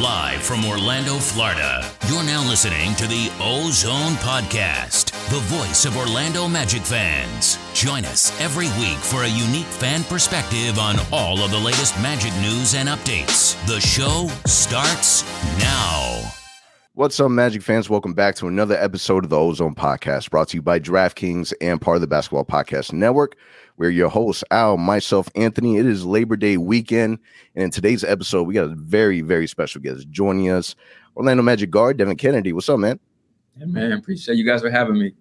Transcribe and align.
Live 0.00 0.42
from 0.42 0.66
Orlando, 0.66 1.14
Florida, 1.14 1.82
you're 2.06 2.22
now 2.22 2.46
listening 2.46 2.94
to 2.96 3.06
the 3.06 3.32
Ozone 3.40 4.12
Podcast, 4.16 5.06
the 5.30 5.40
voice 5.44 5.86
of 5.86 5.96
Orlando 5.96 6.46
Magic 6.46 6.82
fans. 6.82 7.58
Join 7.72 8.04
us 8.04 8.38
every 8.38 8.66
week 8.78 8.98
for 8.98 9.22
a 9.22 9.26
unique 9.26 9.64
fan 9.64 10.04
perspective 10.04 10.78
on 10.78 10.96
all 11.12 11.42
of 11.42 11.50
the 11.50 11.58
latest 11.58 11.98
Magic 12.02 12.34
news 12.42 12.74
and 12.74 12.90
updates. 12.90 13.56
The 13.66 13.80
show 13.80 14.28
starts 14.44 15.24
now. 15.58 16.30
What's 16.92 17.18
up, 17.18 17.30
Magic 17.30 17.62
fans? 17.62 17.88
Welcome 17.88 18.12
back 18.12 18.34
to 18.36 18.48
another 18.48 18.76
episode 18.76 19.24
of 19.24 19.30
the 19.30 19.38
Ozone 19.38 19.74
Podcast, 19.74 20.28
brought 20.28 20.48
to 20.48 20.58
you 20.58 20.62
by 20.62 20.78
DraftKings 20.78 21.54
and 21.62 21.80
part 21.80 21.94
of 21.94 22.00
the 22.02 22.06
Basketball 22.06 22.44
Podcast 22.44 22.92
Network. 22.92 23.36
We're 23.78 23.90
your 23.90 24.08
hosts, 24.08 24.42
Al, 24.50 24.78
myself, 24.78 25.28
Anthony. 25.34 25.76
It 25.76 25.84
is 25.84 26.04
Labor 26.04 26.36
Day 26.36 26.56
weekend. 26.56 27.18
And 27.54 27.64
in 27.64 27.70
today's 27.70 28.04
episode, 28.04 28.44
we 28.44 28.54
got 28.54 28.64
a 28.64 28.74
very, 28.74 29.20
very 29.20 29.46
special 29.46 29.82
guest 29.82 30.08
joining 30.10 30.48
us. 30.50 30.74
Orlando 31.14 31.42
Magic 31.42 31.70
guard, 31.70 31.98
Devin 31.98 32.16
Cannady. 32.16 32.54
What's 32.54 32.70
up, 32.70 32.78
man? 32.78 32.98
Yeah, 33.58 33.66
man. 33.66 33.92
Appreciate 33.92 34.36
you 34.36 34.46
guys 34.46 34.62
for 34.62 34.70
having 34.70 34.98
me. 34.98 35.12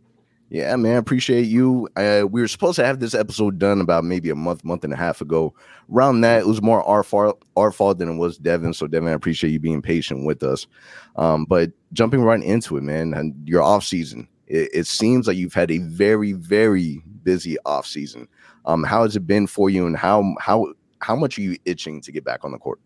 Yeah, 0.49 0.73
man. 0.77 0.96
Appreciate 0.96 1.48
you. 1.48 1.90
Uh, 1.98 2.23
we 2.30 2.40
were 2.40 2.48
supposed 2.48 2.77
to 2.77 2.86
have 2.86 3.02
this 3.02 3.13
episode 3.13 3.60
done 3.60 3.82
about 3.82 4.05
maybe 4.05 4.30
a 4.30 4.36
month, 4.36 4.63
month 4.63 4.85
and 4.85 4.94
a 4.94 4.98
half 4.98 5.20
ago. 5.20 5.54
Around 5.91 6.22
that, 6.22 6.41
it 6.41 6.48
was 6.48 6.62
more 6.62 6.82
our 6.84 7.04
fault, 7.04 7.44
our 7.58 7.74
fault 7.74 7.98
than 7.98 8.08
it 8.08 8.16
was 8.16 8.38
Devin. 8.38 8.74
So, 8.74 8.88
Devin, 8.88 9.10
I 9.10 9.13
appreciate 9.13 9.52
you 9.52 9.60
being 9.60 9.82
patient 9.82 10.26
with 10.26 10.44
us. 10.44 10.66
Um, 11.18 11.44
but 11.44 11.72
jumping 11.91 12.22
right 12.22 12.41
into 12.41 12.77
it, 12.77 12.84
man, 12.84 13.13
and 13.16 13.35
your 13.46 13.63
off 13.63 13.84
season, 13.84 14.30
it, 14.48 14.70
it 14.74 14.88
seems 14.88 15.27
like 15.27 15.35
you've 15.35 15.54
had 15.54 15.72
a 15.72 15.80
very, 15.80 16.34
very 16.34 17.02
busy 17.24 17.58
off 17.66 17.85
season. 17.85 18.27
Um, 18.66 18.84
how 18.84 19.04
has 19.04 19.16
it 19.16 19.28
been 19.28 19.48
for 19.48 19.70
you, 19.70 19.86
and 19.86 19.96
how 19.96 20.36
how 20.40 20.74
how 21.00 21.16
much 21.16 21.38
are 21.38 21.42
you 21.42 21.58
itching 21.66 22.02
to 22.02 22.12
get 22.12 22.24
back 22.24 22.44
on 22.44 22.52
the 22.52 22.58
court? 22.58 22.80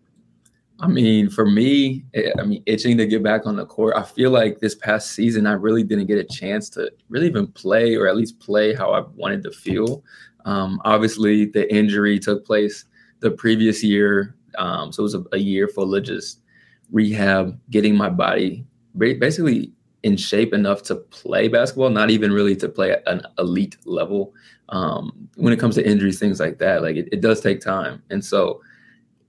I 0.82 0.88
mean, 0.88 1.30
for 1.30 1.46
me, 1.46 2.06
eh, 2.14 2.32
I 2.40 2.44
mean, 2.44 2.64
itching 2.66 2.98
to 2.98 3.06
get 3.06 3.22
back 3.22 3.46
on 3.46 3.58
the 3.58 3.66
court. 3.66 3.96
I 3.98 4.04
feel 4.04 4.32
like 4.32 4.60
this 4.60 4.76
past 4.76 5.12
season, 5.12 5.46
I 5.46 5.54
really 5.54 5.84
didn't 5.84 6.08
get 6.08 6.18
a 6.18 6.24
chance 6.24 6.70
to 6.72 6.92
really 7.10 7.28
even 7.28 7.48
play, 7.48 7.96
or 7.96 8.08
at 8.08 8.16
least 8.16 8.40
play 8.40 8.74
how 8.74 8.92
I 8.92 9.02
wanted 9.16 9.44
to 9.44 9.52
feel. 9.52 10.04
Um, 10.46 10.82
obviously, 10.86 11.46
the 11.46 11.72
injury 11.74 12.18
took 12.20 12.46
place 12.46 12.86
the 13.20 13.32
previous 13.32 13.84
year, 13.84 14.36
um, 14.58 14.92
so 14.92 15.02
it 15.02 15.04
was 15.04 15.16
a, 15.16 15.24
a 15.34 15.38
year 15.38 15.68
full 15.68 15.94
of 15.94 16.04
just 16.04 16.42
rehab, 16.92 17.60
getting 17.70 17.96
my 17.96 18.10
body 18.10 18.66
basically 18.98 19.72
in 20.04 20.18
shape 20.18 20.54
enough 20.54 20.84
to 20.84 20.96
play 20.96 21.48
basketball, 21.48 21.90
not 21.90 22.10
even 22.10 22.32
really 22.32 22.56
to 22.56 22.70
play 22.70 22.92
at 22.92 23.04
an 23.08 23.22
elite 23.38 23.78
level. 23.86 24.34
Um, 24.70 25.30
when 25.36 25.52
it 25.52 25.60
comes 25.60 25.76
to 25.76 25.88
injuries, 25.88 26.20
things 26.20 26.40
like 26.40 26.60
that, 26.60 26.84
like 26.84 26.96
it, 26.96 27.10
it, 27.12 27.22
does 27.22 27.42
take 27.42 27.60
time. 27.60 28.04
And 28.12 28.24
so, 28.24 28.62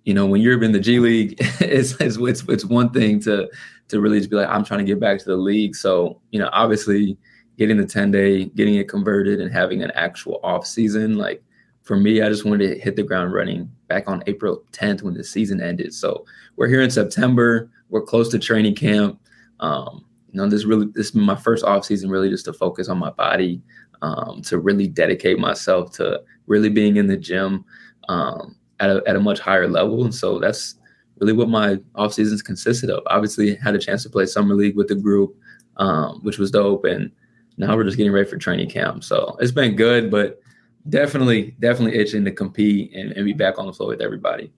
you 0.05 0.13
know, 0.13 0.27
when 0.27 0.43
you're 0.43 0.63
in 0.63 0.73
the 0.73 0.81
G 0.81 0.99
League, 0.99 1.37
it's, 1.61 1.99
it's, 1.99 2.19
it's 2.19 2.43
it's 2.47 2.65
one 2.67 2.91
thing 2.91 3.21
to 3.21 3.49
to 3.89 4.01
really 4.01 4.19
just 4.19 4.31
be 4.31 4.37
like, 4.37 4.49
I'm 4.49 4.65
trying 4.65 4.81
to 4.81 4.85
get 4.85 5.01
back 5.01 5.19
to 5.19 5.25
the 5.25 5.37
league. 5.37 5.75
So, 5.75 6.21
you 6.31 6.39
know, 6.39 6.51
obviously 6.53 7.17
getting 7.59 7.77
the 7.77 7.87
10 7.87 8.11
day, 8.11 8.47
getting 8.47 8.75
it 8.75 8.89
converted 8.89 9.41
and 9.41 9.53
having 9.53 9.83
an 9.83 9.91
actual 9.95 10.41
off 10.43 10.67
season, 10.67 11.17
like 11.17 11.43
for 11.83 11.97
me, 11.97 12.23
I 12.23 12.29
just 12.29 12.45
wanted 12.45 12.69
to 12.69 12.79
hit 12.79 12.97
the 12.97 13.03
ground 13.03 13.33
running 13.33 13.71
back 13.89 14.09
on 14.09 14.23
April 14.27 14.63
10th 14.73 15.03
when 15.03 15.15
the 15.15 15.25
season 15.25 15.61
ended. 15.61 15.93
So 15.93 16.25
we're 16.57 16.69
here 16.69 16.83
in 16.83 16.91
September. 16.91 17.69
We're 17.89 18.03
close 18.03 18.29
to 18.31 18.39
training 18.39 18.77
camp. 18.77 19.21
Um, 19.59 20.05
you 20.31 20.41
know, 20.41 20.49
this 20.49 20.65
really 20.65 20.87
this 20.95 21.09
is 21.09 21.15
my 21.15 21.35
first 21.35 21.65
off 21.65 21.85
season 21.85 22.09
really 22.09 22.31
just 22.31 22.45
to 22.45 22.53
focus 22.53 22.89
on 22.89 22.99
my 22.99 23.11
body, 23.11 23.61
um, 24.03 24.43
to 24.43 24.59
really 24.59 24.87
dedicate 24.87 25.39
myself 25.39 25.93
to 25.93 26.23
really 26.47 26.69
being 26.69 26.97
in 26.97 27.07
the 27.07 27.17
gym 27.17 27.65
um, 28.09 28.57
at 28.81 28.91
a 28.91 29.03
at 29.07 29.17
a 29.17 29.21
much 29.21 29.41
higher 29.41 29.69
level. 29.69 30.05
And 30.05 30.15
so 30.15 30.39
that's 30.39 30.77
really 31.21 31.33
what 31.33 31.49
my 31.49 31.79
off 31.95 32.13
seasons 32.13 32.43
consisted 32.43 32.91
of. 32.91 33.03
Obviously, 33.07 33.55
had 33.57 33.75
a 33.75 33.79
chance 33.79 34.03
to 34.03 34.11
play 34.11 34.27
summer 34.27 34.55
league 34.55 34.77
with 34.77 34.89
the 34.89 34.95
group, 34.95 35.37
um, 35.77 36.21
which 36.23 36.39
was 36.39 36.51
dope, 36.51 36.85
and 36.85 37.11
now 37.57 37.77
we're 37.77 37.85
just 37.85 37.97
getting 37.97 38.13
ready 38.13 38.29
for 38.29 38.37
training 38.39 38.71
camp. 38.71 39.05
So 39.05 39.37
it's 39.41 39.53
been 39.53 39.77
good, 39.77 40.11
but 40.11 40.41
definitely, 40.89 41.55
definitely 41.61 41.99
itching 41.99 42.25
to 42.25 42.33
compete 42.33 42.93
and, 42.95 43.13
and 43.13 43.25
be 43.25 43.33
back 43.33 43.59
on 43.59 43.67
the 43.67 43.73
floor 43.73 43.91
with 43.91 44.01
everybody. 44.01 44.53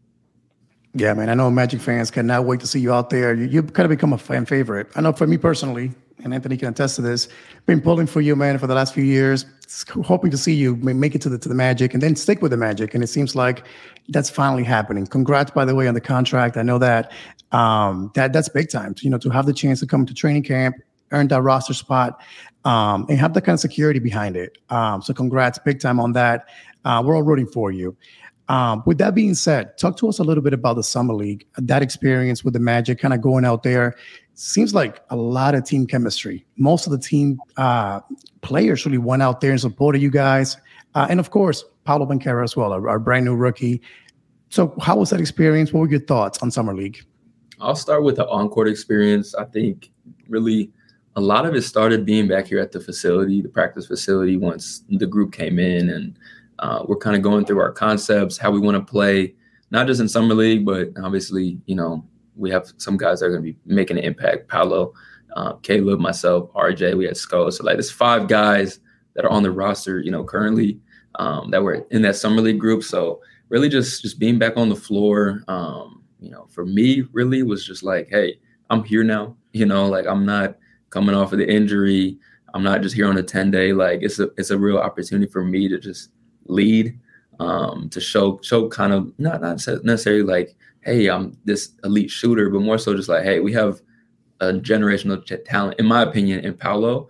Yeah, 0.95 1.15
man. 1.15 1.31
I 1.31 1.35
know 1.35 1.51
Magic 1.51 1.81
fans 1.81 2.11
cannot 2.11 2.45
wait 2.45 2.61
to 2.61 2.67
see 2.67 2.81
you 2.81 2.93
out 2.93 3.11
there. 3.11 3.35
You, 3.35 3.63
have 3.63 3.73
kind 3.73 3.87
of 3.87 3.91
become 3.91 4.13
a 4.13 4.19
fan 4.19 4.45
favorite. 4.45 4.89
I 4.95 5.01
know 5.01 5.13
for 5.13 5.27
me 5.27 5.39
personally, 5.39 5.93
and 6.23 6.33
Anthony 6.35 6.57
can 6.57 6.69
attest 6.69 6.97
to 6.97 7.03
this, 7.03 7.29
been 7.67 7.81
pulling 7.81 8.07
for 8.07 8.21
you, 8.21 8.37
man, 8.37 8.59
for 8.59 8.67
the 8.67 8.75
last 8.75 8.95
few 8.95 9.05
years. 9.05 9.47
Hoping 10.05 10.31
to 10.31 10.37
see 10.37 10.53
you 10.53 10.77
make 10.77 11.15
it 11.15 11.23
to 11.23 11.31
the 11.31 11.39
to 11.39 11.49
the 11.49 11.55
Magic 11.55 11.95
and 11.95 12.03
then 12.03 12.15
stick 12.15 12.43
with 12.43 12.51
the 12.51 12.59
Magic. 12.59 12.95
And 12.95 13.03
it 13.03 13.07
seems 13.07 13.35
like 13.35 13.65
that's 14.09 14.29
finally 14.29 14.65
happening. 14.65 15.07
Congrats, 15.07 15.51
by 15.51 15.65
the 15.65 15.75
way, 15.75 15.89
on 15.89 15.95
the 15.95 16.01
contract. 16.01 16.57
I 16.57 16.63
know 16.63 16.79
that 16.79 17.11
um, 17.53 18.11
that 18.15 18.33
that's 18.33 18.49
big 18.49 18.71
time. 18.71 18.95
You 19.01 19.11
know, 19.11 19.19
to 19.19 19.31
have 19.31 19.47
the 19.47 19.55
chance 19.55 19.81
to 19.81 19.87
come 19.87 20.05
to 20.05 20.13
training 20.13 20.43
camp, 20.43 20.77
earn 21.11 21.29
that 21.29 21.41
roster 21.43 21.73
spot, 21.75 22.21
um, 22.65 23.07
and 23.09 23.19
have 23.19 23.33
that 23.35 23.43
kind 23.43 23.55
of 23.55 23.61
security 23.61 23.99
behind 23.99 24.37
it. 24.37 24.59
Um, 24.69 25.01
so, 25.01 25.15
congrats, 25.15 25.59
big 25.59 25.81
time 25.81 25.99
on 25.99 26.13
that. 26.13 26.47
Uh, 26.85 27.03
we're 27.05 27.17
all 27.17 27.23
rooting 27.23 27.47
for 27.47 27.71
you. 27.71 27.97
Um, 28.49 28.83
with 28.85 28.99
that 28.99 29.15
being 29.15 29.35
said, 29.35 29.79
talk 29.79 29.97
to 29.99 30.09
us 30.09 30.19
a 30.19 30.25
little 30.25 30.43
bit 30.43 30.53
about 30.53 30.77
the 30.77 30.83
summer 30.83 31.15
league. 31.15 31.47
That 31.57 31.81
experience 31.81 32.45
with 32.45 32.55
the 32.55 32.61
Magic, 32.61 32.99
kind 32.99 33.15
of 33.15 33.23
going 33.23 33.45
out 33.45 33.63
there, 33.63 33.95
seems 34.35 34.75
like 34.75 35.03
a 35.11 35.17
lot 35.17 35.55
of 35.55 35.65
team 35.65 35.87
chemistry. 35.87 36.45
Most 36.57 36.87
of 36.87 36.93
the 36.93 36.99
team 36.99 37.39
uh, 37.57 38.01
players 38.41 38.85
really 38.87 38.99
went 38.99 39.23
out 39.23 39.41
there 39.41 39.51
and 39.51 39.61
supported 39.61 40.01
you 40.01 40.11
guys, 40.11 40.57
uh, 40.95 41.07
and 41.09 41.21
of 41.21 41.31
course, 41.31 41.65
Paolo 41.85 42.07
Banchero 42.07 42.45
as 42.45 42.57
well, 42.57 42.73
our, 42.73 42.89
our, 42.89 42.99
brand 42.99 43.25
new 43.25 43.35
rookie. 43.35 43.81
So, 44.51 44.75
how 44.81 44.97
was 44.97 45.11
that 45.11 45.21
experience? 45.21 45.73
What 45.73 45.81
were 45.81 45.89
your 45.89 46.01
thoughts 46.01 46.39
on 46.43 46.51
summer 46.51 46.75
league? 46.75 47.05
I'll 47.61 47.77
start 47.77 48.03
with 48.03 48.17
the 48.17 48.29
on-court 48.29 48.69
experience. 48.69 49.35
I 49.35 49.45
think 49.45 49.91
really 50.29 50.71
a 51.17 51.21
lot 51.21 51.47
of 51.47 51.55
it 51.55 51.63
started 51.63 52.05
being 52.05 52.29
back 52.29 52.47
here 52.47 52.59
at 52.59 52.73
the 52.73 52.81
facility, 52.81 53.41
the 53.41 53.49
practice 53.49 53.87
facility, 53.87 54.37
once 54.37 54.83
the 54.89 55.07
group 55.07 55.33
came 55.33 55.59
in 55.59 55.91
and 55.91 56.19
uh, 56.59 56.85
we're 56.87 56.97
kind 56.97 57.17
of 57.17 57.23
going 57.23 57.45
through 57.45 57.61
our 57.61 57.73
concepts, 57.73 58.39
how 58.39 58.51
we 58.51 58.61
want 58.61 58.77
to 58.77 58.91
play, 58.91 59.35
not 59.71 59.87
just 59.87 60.01
in 60.01 60.09
summer 60.09 60.35
league, 60.35 60.65
but 60.65 60.89
obviously, 61.03 61.61
you 61.67 61.75
know, 61.75 62.05
we 62.37 62.51
have 62.51 62.73
some 62.77 62.97
guys 62.97 63.21
that 63.21 63.27
are 63.27 63.31
going 63.31 63.43
to 63.43 63.53
be 63.53 63.59
making 63.67 63.99
an 63.99 64.05
impact. 64.05 64.49
Paolo, 64.49 64.93
uh, 65.37 65.55
Caleb, 65.63 66.01
myself, 66.01 66.51
RJ, 66.53 66.97
we 66.97 67.05
had 67.05 67.15
Sko. 67.15 67.53
So 67.53 67.65
like, 67.65 67.77
there's 67.77 67.91
five 67.91 68.29
guys 68.29 68.81
that 69.15 69.25
are 69.25 69.31
on 69.31 69.43
the 69.43 69.51
roster, 69.51 70.01
you 70.01 70.11
know, 70.11 70.25
currently 70.25 70.81
um, 71.17 71.51
that 71.51 71.63
were 71.63 71.87
in 71.91 72.03
that 72.03 72.17
summer 72.17 72.41
league 72.41 72.59
group. 72.61 72.83
So 72.83 73.21
really, 73.49 73.69
just 73.69 74.03
just 74.03 74.19
being 74.19 74.39
back 74.39 74.57
on 74.57 74.69
the 74.69 74.77
floor, 74.77 75.45
um, 75.49 76.03
you 76.21 76.31
know, 76.31 76.47
for 76.51 76.65
me, 76.65 77.03
really 77.13 77.43
was 77.43 77.67
just 77.67 77.83
like, 77.83 78.09
hey, 78.09 78.39
I'm 78.71 78.85
here 78.85 79.05
now. 79.05 79.37
You 79.53 79.67
know, 79.67 79.87
like 79.87 80.07
I'm 80.07 80.25
not 80.25 80.57
coming 80.91 81.15
off 81.15 81.33
of 81.33 81.39
the 81.39 81.51
injury. 81.51 82.19
I'm 82.55 82.63
not 82.63 82.83
just 82.83 82.95
here 82.95 83.09
on 83.09 83.19
a 83.19 83.23
10 83.23 83.51
day. 83.51 83.73
Like 83.73 84.03
it's 84.03 84.19
a 84.19 84.31
it's 84.37 84.51
a 84.51 84.59
real 84.59 84.79
opportunity 84.79 85.31
for 85.31 85.45
me 85.45 85.69
to 85.69 85.79
just 85.79 86.11
lead 86.47 86.99
um, 87.41 87.89
to 87.91 88.01
show 88.01 88.41
show 88.43 88.69
kind 88.69 88.93
of 88.93 89.13
not 89.19 89.41
not 89.41 89.67
necessarily 89.85 90.23
like 90.23 90.57
hey 90.83 91.09
I'm 91.09 91.37
this 91.45 91.73
elite 91.85 92.11
shooter, 92.11 92.51
but 92.51 92.61
more 92.61 92.79
so 92.79 92.95
just 92.95 93.09
like 93.09 93.25
hey 93.25 93.41
we 93.41 93.53
have 93.53 93.81
a 94.41 94.53
generational 94.53 95.23
talent 95.45 95.79
in 95.79 95.87
my 95.87 96.03
opinion 96.03 96.45
in 96.45 96.55
Paolo. 96.55 97.09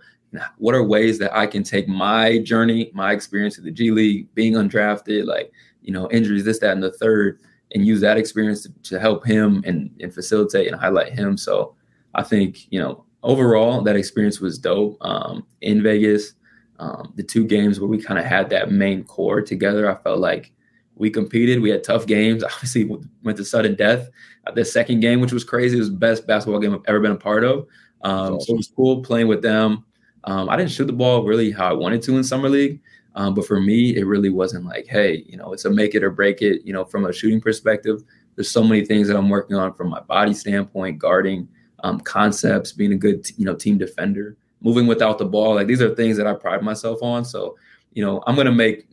What 0.57 0.73
are 0.73 0.83
ways 0.83 1.19
that 1.19 1.35
I 1.35 1.45
can 1.45 1.63
take 1.63 1.87
my 1.87 2.39
journey, 2.39 2.89
my 2.93 3.11
experience 3.11 3.59
in 3.59 3.65
the 3.65 3.71
G 3.71 3.91
League, 3.91 4.33
being 4.33 4.53
undrafted, 4.53 5.25
like 5.25 5.51
you 5.81 5.93
know 5.93 6.09
injuries, 6.11 6.43
this, 6.43 6.59
that, 6.59 6.71
and 6.71 6.81
the 6.81 6.91
third, 6.91 7.39
and 7.73 7.85
use 7.85 8.01
that 8.01 8.17
experience 8.17 8.63
to, 8.63 8.73
to 8.83 8.99
help 8.99 9.25
him 9.25 9.63
and, 9.65 9.91
and 9.99 10.13
facilitate 10.13 10.67
and 10.67 10.79
highlight 10.79 11.13
him. 11.13 11.37
So 11.37 11.75
I 12.15 12.23
think 12.23 12.71
you 12.71 12.79
know 12.79 13.05
overall 13.21 13.81
that 13.83 13.95
experience 13.95 14.39
was 14.39 14.57
dope 14.57 14.97
um, 15.01 15.45
in 15.61 15.83
Vegas 15.83 16.33
um, 16.79 17.13
the 17.15 17.23
two 17.23 17.45
games 17.45 17.79
where 17.79 17.87
we 17.87 18.01
kind 18.01 18.19
of 18.19 18.25
had 18.25 18.49
that 18.49 18.71
main 18.71 19.03
core 19.03 19.41
together, 19.41 19.89
I 19.89 20.01
felt 20.03 20.19
like 20.19 20.51
we 20.95 21.09
competed. 21.09 21.61
We 21.61 21.69
had 21.69 21.83
tough 21.83 22.05
games. 22.05 22.43
Obviously, 22.55 22.89
went 23.23 23.37
to 23.37 23.45
sudden 23.45 23.75
death. 23.75 24.09
Uh, 24.45 24.51
the 24.51 24.65
second 24.65 24.99
game, 24.99 25.21
which 25.21 25.33
was 25.33 25.43
crazy, 25.43 25.77
It 25.77 25.79
was 25.79 25.91
the 25.91 25.97
best 25.97 26.27
basketball 26.27 26.59
game 26.59 26.73
I've 26.73 26.81
ever 26.87 26.99
been 26.99 27.11
a 27.11 27.17
part 27.17 27.43
of. 27.43 27.67
Um, 28.01 28.35
awesome. 28.35 28.41
So 28.41 28.53
it 28.53 28.57
was 28.57 28.73
cool 28.75 29.01
playing 29.01 29.27
with 29.27 29.41
them. 29.41 29.85
Um, 30.25 30.49
I 30.49 30.55
didn't 30.55 30.71
shoot 30.71 30.85
the 30.85 30.93
ball 30.93 31.23
really 31.23 31.51
how 31.51 31.69
I 31.69 31.73
wanted 31.73 32.01
to 32.03 32.17
in 32.17 32.23
summer 32.23 32.47
league, 32.47 32.79
um, 33.15 33.33
but 33.33 33.45
for 33.45 33.59
me, 33.59 33.95
it 33.97 34.05
really 34.05 34.29
wasn't 34.29 34.65
like, 34.65 34.87
hey, 34.87 35.25
you 35.27 35.35
know, 35.35 35.51
it's 35.51 35.65
a 35.65 35.69
make 35.69 35.95
it 35.95 36.03
or 36.03 36.11
break 36.11 36.41
it. 36.41 36.61
You 36.63 36.71
know, 36.71 36.85
from 36.85 37.05
a 37.05 37.11
shooting 37.11 37.41
perspective, 37.41 38.03
there's 38.35 38.49
so 38.49 38.63
many 38.63 38.85
things 38.85 39.07
that 39.07 39.17
I'm 39.17 39.29
working 39.29 39.57
on 39.57 39.73
from 39.73 39.89
my 39.89 39.99
body 40.01 40.33
standpoint, 40.33 40.97
guarding 40.97 41.47
um, 41.83 41.99
concepts, 41.99 42.71
being 42.71 42.93
a 42.93 42.97
good, 42.97 43.29
you 43.37 43.45
know, 43.45 43.53
team 43.53 43.77
defender 43.77 44.37
moving 44.61 44.87
without 44.87 45.17
the 45.17 45.25
ball. 45.25 45.55
Like 45.55 45.67
these 45.67 45.81
are 45.81 45.93
things 45.93 46.17
that 46.17 46.25
I 46.25 46.33
pride 46.33 46.63
myself 46.63 47.03
on. 47.03 47.25
So, 47.25 47.57
you 47.91 48.03
know, 48.03 48.23
I'm 48.25 48.35
going 48.35 48.45
to 48.45 48.51
make 48.51 48.87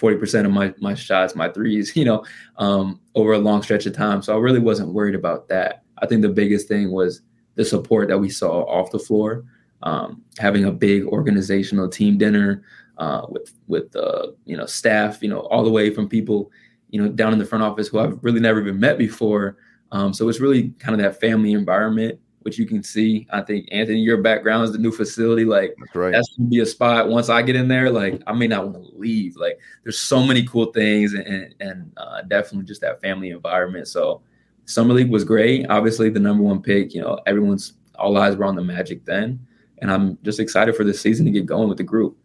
40% 0.00 0.44
of 0.44 0.52
my, 0.52 0.74
my 0.78 0.94
shots, 0.94 1.34
my 1.34 1.48
threes, 1.48 1.96
you 1.96 2.04
know, 2.04 2.24
um, 2.56 3.00
over 3.14 3.32
a 3.32 3.38
long 3.38 3.62
stretch 3.62 3.86
of 3.86 3.94
time. 3.94 4.22
So 4.22 4.34
I 4.34 4.38
really 4.38 4.58
wasn't 4.58 4.92
worried 4.92 5.14
about 5.14 5.48
that. 5.48 5.82
I 5.98 6.06
think 6.06 6.22
the 6.22 6.28
biggest 6.28 6.68
thing 6.68 6.92
was 6.92 7.22
the 7.54 7.64
support 7.64 8.08
that 8.08 8.18
we 8.18 8.28
saw 8.28 8.64
off 8.64 8.90
the 8.90 8.98
floor, 8.98 9.44
um, 9.82 10.22
having 10.38 10.64
a 10.64 10.72
big 10.72 11.04
organizational 11.06 11.88
team 11.88 12.18
dinner 12.18 12.64
uh, 12.98 13.22
with, 13.28 13.52
with, 13.66 13.94
uh, 13.96 14.28
you 14.44 14.56
know, 14.56 14.66
staff, 14.66 15.22
you 15.22 15.28
know, 15.28 15.40
all 15.40 15.64
the 15.64 15.70
way 15.70 15.90
from 15.90 16.08
people, 16.08 16.50
you 16.90 17.02
know, 17.02 17.08
down 17.08 17.32
in 17.32 17.38
the 17.38 17.44
front 17.44 17.64
office 17.64 17.88
who 17.88 17.98
I've 17.98 18.18
really 18.22 18.40
never 18.40 18.60
even 18.60 18.78
met 18.78 18.98
before, 18.98 19.56
Um, 19.92 20.12
so 20.12 20.28
it's 20.28 20.40
really 20.40 20.70
kind 20.78 20.94
of 20.94 21.00
that 21.00 21.20
family 21.20 21.52
environment, 21.52 22.18
which 22.46 22.60
you 22.60 22.64
can 22.64 22.80
see. 22.80 23.26
I 23.32 23.40
think 23.40 23.66
Anthony, 23.72 23.98
your 23.98 24.22
background 24.22 24.62
is 24.62 24.70
the 24.70 24.78
new 24.78 24.92
facility. 24.92 25.44
Like 25.44 25.74
That's 25.80 25.96
right. 25.96 26.12
that's 26.12 26.36
gonna 26.36 26.48
be 26.48 26.60
a 26.60 26.66
spot. 26.66 27.08
Once 27.08 27.28
I 27.28 27.42
get 27.42 27.56
in 27.56 27.66
there, 27.66 27.90
like 27.90 28.22
I 28.28 28.34
may 28.34 28.46
not 28.46 28.68
want 28.68 28.86
to 28.86 28.96
leave. 28.96 29.34
Like 29.34 29.58
there's 29.82 29.98
so 29.98 30.22
many 30.22 30.46
cool 30.46 30.66
things, 30.66 31.12
and 31.12 31.52
and, 31.58 31.92
uh, 31.96 32.22
definitely 32.22 32.64
just 32.64 32.82
that 32.82 33.00
family 33.02 33.30
environment. 33.30 33.88
So 33.88 34.22
summer 34.64 34.94
league 34.94 35.10
was 35.10 35.24
great. 35.24 35.66
Obviously, 35.68 36.08
the 36.08 36.20
number 36.20 36.44
one 36.44 36.62
pick. 36.62 36.94
You 36.94 37.00
know, 37.00 37.18
everyone's 37.26 37.72
all 37.96 38.16
eyes 38.16 38.36
were 38.36 38.44
on 38.44 38.54
the 38.54 38.62
Magic 38.62 39.04
then, 39.04 39.44
and 39.78 39.90
I'm 39.90 40.16
just 40.22 40.38
excited 40.38 40.76
for 40.76 40.84
this 40.84 41.00
season 41.00 41.26
to 41.26 41.32
get 41.32 41.46
going 41.46 41.68
with 41.68 41.78
the 41.78 41.82
group. 41.82 42.16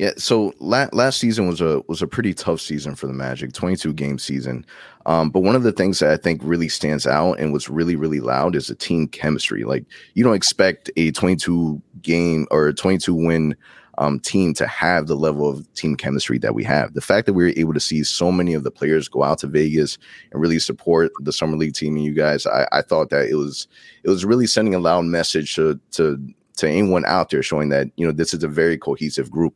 Yeah, 0.00 0.12
so 0.16 0.54
la- 0.60 0.88
last 0.94 1.20
season 1.20 1.46
was 1.46 1.60
a 1.60 1.82
was 1.86 2.00
a 2.00 2.06
pretty 2.06 2.32
tough 2.32 2.62
season 2.62 2.94
for 2.94 3.06
the 3.06 3.12
Magic, 3.12 3.52
22 3.52 3.92
game 3.92 4.18
season. 4.18 4.64
Um, 5.04 5.28
but 5.28 5.40
one 5.40 5.54
of 5.54 5.62
the 5.62 5.72
things 5.72 5.98
that 5.98 6.10
I 6.10 6.16
think 6.16 6.40
really 6.42 6.70
stands 6.70 7.06
out 7.06 7.34
and 7.34 7.52
was 7.52 7.68
really 7.68 7.96
really 7.96 8.20
loud 8.20 8.56
is 8.56 8.68
the 8.68 8.74
team 8.74 9.08
chemistry. 9.08 9.64
Like 9.64 9.84
you 10.14 10.24
don't 10.24 10.34
expect 10.34 10.90
a 10.96 11.10
22 11.10 11.82
game 12.00 12.46
or 12.50 12.68
a 12.68 12.72
22 12.72 13.14
win 13.14 13.54
um, 13.98 14.18
team 14.20 14.54
to 14.54 14.66
have 14.66 15.06
the 15.06 15.16
level 15.16 15.46
of 15.50 15.70
team 15.74 15.96
chemistry 15.96 16.38
that 16.38 16.54
we 16.54 16.64
have. 16.64 16.94
The 16.94 17.02
fact 17.02 17.26
that 17.26 17.34
we 17.34 17.42
were 17.42 17.52
able 17.58 17.74
to 17.74 17.80
see 17.80 18.02
so 18.02 18.32
many 18.32 18.54
of 18.54 18.64
the 18.64 18.70
players 18.70 19.06
go 19.06 19.22
out 19.22 19.40
to 19.40 19.48
Vegas 19.48 19.98
and 20.32 20.40
really 20.40 20.60
support 20.60 21.12
the 21.20 21.32
summer 21.32 21.58
league 21.58 21.74
team 21.74 21.96
and 21.96 22.04
you 22.06 22.14
guys, 22.14 22.46
I, 22.46 22.66
I 22.72 22.80
thought 22.80 23.10
that 23.10 23.28
it 23.28 23.34
was 23.34 23.68
it 24.02 24.08
was 24.08 24.24
really 24.24 24.46
sending 24.46 24.74
a 24.74 24.78
loud 24.78 25.04
message 25.04 25.56
to 25.56 25.78
to 25.90 26.18
to 26.60 26.68
anyone 26.68 27.04
out 27.06 27.30
there 27.30 27.42
showing 27.42 27.68
that 27.68 27.88
you 27.96 28.06
know 28.06 28.12
this 28.12 28.32
is 28.32 28.42
a 28.44 28.48
very 28.48 28.78
cohesive 28.78 29.30
group 29.30 29.54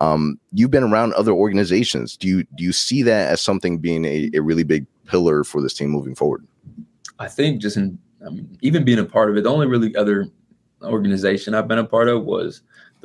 um, 0.00 0.38
you've 0.52 0.70
been 0.70 0.84
around 0.84 1.12
other 1.14 1.32
organizations 1.32 2.16
do 2.16 2.28
you 2.28 2.44
do 2.56 2.64
you 2.64 2.72
see 2.72 3.02
that 3.02 3.30
as 3.30 3.40
something 3.40 3.78
being 3.78 4.04
a, 4.04 4.30
a 4.34 4.40
really 4.40 4.64
big 4.64 4.86
pillar 5.06 5.42
for 5.44 5.60
this 5.62 5.74
team 5.74 5.90
moving 5.90 6.14
forward 6.14 6.46
I 7.18 7.28
think 7.28 7.60
just 7.60 7.76
in 7.76 7.98
I 8.26 8.30
mean, 8.30 8.58
even 8.60 8.84
being 8.84 8.98
a 8.98 9.04
part 9.04 9.30
of 9.30 9.36
it, 9.36 9.44
the 9.44 9.50
only 9.50 9.66
really 9.66 9.94
other 9.96 10.28
organization 10.82 11.54
I've 11.54 11.68
been 11.68 11.78
a 11.78 11.84
part 11.84 12.08
of 12.08 12.24
was 12.24 12.62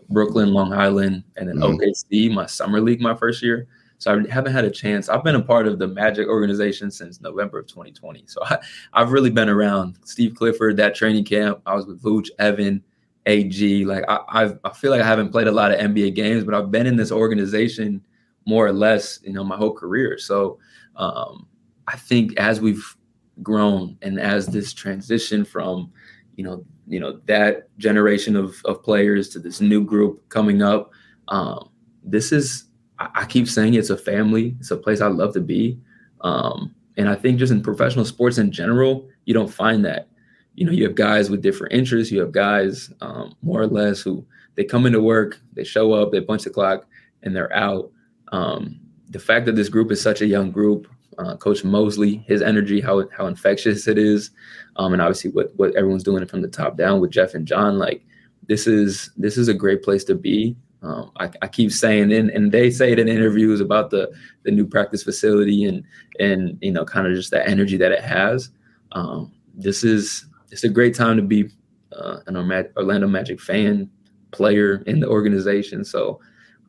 Brooklyn, 0.10 0.54
Long 0.54 0.74
Island, 0.74 1.24
and 1.38 1.48
then 1.50 1.58
Mhm. 1.58 1.80
OKC, 1.80 2.30
my 2.30 2.46
summer 2.46 2.82
league, 2.82 3.02
my 3.02 3.16
first 3.16 3.42
year. 3.42 3.68
So 3.98 4.14
I 4.14 4.30
haven't 4.30 4.52
had 4.52 4.66
a 4.66 4.70
chance. 4.70 5.08
I've 5.08 5.24
been 5.24 5.36
a 5.36 5.42
part 5.42 5.68
of 5.68 5.80
the 5.80 5.88
Magic 5.88 6.28
organization 6.28 6.92
since 6.92 7.22
November 7.22 7.60
of 7.60 7.68
2020. 7.68 8.24
So 8.28 8.42
I, 8.44 8.58
I've 8.94 9.12
really 9.12 9.30
been 9.30 9.50
around 9.50 9.98
Steve 10.04 10.36
Clifford, 10.36 10.78
that 10.78 10.96
training 10.96 11.24
camp. 11.24 11.62
I 11.66 11.76
was 11.76 11.86
with 11.86 12.02
Vooch, 12.02 12.30
Evan, 12.40 12.84
AG. 13.26 13.86
Like 13.86 14.04
I, 14.08 14.54
I 14.64 14.74
feel 14.74 14.92
like 14.92 15.02
I 15.02 15.08
haven't 15.08 15.32
played 15.32 15.48
a 15.48 15.52
lot 15.52 15.72
of 15.72 15.80
NBA 15.80 16.16
games, 16.16 16.44
but 16.44 16.54
I've 16.54 16.72
been 16.72 16.86
in 16.88 16.96
this 16.96 17.12
organization 17.12 18.04
more 18.46 18.66
or 18.66 18.74
less, 18.74 19.20
you 19.24 19.34
know, 19.34 19.44
my 19.44 19.58
whole 19.58 19.74
career. 19.74 20.18
So 20.18 20.60
um, 20.96 21.48
I 21.88 21.98
think 21.98 22.38
as 22.38 22.62
we've 22.62 22.96
grown 23.42 23.98
and 24.02 24.20
as 24.20 24.48
this 24.48 24.74
transition 24.74 25.44
from, 25.44 25.92
you 26.36 26.44
know, 26.44 26.64
you 26.88 27.00
know 27.00 27.20
that 27.26 27.76
generation 27.80 28.36
of 28.36 28.56
of 28.66 28.84
players 28.84 29.30
to 29.30 29.40
this 29.40 29.60
new 29.60 29.84
group 29.84 30.28
coming 30.30 30.62
up, 30.62 30.92
um, 31.30 31.70
this 32.04 32.32
is 32.32 32.66
I, 33.00 33.10
I 33.16 33.26
keep 33.26 33.48
saying 33.48 33.74
it's 33.74 33.90
a 33.90 33.98
family. 33.98 34.56
It's 34.60 34.72
a 34.72 34.78
place 34.78 35.02
I 35.02 35.08
love 35.08 35.34
to 35.34 35.42
be. 35.42 35.80
Um, 36.22 36.76
and 36.98 37.10
I 37.10 37.16
think 37.16 37.40
just 37.40 37.52
in 37.52 37.62
professional 37.62 38.06
sports 38.06 38.38
in 38.38 38.52
general, 38.52 39.08
you 39.26 39.34
don't 39.34 39.52
find 39.52 39.84
that. 39.86 40.08
You 40.56 40.66
know, 40.66 40.72
you 40.72 40.84
have 40.86 40.96
guys 40.96 41.30
with 41.30 41.42
different 41.42 41.74
interests. 41.74 42.12
You 42.12 42.22
have 42.22 42.32
guys 42.32 42.92
um, 43.02 43.36
more 43.42 43.62
or 43.62 43.68
less 43.68 44.02
who 44.02 44.26
they 44.56 44.64
come 44.64 44.86
into 44.86 45.02
work, 45.02 45.40
they 45.54 45.64
show 45.64 45.94
up, 45.94 46.12
they 46.12 46.22
punch 46.22 46.44
the 46.44 46.50
clock, 46.50 46.88
and 47.24 47.36
they're 47.36 47.54
out. 47.54 47.92
Um, 48.32 48.80
the 49.10 49.20
fact 49.20 49.46
that 49.46 49.56
this 49.56 49.70
group 49.70 49.92
is 49.92 50.02
such 50.02 50.22
a 50.22 50.28
young 50.28 50.52
group, 50.52 50.88
uh, 51.18 51.36
Coach 51.38 51.64
Mosley, 51.64 52.24
his 52.28 52.42
energy, 52.42 52.82
how 52.82 53.08
how 53.10 53.28
infectious 53.28 53.88
it 53.88 53.98
is, 53.98 54.32
um, 54.78 54.94
and 54.94 55.02
obviously 55.02 55.32
what 55.32 55.54
what 55.56 55.76
everyone's 55.76 56.04
doing 56.04 56.26
from 56.26 56.42
the 56.42 56.48
top 56.48 56.78
down 56.78 57.00
with 57.00 57.12
Jeff 57.12 57.34
and 57.34 57.48
John, 57.48 57.78
like 57.78 58.06
this 58.48 58.68
is 58.68 59.12
this 59.18 59.38
is 59.38 59.48
a 59.48 59.54
great 59.54 59.84
place 59.84 60.04
to 60.06 60.16
be. 60.16 60.56
Um, 60.82 61.12
I, 61.18 61.32
I, 61.42 61.48
keep 61.48 61.72
saying, 61.72 62.14
and, 62.14 62.30
and 62.30 62.52
they 62.52 62.70
say 62.70 62.92
it 62.92 63.00
in 63.00 63.08
interviews 63.08 63.60
about 63.60 63.90
the 63.90 64.12
the 64.44 64.52
new 64.52 64.68
practice 64.68 65.04
facility 65.04 65.64
and 65.64 65.84
and 66.20 66.58
you 66.62 66.72
know 66.72 66.86
kind 66.86 67.08
of 67.08 67.16
just 67.16 67.32
that 67.32 67.48
energy 67.48 67.78
that 67.78 67.92
it 67.92 68.04
has. 68.04 68.50
Um, 68.92 69.32
this 69.56 69.84
is 69.84 70.26
it's 70.52 70.64
a 70.64 70.70
great 70.70 70.96
time 70.96 71.18
to 71.18 71.24
be 71.24 71.50
uh, 71.92 72.20
an 72.28 72.36
Orlando 72.36 73.08
Magic 73.08 73.40
fan, 73.40 73.90
player 74.32 74.84
in 74.86 75.00
the 75.00 75.08
organization. 75.08 75.84
So 75.86 76.20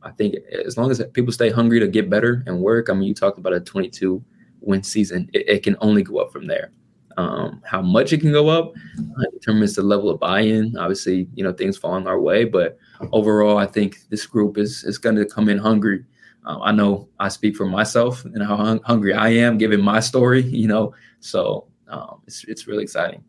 I 0.02 0.12
think 0.12 0.36
as 0.64 0.76
long 0.76 0.90
as 0.90 1.02
people 1.12 1.32
stay 1.32 1.50
hungry 1.50 1.80
to 1.80 1.88
get 1.88 2.08
better 2.08 2.42
and 2.46 2.60
work, 2.60 2.88
I 2.88 2.94
mean, 2.94 3.08
you 3.08 3.14
talked 3.14 3.38
about 3.38 3.52
a 3.52 3.60
22 3.60 4.22
win 4.60 4.82
season, 4.82 5.28
it, 5.32 5.48
it 5.48 5.62
can 5.62 5.76
only 5.80 6.02
go 6.02 6.18
up 6.18 6.32
from 6.32 6.46
there. 6.46 6.70
Um, 7.18 7.62
how 7.64 7.80
much 7.80 8.12
it 8.12 8.20
can 8.20 8.30
go 8.30 8.48
up 8.48 8.74
uh, 8.98 9.24
determines 9.32 9.74
the 9.74 9.82
level 9.82 10.10
of 10.10 10.20
buy-in. 10.20 10.76
Obviously, 10.76 11.26
you 11.34 11.42
know 11.42 11.52
things 11.52 11.78
falling 11.78 12.06
our 12.06 12.20
way, 12.20 12.44
but 12.44 12.76
overall, 13.10 13.56
I 13.56 13.64
think 13.64 14.00
this 14.10 14.26
group 14.26 14.58
is 14.58 14.84
is 14.84 14.98
going 14.98 15.16
to 15.16 15.24
come 15.24 15.48
in 15.48 15.56
hungry. 15.56 16.04
Uh, 16.44 16.58
I 16.60 16.72
know 16.72 17.08
I 17.18 17.28
speak 17.28 17.56
for 17.56 17.64
myself 17.64 18.22
and 18.26 18.42
how 18.42 18.56
hung- 18.56 18.82
hungry 18.82 19.14
I 19.14 19.30
am, 19.30 19.56
given 19.56 19.80
my 19.80 20.00
story. 20.00 20.42
You 20.42 20.68
know, 20.68 20.94
so 21.20 21.68
um, 21.88 22.20
it's 22.26 22.44
it's 22.44 22.66
really 22.66 22.82
exciting. 22.82 23.24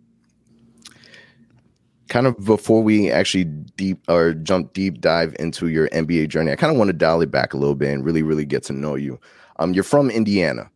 Kind 2.09 2.27
of 2.27 2.37
before 2.45 2.81
we 2.81 3.11
actually 3.11 3.43
deep 3.43 3.99
or 4.07 4.33
jump 4.33 4.73
deep 4.73 5.01
dive 5.01 5.35
into 5.39 5.67
your 5.67 5.89
NBA 5.89 6.29
journey, 6.29 6.51
I 6.51 6.55
kind 6.55 6.71
of 6.71 6.77
want 6.77 6.89
to 6.89 6.93
dial 6.93 7.21
it 7.21 7.31
back 7.31 7.53
a 7.53 7.57
little 7.57 7.75
bit 7.75 7.93
and 7.93 8.05
really, 8.05 8.23
really 8.23 8.45
get 8.45 8.63
to 8.63 8.73
know 8.73 8.95
you. 8.95 9.19
Um, 9.59 9.73
you're 9.73 9.83
from 9.83 10.09
Indiana. 10.09 10.69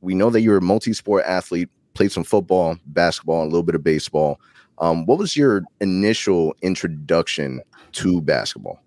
We 0.00 0.14
know 0.14 0.30
that 0.30 0.40
you're 0.40 0.56
a 0.56 0.62
multi-sport 0.62 1.24
athlete, 1.24 1.68
played 1.94 2.10
some 2.10 2.24
football, 2.24 2.76
basketball, 2.86 3.42
and 3.42 3.48
a 3.48 3.52
little 3.52 3.62
bit 3.62 3.76
of 3.76 3.84
baseball. 3.84 4.40
Um, 4.78 5.06
what 5.06 5.18
was 5.18 5.36
your 5.36 5.62
initial 5.80 6.56
introduction 6.62 7.60
to 7.92 8.20
basketball? 8.20 8.80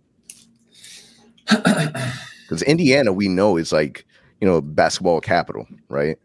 Because 2.46 2.62
Indiana, 2.62 3.12
we 3.12 3.28
know 3.28 3.57
is 3.57 3.72
like 3.72 4.06
you 4.40 4.48
know 4.48 4.62
basketball 4.62 5.19
capital, 5.19 5.66
right? 5.90 6.18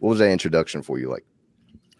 What 0.00 0.10
was 0.10 0.18
that 0.18 0.30
introduction 0.30 0.82
for 0.82 0.98
you 0.98 1.08
like? 1.08 1.24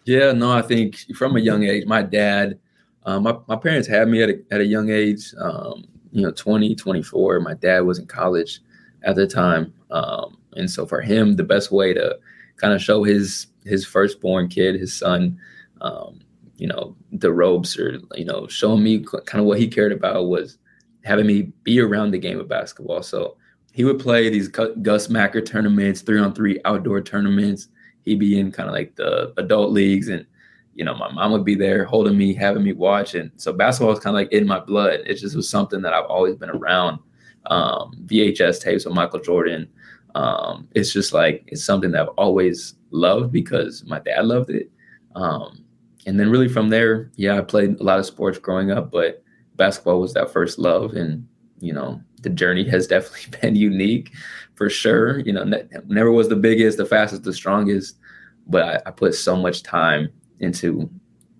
Yeah, 0.05 0.31
no, 0.31 0.51
I 0.51 0.61
think 0.61 0.97
from 1.15 1.35
a 1.35 1.39
young 1.39 1.63
age, 1.63 1.85
my 1.85 2.01
dad, 2.01 2.59
um, 3.05 3.23
my, 3.23 3.37
my 3.47 3.55
parents 3.55 3.87
had 3.87 4.07
me 4.07 4.21
at 4.21 4.29
a, 4.29 4.39
at 4.51 4.61
a 4.61 4.65
young 4.65 4.89
age, 4.89 5.33
um, 5.39 5.85
you 6.11 6.21
know, 6.21 6.31
20, 6.31 6.75
24. 6.75 7.39
My 7.39 7.53
dad 7.55 7.81
was 7.81 7.99
in 7.99 8.05
college 8.05 8.59
at 9.03 9.15
the 9.15 9.27
time. 9.27 9.73
Um, 9.89 10.37
and 10.53 10.69
so 10.69 10.85
for 10.85 11.01
him, 11.01 11.35
the 11.35 11.43
best 11.43 11.71
way 11.71 11.93
to 11.93 12.17
kind 12.57 12.73
of 12.73 12.81
show 12.81 13.03
his 13.03 13.47
his 13.63 13.85
firstborn 13.85 14.47
kid, 14.47 14.75
his 14.75 14.93
son, 14.93 15.39
um, 15.81 16.19
you 16.57 16.67
know, 16.67 16.95
the 17.11 17.31
ropes 17.31 17.77
or, 17.77 17.99
you 18.15 18.25
know, 18.25 18.47
showing 18.47 18.83
me 18.83 19.05
kind 19.25 19.39
of 19.39 19.45
what 19.45 19.59
he 19.59 19.67
cared 19.67 19.91
about 19.91 20.27
was 20.27 20.57
having 21.03 21.27
me 21.27 21.51
be 21.63 21.79
around 21.79 22.11
the 22.11 22.17
game 22.17 22.39
of 22.39 22.47
basketball. 22.47 23.03
So 23.03 23.37
he 23.71 23.83
would 23.83 23.99
play 23.99 24.29
these 24.29 24.47
Gus 24.47 25.09
Macker 25.09 25.41
tournaments, 25.41 26.01
three 26.01 26.19
on 26.19 26.33
three 26.33 26.59
outdoor 26.65 27.01
tournaments. 27.01 27.67
He'd 28.03 28.19
be 28.19 28.39
in 28.39 28.51
kind 28.51 28.67
of 28.67 28.73
like 28.73 28.95
the 28.95 29.33
adult 29.37 29.71
leagues, 29.71 30.09
and 30.09 30.25
you 30.73 30.85
know, 30.85 30.95
my 30.95 31.11
mom 31.11 31.31
would 31.31 31.45
be 31.45 31.55
there 31.55 31.83
holding 31.83 32.17
me, 32.17 32.33
having 32.33 32.63
me 32.63 32.73
watch. 32.73 33.15
And 33.15 33.31
so 33.35 33.51
basketball 33.51 33.93
was 33.93 33.99
kind 33.99 34.15
of 34.15 34.21
like 34.21 34.31
in 34.31 34.47
my 34.47 34.59
blood. 34.59 35.01
It 35.05 35.15
just 35.15 35.35
was 35.35 35.49
something 35.49 35.81
that 35.81 35.93
I've 35.93 36.05
always 36.05 36.35
been 36.35 36.49
around. 36.49 36.99
Um, 37.47 37.93
VHS 38.05 38.61
tapes 38.61 38.85
with 38.85 38.93
Michael 38.93 39.19
Jordan. 39.19 39.67
Um, 40.15 40.67
it's 40.75 40.93
just 40.93 41.13
like 41.13 41.43
it's 41.47 41.63
something 41.63 41.91
that 41.91 42.01
I've 42.01 42.09
always 42.09 42.75
loved 42.91 43.31
because 43.31 43.83
my 43.85 43.99
dad 43.99 44.25
loved 44.25 44.49
it. 44.49 44.71
Um, 45.15 45.63
and 46.05 46.19
then 46.19 46.29
really 46.29 46.47
from 46.47 46.69
there, 46.69 47.11
yeah, 47.15 47.37
I 47.37 47.41
played 47.41 47.79
a 47.79 47.83
lot 47.83 47.99
of 47.99 48.05
sports 48.05 48.37
growing 48.37 48.71
up, 48.71 48.91
but 48.91 49.23
basketball 49.55 49.99
was 49.99 50.13
that 50.13 50.31
first 50.31 50.59
love. 50.59 50.93
And 50.93 51.27
you 51.59 51.73
know, 51.73 52.01
the 52.21 52.29
journey 52.29 52.67
has 52.69 52.87
definitely 52.87 53.37
been 53.41 53.55
unique 53.55 54.11
for 54.55 54.69
sure. 54.69 55.19
You 55.19 55.33
know, 55.33 55.43
ne- 55.43 55.67
never 55.87 56.11
was 56.11 56.29
the 56.29 56.35
biggest, 56.35 56.77
the 56.77 56.85
fastest, 56.85 57.23
the 57.23 57.33
strongest, 57.33 57.97
but 58.47 58.63
I, 58.63 58.89
I, 58.89 58.91
put 58.91 59.15
so 59.15 59.35
much 59.35 59.63
time 59.63 60.09
into 60.41 60.89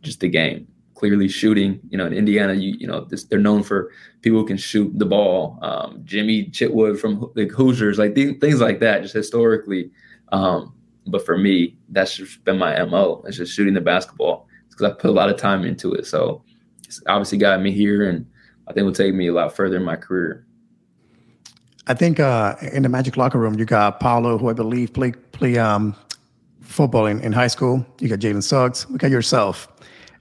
just 0.02 0.20
the 0.20 0.30
game. 0.30 0.68
Clearly, 0.96 1.28
shooting. 1.28 1.80
You 1.90 1.98
know, 1.98 2.06
in 2.06 2.14
Indiana, 2.14 2.54
you 2.54 2.76
you 2.80 2.88
know, 2.88 3.06
this, 3.06 3.24
they're 3.26 3.40
known 3.40 3.64
for 3.64 3.92
people 4.22 4.40
who 4.40 4.46
can 4.46 4.58
shoot 4.58 4.92
the 4.98 5.06
ball. 5.06 5.58
Um, 5.62 6.02
Jimmy 6.06 6.46
Chitwood 6.46 7.00
from 7.00 7.32
the 7.36 7.48
Hoosiers, 7.48 7.98
like 7.98 8.16
things, 8.16 8.38
things 8.40 8.62
like 8.62 8.80
that, 8.80 9.02
just 9.02 9.14
historically. 9.14 9.92
Um, 10.32 10.74
but 11.08 11.26
for 11.26 11.38
me, 11.38 11.78
that's 11.90 12.16
just 12.16 12.44
been 12.46 12.58
my 12.58 12.84
mo. 12.86 13.24
It's 13.26 13.38
just 13.38 13.54
shooting 13.54 13.74
the 13.74 13.82
basketball 13.82 14.48
because 14.70 14.92
I 14.92 14.94
put 14.94 15.10
a 15.10 15.14
lot 15.14 15.30
of 15.30 15.38
time 15.38 15.66
into 15.66 15.92
it. 15.94 16.06
So 16.06 16.44
it's 16.86 17.02
obviously 17.08 17.40
got 17.40 17.62
me 17.62 17.72
here, 17.72 18.08
and 18.08 18.26
I 18.68 18.74
think 18.74 18.86
will 18.86 18.94
take 18.94 19.14
me 19.14 19.28
a 19.28 19.34
lot 19.34 19.56
further 19.56 19.78
in 19.78 19.84
my 19.84 19.96
career. 19.96 20.46
I 21.88 21.96
think 21.96 22.20
uh, 22.20 22.56
in 22.74 22.84
the 22.84 22.90
Magic 22.90 23.18
locker 23.18 23.40
room, 23.40 23.58
you 23.58 23.66
got 23.66 24.00
Paolo, 24.00 24.38
who 24.38 24.50
I 24.50 24.54
believe 24.54 24.94
play 24.94 25.14
play 25.14 25.58
um, 25.58 25.96
football 26.72 27.06
in, 27.06 27.20
in 27.22 27.32
high 27.32 27.48
school. 27.48 27.86
You 28.00 28.10
got 28.10 28.20
Jalen 28.20 28.44
Suggs. 28.44 28.88
Look 28.90 29.04
at 29.04 29.12
yourself. 29.12 29.68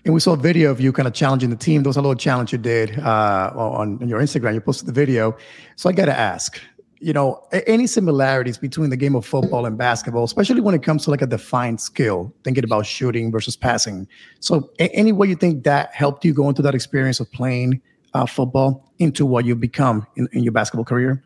And 0.05 0.15
we 0.15 0.21
saw 0.21 0.33
a 0.33 0.37
video 0.37 0.71
of 0.71 0.81
you 0.81 0.93
kind 0.93 1.07
of 1.07 1.15
challenging 1.15 1.51
the 1.51 1.57
team. 1.57 1.83
There 1.83 1.91
was 1.91 1.97
a 1.97 2.01
little 2.01 2.17
challenge 2.17 2.53
you 2.53 2.59
did 2.59 2.99
uh, 2.99 3.53
on, 3.55 4.01
on 4.01 4.09
your 4.09 4.21
Instagram. 4.21 4.55
You 4.55 4.61
posted 4.61 4.89
the 4.89 4.93
video. 4.93 5.37
So 5.77 5.91
I 5.91 5.93
got 5.93 6.07
to 6.07 6.19
ask, 6.19 6.59
you 7.01 7.13
know, 7.13 7.43
any 7.67 7.87
similarities 7.87 8.57
between 8.57 8.91
the 8.91 8.97
game 8.97 9.15
of 9.15 9.27
football 9.27 9.67
and 9.67 9.77
basketball, 9.77 10.25
especially 10.25 10.61
when 10.63 10.75
it 10.75 10.83
comes 10.83 11.05
to 11.05 11.11
like 11.11 11.23
a 11.23 11.27
defined 11.27 11.81
skill, 11.81 12.35
thinking 12.45 12.65
about 12.65 12.87
shooting 12.87 13.31
versus 13.31 13.57
passing. 13.57 14.09
So, 14.41 14.71
any 14.79 15.13
way 15.13 15.29
you 15.29 15.37
think 15.37 15.65
that 15.65 15.95
helped 15.95 16.25
you 16.25 16.33
go 16.33 16.49
into 16.49 16.63
that 16.63 16.75
experience 16.75 17.21
of 17.21 17.31
playing 17.33 17.81
uh, 18.15 18.27
football 18.27 18.93
into 18.99 19.25
what 19.25 19.45
you've 19.45 19.61
become 19.61 20.07
in, 20.17 20.29
in 20.33 20.43
your 20.43 20.53
basketball 20.53 20.85
career? 20.85 21.23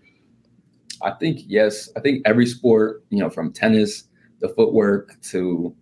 I 1.02 1.12
think 1.12 1.40
yes. 1.46 1.88
I 1.96 2.00
think 2.00 2.22
every 2.24 2.46
sport, 2.46 3.04
you 3.10 3.18
know, 3.18 3.30
from 3.30 3.52
tennis, 3.52 4.04
the 4.44 4.54
footwork 4.54 5.18
to 5.22 5.74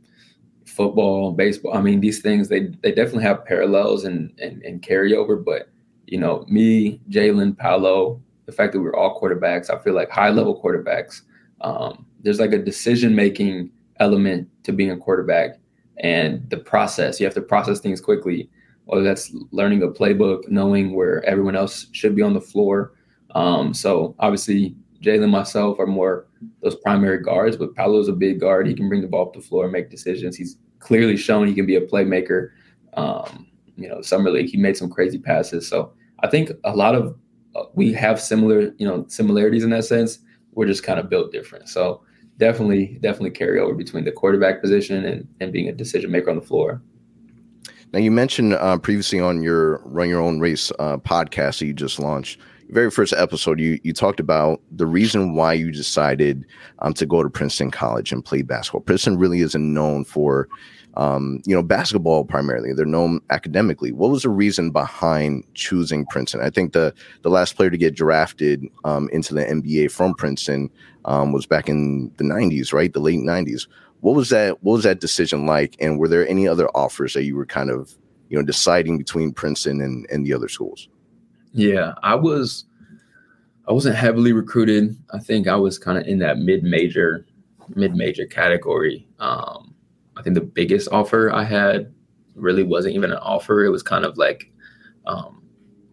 football, 0.65 1.33
baseball. 1.33 1.75
I 1.75 1.83
mean, 1.83 2.01
these 2.01 2.23
things 2.23 2.49
they 2.49 2.69
they 2.83 2.93
definitely 2.93 3.25
have 3.25 3.45
parallels 3.45 4.05
and 4.05 4.33
and, 4.39 4.63
and 4.63 4.81
carryover. 4.81 5.45
But 5.45 5.69
you 6.07 6.19
know, 6.19 6.45
me, 6.49 7.01
Jalen, 7.11 7.59
Paolo, 7.59 8.23
the 8.47 8.53
fact 8.53 8.73
that 8.73 8.81
we're 8.81 8.95
all 8.95 9.21
quarterbacks, 9.21 9.69
I 9.69 9.83
feel 9.83 9.95
like 9.95 10.11
high 10.11 10.31
level 10.31 10.63
quarterbacks. 10.63 11.23
Um, 11.61 12.07
there's 12.23 12.39
like 12.39 12.53
a 12.53 12.59
decision 12.59 13.17
making 13.17 13.71
element 13.99 14.49
to 14.63 14.73
being 14.73 14.93
a 14.93 14.97
quarterback 14.97 15.59
and 15.99 16.49
the 16.51 16.59
process. 16.59 17.19
You 17.19 17.27
have 17.27 17.35
to 17.35 17.43
process 17.43 17.81
things 17.81 18.01
quickly, 18.01 18.49
whether 18.85 19.03
that's 19.03 19.35
learning 19.51 19.83
a 19.83 19.89
playbook, 19.89 20.49
knowing 20.49 20.95
where 20.95 21.25
everyone 21.25 21.57
else 21.57 21.89
should 21.91 22.15
be 22.15 22.23
on 22.23 22.35
the 22.35 22.41
floor. 22.41 22.93
Um, 23.35 23.75
so 23.75 24.15
obviously, 24.21 24.77
Jalen 25.03 25.31
myself 25.31 25.79
are 25.79 25.87
more 25.87 26.27
those 26.63 26.77
primary 26.77 27.23
guards, 27.23 27.57
but 27.57 27.75
Paolo's 27.75 28.09
a 28.09 28.13
big 28.13 28.41
guard. 28.41 28.67
He 28.67 28.75
can 28.75 28.89
bring 28.89 29.03
the 29.03 29.09
ball 29.09 29.27
up 29.27 29.35
the 29.35 29.41
floor 29.41 29.65
and 29.65 29.73
make 29.73 29.91
decisions. 29.91 30.37
He's 30.37 30.59
clearly 30.79 31.17
shown 31.17 31.47
he 31.47 31.55
can 31.55 31.67
be 31.67 31.77
a 31.77 31.87
playmaker. 31.87 32.51
Um, 32.95 33.47
you 33.77 33.89
know, 33.89 34.03
summer 34.03 34.31
league, 34.31 34.51
he 34.51 34.57
made 34.57 34.77
some 34.77 34.91
crazy 34.91 35.19
passes. 35.19 35.67
So 35.69 35.93
I 36.23 36.29
think 36.29 36.51
a 36.65 36.75
lot 36.75 36.95
of 36.95 37.17
we 37.75 37.93
have 37.93 38.21
similar, 38.21 38.73
you 38.79 38.87
know, 38.87 39.05
similarities 39.09 39.65
in 39.65 39.71
that 39.71 39.85
sense. 39.85 40.19
We're 40.53 40.67
just 40.67 40.83
kind 40.83 41.01
of 41.01 41.09
built 41.09 41.33
different. 41.33 41.69
So 41.69 42.03
definitely, 42.39 42.99
definitely 43.01 43.31
carry 43.31 43.59
over 43.59 43.75
between 43.75 44.05
the 44.05 44.13
quarterback 44.13 44.61
position 44.61 45.05
and, 45.05 45.29
and 45.41 45.53
being 45.53 45.69
a 45.69 45.73
decision 45.73 46.11
maker 46.11 46.31
on 46.31 46.37
the 46.37 46.43
floor. 46.43 46.83
Now 47.93 47.99
you 47.99 48.11
mentioned 48.11 48.55
uh, 48.55 48.79
previously 48.79 49.21
on 49.21 49.43
your 49.43 49.83
Run 49.85 50.09
Your 50.09 50.21
Own 50.21 50.41
Race 50.41 50.73
uh, 50.79 50.97
podcast 50.97 51.59
that 51.59 51.67
you 51.67 51.75
just 51.75 51.99
launched, 51.99 52.41
very 52.71 52.91
first 52.91 53.13
episode, 53.13 53.61
you 53.61 53.79
you 53.83 53.93
talked 53.93 54.21
about 54.21 54.61
the 54.71 54.87
reason 54.87 55.35
why 55.35 55.53
you 55.53 55.71
decided 55.71 56.45
um, 56.81 56.95
to 56.95 57.07
go 57.07 57.23
to 57.23 57.31
Princeton 57.31 57.71
College 57.71 58.13
and 58.13 58.25
play 58.25 58.43
basketball. 58.43 58.81
Princeton 58.81 59.19
really 59.19 59.41
isn't 59.41 59.75
known 59.75 60.05
for 60.05 60.49
um, 60.95 61.41
you 61.47 61.55
know, 61.55 61.63
basketball 61.63 62.25
primarily. 62.25 62.73
They're 62.73 62.85
known 62.85 63.21
academically. 63.31 63.93
What 63.93 64.11
was 64.11 64.23
the 64.23 64.29
reason 64.29 64.71
behind 64.71 65.45
choosing 65.55 66.05
Princeton? 66.07 66.43
I 66.43 66.51
think 66.51 66.73
the 66.73 66.95
the 67.23 67.31
last 67.31 67.57
player 67.57 67.71
to 67.71 67.79
get 67.79 67.95
drafted 67.95 68.67
um, 68.85 69.09
into 69.13 69.35
the 69.35 69.45
NBA 69.45 69.91
from 69.91 70.15
Princeton 70.15 70.71
um, 71.05 71.33
was 71.33 71.47
back 71.47 71.69
in 71.69 72.13
the 72.17 72.25
'90s, 72.25 72.73
right? 72.73 72.93
The 72.93 73.01
late 73.01 73.21
'90s. 73.21 73.67
What 74.01 74.15
was 74.15 74.29
that? 74.31 74.63
What 74.63 74.75
was 74.75 74.85
that 74.85 75.01
decision 75.01 75.47
like? 75.47 75.77
And 75.81 75.99
were 75.99 76.09
there 76.09 76.29
any 76.29 76.47
other 76.47 76.69
offers 76.71 77.15
that 77.15 77.25
you 77.25 77.37
were 77.37 77.47
kind 77.47 77.71
of, 77.71 77.97
you 78.29 78.39
know, 78.39 78.45
deciding 78.45 78.99
between 78.99 79.33
Princeton 79.33 79.81
and 79.81 80.07
and 80.11 80.27
the 80.27 80.35
other 80.35 80.49
schools? 80.49 80.89
Yeah, 81.53 81.95
I 82.03 82.15
was. 82.15 82.65
I 83.69 83.73
wasn't 83.73 83.95
heavily 83.97 84.33
recruited. 84.33 84.97
I 85.13 85.19
think 85.19 85.47
I 85.47 85.55
was 85.55 85.79
kind 85.79 85.97
of 85.97 86.07
in 86.07 86.19
that 86.19 86.39
mid 86.39 86.65
major, 86.65 87.25
mid 87.77 87.95
major 87.95 88.27
category. 88.27 89.07
Um, 89.21 89.75
I 90.17 90.23
think 90.23 90.35
the 90.35 90.41
biggest 90.41 90.89
offer 90.91 91.33
I 91.33 91.45
had 91.45 91.93
really 92.35 92.65
wasn't 92.65 92.97
even 92.97 93.13
an 93.13 93.19
offer. 93.19 93.65
It 93.65 93.71
was 93.71 93.83
kind 93.83 94.05
of 94.05 94.19
like 94.19 94.53
um, 95.07 95.43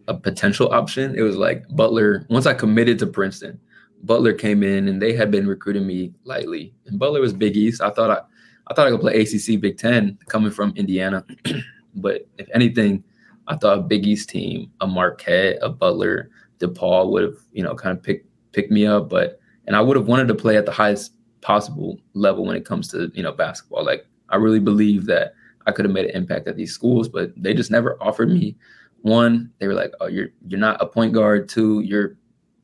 a 0.08 0.14
potential 0.14 0.72
option. 0.72 1.14
It 1.16 1.22
was 1.22 1.36
like 1.36 1.64
Butler. 1.70 2.26
Once 2.28 2.46
I 2.46 2.54
committed 2.54 2.98
to 3.00 3.06
Princeton, 3.06 3.60
Butler 4.02 4.32
came 4.32 4.62
in 4.62 4.88
and 4.88 5.00
they 5.00 5.12
had 5.14 5.30
been 5.30 5.46
recruiting 5.46 5.86
me 5.86 6.12
lightly. 6.24 6.74
And 6.86 6.98
Butler 6.98 7.20
was 7.20 7.32
Big 7.32 7.56
East. 7.56 7.80
I 7.80 7.90
thought 7.90 8.10
I, 8.10 8.20
I 8.66 8.74
thought 8.74 8.86
I 8.86 8.90
could 8.90 9.00
play 9.00 9.20
ACC 9.20 9.60
Big 9.60 9.78
Ten 9.78 10.18
coming 10.28 10.50
from 10.50 10.72
Indiana. 10.76 11.24
but 11.94 12.26
if 12.38 12.48
anything, 12.54 13.04
I 13.50 13.56
thought 13.56 13.78
a 13.78 13.82
Big 13.82 14.06
East 14.06 14.30
team, 14.30 14.70
a 14.80 14.86
Marquette, 14.86 15.58
a 15.60 15.68
Butler, 15.68 16.30
DePaul 16.60 17.10
would 17.10 17.24
have, 17.24 17.36
you 17.52 17.62
know, 17.62 17.74
kind 17.74 17.96
of 17.96 18.02
picked 18.02 18.28
picked 18.52 18.70
me 18.70 18.86
up. 18.86 19.08
But 19.08 19.40
and 19.66 19.74
I 19.74 19.80
would 19.80 19.96
have 19.96 20.06
wanted 20.06 20.28
to 20.28 20.34
play 20.34 20.56
at 20.56 20.66
the 20.66 20.72
highest 20.72 21.14
possible 21.40 21.98
level 22.14 22.44
when 22.44 22.56
it 22.56 22.64
comes 22.64 22.88
to 22.88 23.10
you 23.12 23.22
know 23.22 23.32
basketball. 23.32 23.84
Like 23.84 24.06
I 24.28 24.36
really 24.36 24.60
believe 24.60 25.06
that 25.06 25.34
I 25.66 25.72
could 25.72 25.84
have 25.84 25.92
made 25.92 26.06
an 26.06 26.16
impact 26.16 26.46
at 26.46 26.56
these 26.56 26.72
schools, 26.72 27.08
but 27.08 27.32
they 27.36 27.52
just 27.52 27.70
never 27.70 28.00
offered 28.00 28.30
me 28.30 28.56
one. 29.02 29.50
They 29.58 29.66
were 29.66 29.74
like, 29.74 29.92
"Oh, 30.00 30.06
you're 30.06 30.28
you're 30.46 30.60
not 30.60 30.80
a 30.80 30.86
point 30.86 31.12
guard. 31.12 31.48
Two, 31.48 31.80
you're 31.80 32.16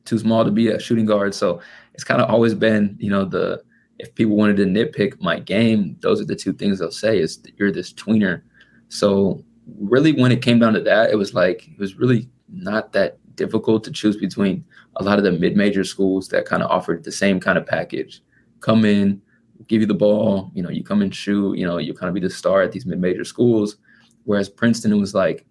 too 0.05 0.17
small 0.17 0.45
to 0.45 0.51
be 0.51 0.69
a 0.69 0.79
shooting 0.79 1.05
guard." 1.05 1.35
So 1.35 1.59
it's 1.95 2.05
kind 2.05 2.21
of 2.21 2.29
always 2.29 2.53
been, 2.53 2.95
you 2.97 3.09
know, 3.09 3.25
the 3.25 3.61
if 3.99 4.13
people 4.15 4.37
wanted 4.37 4.57
to 4.57 4.65
nitpick 4.65 5.19
my 5.19 5.39
game, 5.39 5.97
those 6.01 6.21
are 6.21 6.25
the 6.25 6.35
two 6.35 6.53
things 6.53 6.79
they'll 6.79 6.91
say 6.91 7.19
is 7.19 7.39
you're 7.57 7.71
this 7.71 7.91
tweener. 7.93 8.41
So 8.89 9.43
really, 9.79 10.13
when 10.13 10.31
it 10.31 10.41
came 10.41 10.59
down 10.59 10.73
to 10.73 10.81
that, 10.81 11.11
it 11.11 11.15
was 11.15 11.33
like 11.33 11.67
it 11.67 11.79
was 11.79 11.95
really 11.95 12.29
not 12.51 12.93
that 12.93 13.17
difficult 13.35 13.83
to 13.83 13.91
choose 13.91 14.17
between 14.17 14.65
a 14.95 15.03
lot 15.03 15.17
of 15.17 15.23
the 15.23 15.31
mid-major 15.31 15.83
schools 15.83 16.27
that 16.29 16.45
kind 16.45 16.63
of 16.63 16.71
offered 16.71 17.03
the 17.03 17.11
same 17.11 17.39
kind 17.39 17.57
of 17.57 17.65
package. 17.65 18.21
Come 18.61 18.83
in, 18.85 19.21
give 19.67 19.81
you 19.81 19.87
the 19.87 19.93
ball, 19.93 20.51
you 20.55 20.63
know, 20.63 20.69
you 20.69 20.83
come 20.83 21.01
and 21.01 21.13
shoot, 21.13 21.57
you 21.57 21.65
know, 21.65 21.77
you 21.77 21.93
kind 21.93 22.07
of 22.07 22.15
be 22.15 22.19
the 22.19 22.29
star 22.29 22.61
at 22.61 22.71
these 22.71 22.85
mid-major 22.85 23.23
schools. 23.23 23.77
Whereas 24.23 24.49
Princeton 24.49 24.91
it 24.91 24.97
was 24.97 25.13
like, 25.13 25.45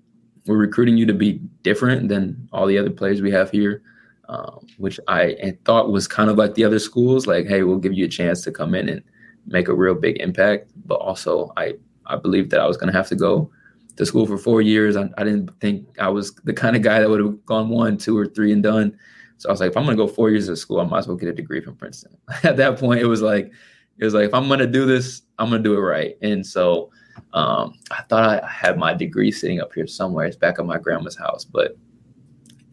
we're 0.46 0.56
recruiting 0.56 0.96
you 0.96 1.06
to 1.06 1.14
be 1.14 1.40
different 1.62 2.08
than 2.08 2.48
all 2.52 2.66
the 2.66 2.78
other 2.78 2.90
players 2.90 3.22
we 3.22 3.30
have 3.32 3.50
here, 3.50 3.82
um, 4.28 4.66
which 4.78 4.98
I 5.08 5.56
thought 5.64 5.90
was 5.90 6.08
kind 6.08 6.30
of 6.30 6.36
like 6.36 6.54
the 6.54 6.64
other 6.64 6.78
schools, 6.78 7.26
like, 7.26 7.46
hey, 7.46 7.62
we'll 7.62 7.78
give 7.78 7.94
you 7.94 8.04
a 8.04 8.08
chance 8.08 8.42
to 8.42 8.52
come 8.52 8.74
in 8.74 8.88
and 8.88 9.02
make 9.46 9.68
a 9.68 9.74
real 9.74 9.94
big 9.94 10.20
impact. 10.20 10.70
But 10.86 10.96
also, 10.96 11.52
I 11.56 11.74
I 12.06 12.16
believed 12.16 12.50
that 12.50 12.60
I 12.60 12.66
was 12.66 12.76
going 12.76 12.92
to 12.92 12.96
have 12.96 13.08
to 13.08 13.16
go 13.16 13.50
to 13.96 14.06
school 14.06 14.26
for 14.26 14.38
four 14.38 14.62
years. 14.62 14.96
I, 14.96 15.08
I 15.18 15.24
didn't 15.24 15.50
think 15.60 15.86
I 15.98 16.08
was 16.08 16.34
the 16.44 16.52
kind 16.52 16.76
of 16.76 16.82
guy 16.82 17.00
that 17.00 17.08
would 17.08 17.20
have 17.20 17.44
gone 17.46 17.68
one, 17.68 17.96
two, 17.96 18.16
or 18.16 18.26
three 18.26 18.52
and 18.52 18.62
done. 18.62 18.96
So 19.38 19.48
I 19.48 19.52
was 19.52 19.60
like, 19.60 19.70
if 19.70 19.76
I'm 19.76 19.86
to 19.86 19.94
go 19.94 20.06
four 20.06 20.30
years 20.30 20.48
of 20.48 20.58
school, 20.58 20.80
I 20.80 20.84
might 20.84 21.00
as 21.00 21.08
well 21.08 21.16
get 21.16 21.28
a 21.28 21.34
degree 21.34 21.60
from 21.60 21.76
Princeton. 21.76 22.16
At 22.42 22.56
that 22.56 22.78
point, 22.78 23.00
it 23.00 23.06
was 23.06 23.22
like, 23.22 23.52
it 23.98 24.04
was 24.04 24.14
like 24.14 24.26
if 24.26 24.34
I'm 24.34 24.48
gonna 24.48 24.66
do 24.66 24.86
this, 24.86 25.22
I'm 25.38 25.50
gonna 25.50 25.62
do 25.62 25.74
it 25.74 25.80
right. 25.80 26.16
And 26.22 26.46
so 26.46 26.90
um, 27.32 27.74
I 27.90 28.02
thought 28.02 28.42
I 28.42 28.46
had 28.46 28.78
my 28.78 28.94
degree 28.94 29.30
sitting 29.30 29.60
up 29.60 29.72
here 29.72 29.86
somewhere. 29.86 30.26
It's 30.26 30.36
back 30.36 30.58
at 30.58 30.66
my 30.66 30.78
grandma's 30.78 31.16
house, 31.16 31.44
but 31.44 31.76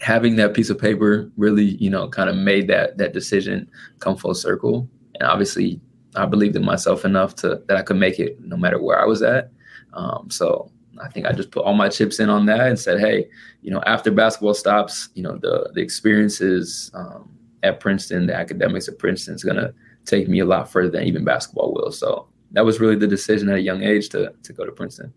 having 0.01 0.36
that 0.36 0.53
piece 0.53 0.70
of 0.70 0.77
paper 0.77 1.32
really, 1.38 1.63
you 1.63 1.89
know, 1.89 2.10
kind 2.10 2.30
of 2.30 2.36
made 2.36 2.68
that 2.68 2.98
that 2.98 3.13
decision 3.13 3.70
come 4.00 4.18
full 4.18 4.34
circle. 4.34 4.89
And 5.20 5.30
obviously, 5.30 5.80
I 6.15 6.25
believed 6.25 6.56
in 6.56 6.65
myself 6.65 7.06
enough 7.06 7.36
to 7.36 7.62
that 7.68 7.77
I 7.77 7.82
could 7.84 7.98
make 7.98 8.20
it 8.20 8.39
no 8.42 8.58
matter 8.58 8.82
where 8.82 9.01
I 9.01 9.06
was 9.06 9.22
at. 9.22 9.50
Um, 9.94 10.30
so 10.30 10.72
I 11.02 11.08
think 11.10 11.26
I 11.26 11.32
just 11.32 11.52
put 11.52 11.66
all 11.66 11.74
my 11.74 11.90
chips 11.90 12.20
in 12.20 12.30
on 12.30 12.46
that 12.46 12.68
and 12.68 12.80
said, 12.80 13.00
hey, 13.00 13.28
you 13.62 13.72
know, 13.72 13.82
after 13.86 14.12
basketball 14.12 14.54
stops, 14.54 15.10
you 15.16 15.24
know, 15.24 15.38
the 15.38 15.72
the 15.74 15.82
experiences 15.82 16.92
um, 16.94 17.30
at 17.64 17.80
Princeton, 17.80 18.28
the 18.28 18.36
academics 18.36 18.88
at 18.88 19.00
Princeton 19.00 19.36
is 19.36 19.44
gonna 19.44 19.74
take 20.06 20.28
me 20.28 20.40
a 20.40 20.46
lot 20.46 20.72
further 20.72 20.90
than 20.90 21.04
even 21.04 21.24
basketball 21.24 21.74
will. 21.74 21.92
So 21.92 22.28
that 22.52 22.66
was 22.66 22.80
really 22.80 22.96
the 22.96 23.08
decision 23.08 23.50
at 23.50 23.56
a 23.56 23.62
young 23.62 23.82
age 23.84 24.10
to 24.10 24.34
to 24.44 24.54
go 24.54 24.66
to 24.66 24.72
Princeton. 24.72 25.14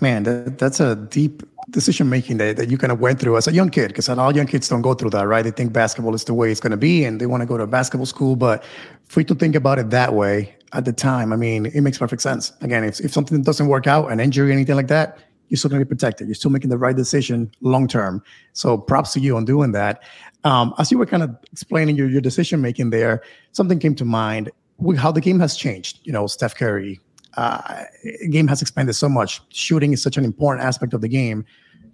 Man, 0.00 0.24
that, 0.24 0.58
that's 0.58 0.80
a 0.80 0.96
deep 0.96 1.44
decision 1.70 2.10
making 2.10 2.38
that, 2.38 2.56
that 2.56 2.68
you 2.68 2.76
kind 2.76 2.90
of 2.90 2.98
went 2.98 3.20
through 3.20 3.36
as 3.36 3.46
a 3.46 3.52
young 3.52 3.70
kid, 3.70 3.88
because 3.88 4.08
all 4.08 4.34
young 4.34 4.48
kids 4.48 4.68
don't 4.68 4.82
go 4.82 4.94
through 4.94 5.10
that, 5.10 5.28
right? 5.28 5.42
They 5.42 5.52
think 5.52 5.72
basketball 5.72 6.12
is 6.14 6.24
the 6.24 6.34
way 6.34 6.50
it's 6.50 6.58
going 6.58 6.72
to 6.72 6.76
be 6.76 7.04
and 7.04 7.20
they 7.20 7.26
want 7.26 7.40
to 7.42 7.46
go 7.46 7.56
to 7.56 7.62
a 7.62 7.68
basketball 7.68 8.06
school. 8.06 8.34
But 8.34 8.64
for 9.06 9.20
you 9.20 9.26
to 9.26 9.34
think 9.36 9.54
about 9.54 9.78
it 9.78 9.90
that 9.90 10.12
way 10.12 10.56
at 10.72 10.84
the 10.84 10.92
time, 10.92 11.32
I 11.32 11.36
mean, 11.36 11.66
it 11.66 11.80
makes 11.82 11.98
perfect 11.98 12.22
sense. 12.22 12.52
Again, 12.60 12.84
if, 12.84 13.00
if 13.00 13.12
something 13.12 13.42
doesn't 13.42 13.68
work 13.68 13.86
out, 13.86 14.10
an 14.10 14.20
injury, 14.20 14.52
anything 14.52 14.76
like 14.76 14.88
that, 14.88 15.18
you're 15.48 15.58
still 15.58 15.68
going 15.68 15.80
to 15.80 15.84
be 15.84 15.88
protected. 15.88 16.28
You're 16.28 16.34
still 16.34 16.50
making 16.50 16.70
the 16.70 16.78
right 16.78 16.96
decision 16.96 17.52
long 17.60 17.86
term. 17.86 18.22
So 18.54 18.78
props 18.78 19.12
to 19.12 19.20
you 19.20 19.36
on 19.36 19.44
doing 19.44 19.72
that. 19.72 20.02
Um, 20.44 20.74
as 20.78 20.90
you 20.90 20.96
were 20.96 21.04
kind 21.04 21.22
of 21.22 21.36
explaining 21.52 21.96
your, 21.96 22.08
your 22.08 22.22
decision 22.22 22.62
making 22.62 22.88
there, 22.88 23.22
something 23.52 23.78
came 23.78 23.94
to 23.96 24.04
mind 24.06 24.50
how 24.96 25.12
the 25.12 25.20
game 25.20 25.38
has 25.40 25.54
changed. 25.54 26.00
You 26.04 26.12
know, 26.12 26.26
Steph 26.26 26.56
Curry, 26.56 27.00
uh, 27.36 27.84
game 28.30 28.48
has 28.48 28.62
expanded 28.62 28.94
so 28.94 29.08
much. 29.08 29.42
Shooting 29.50 29.92
is 29.92 30.02
such 30.02 30.16
an 30.16 30.24
important 30.24 30.66
aspect 30.66 30.94
of 30.94 31.02
the 31.02 31.08
game. 31.08 31.44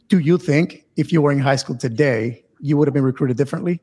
Do 0.07 0.21
you 0.21 0.39
think 0.39 0.85
if 0.97 1.13
you 1.13 1.21
were 1.21 1.33
in 1.33 1.41
high 1.41 1.57
school 1.57 1.77
today, 1.77 2.45
you 2.61 2.77
would 2.77 2.87
have 2.87 2.95
been 2.95 3.05
recruited 3.05 3.37
differently? 3.37 3.81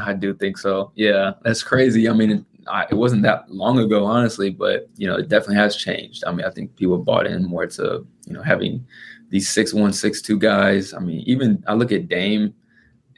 I 0.00 0.14
do 0.14 0.34
think 0.34 0.58
so. 0.58 0.90
Yeah, 0.96 1.34
that's 1.42 1.62
crazy. 1.62 2.08
I 2.08 2.14
mean, 2.14 2.44
I, 2.68 2.86
it 2.90 2.94
wasn't 2.94 3.22
that 3.22 3.50
long 3.50 3.78
ago, 3.78 4.04
honestly, 4.04 4.50
but 4.50 4.88
you 4.96 5.06
know, 5.06 5.16
it 5.16 5.28
definitely 5.28 5.56
has 5.56 5.76
changed. 5.76 6.24
I 6.26 6.32
mean, 6.32 6.44
I 6.46 6.50
think 6.50 6.76
people 6.76 6.98
bought 6.98 7.26
in 7.26 7.44
more 7.44 7.66
to 7.66 8.06
you 8.26 8.32
know 8.32 8.42
having 8.42 8.86
these 9.30 9.48
six 9.48 9.74
one, 9.74 9.92
six 9.92 10.22
two 10.22 10.38
guys. 10.38 10.94
I 10.94 11.00
mean, 11.00 11.20
even 11.20 11.62
I 11.66 11.74
look 11.74 11.92
at 11.92 12.08
Dame 12.08 12.54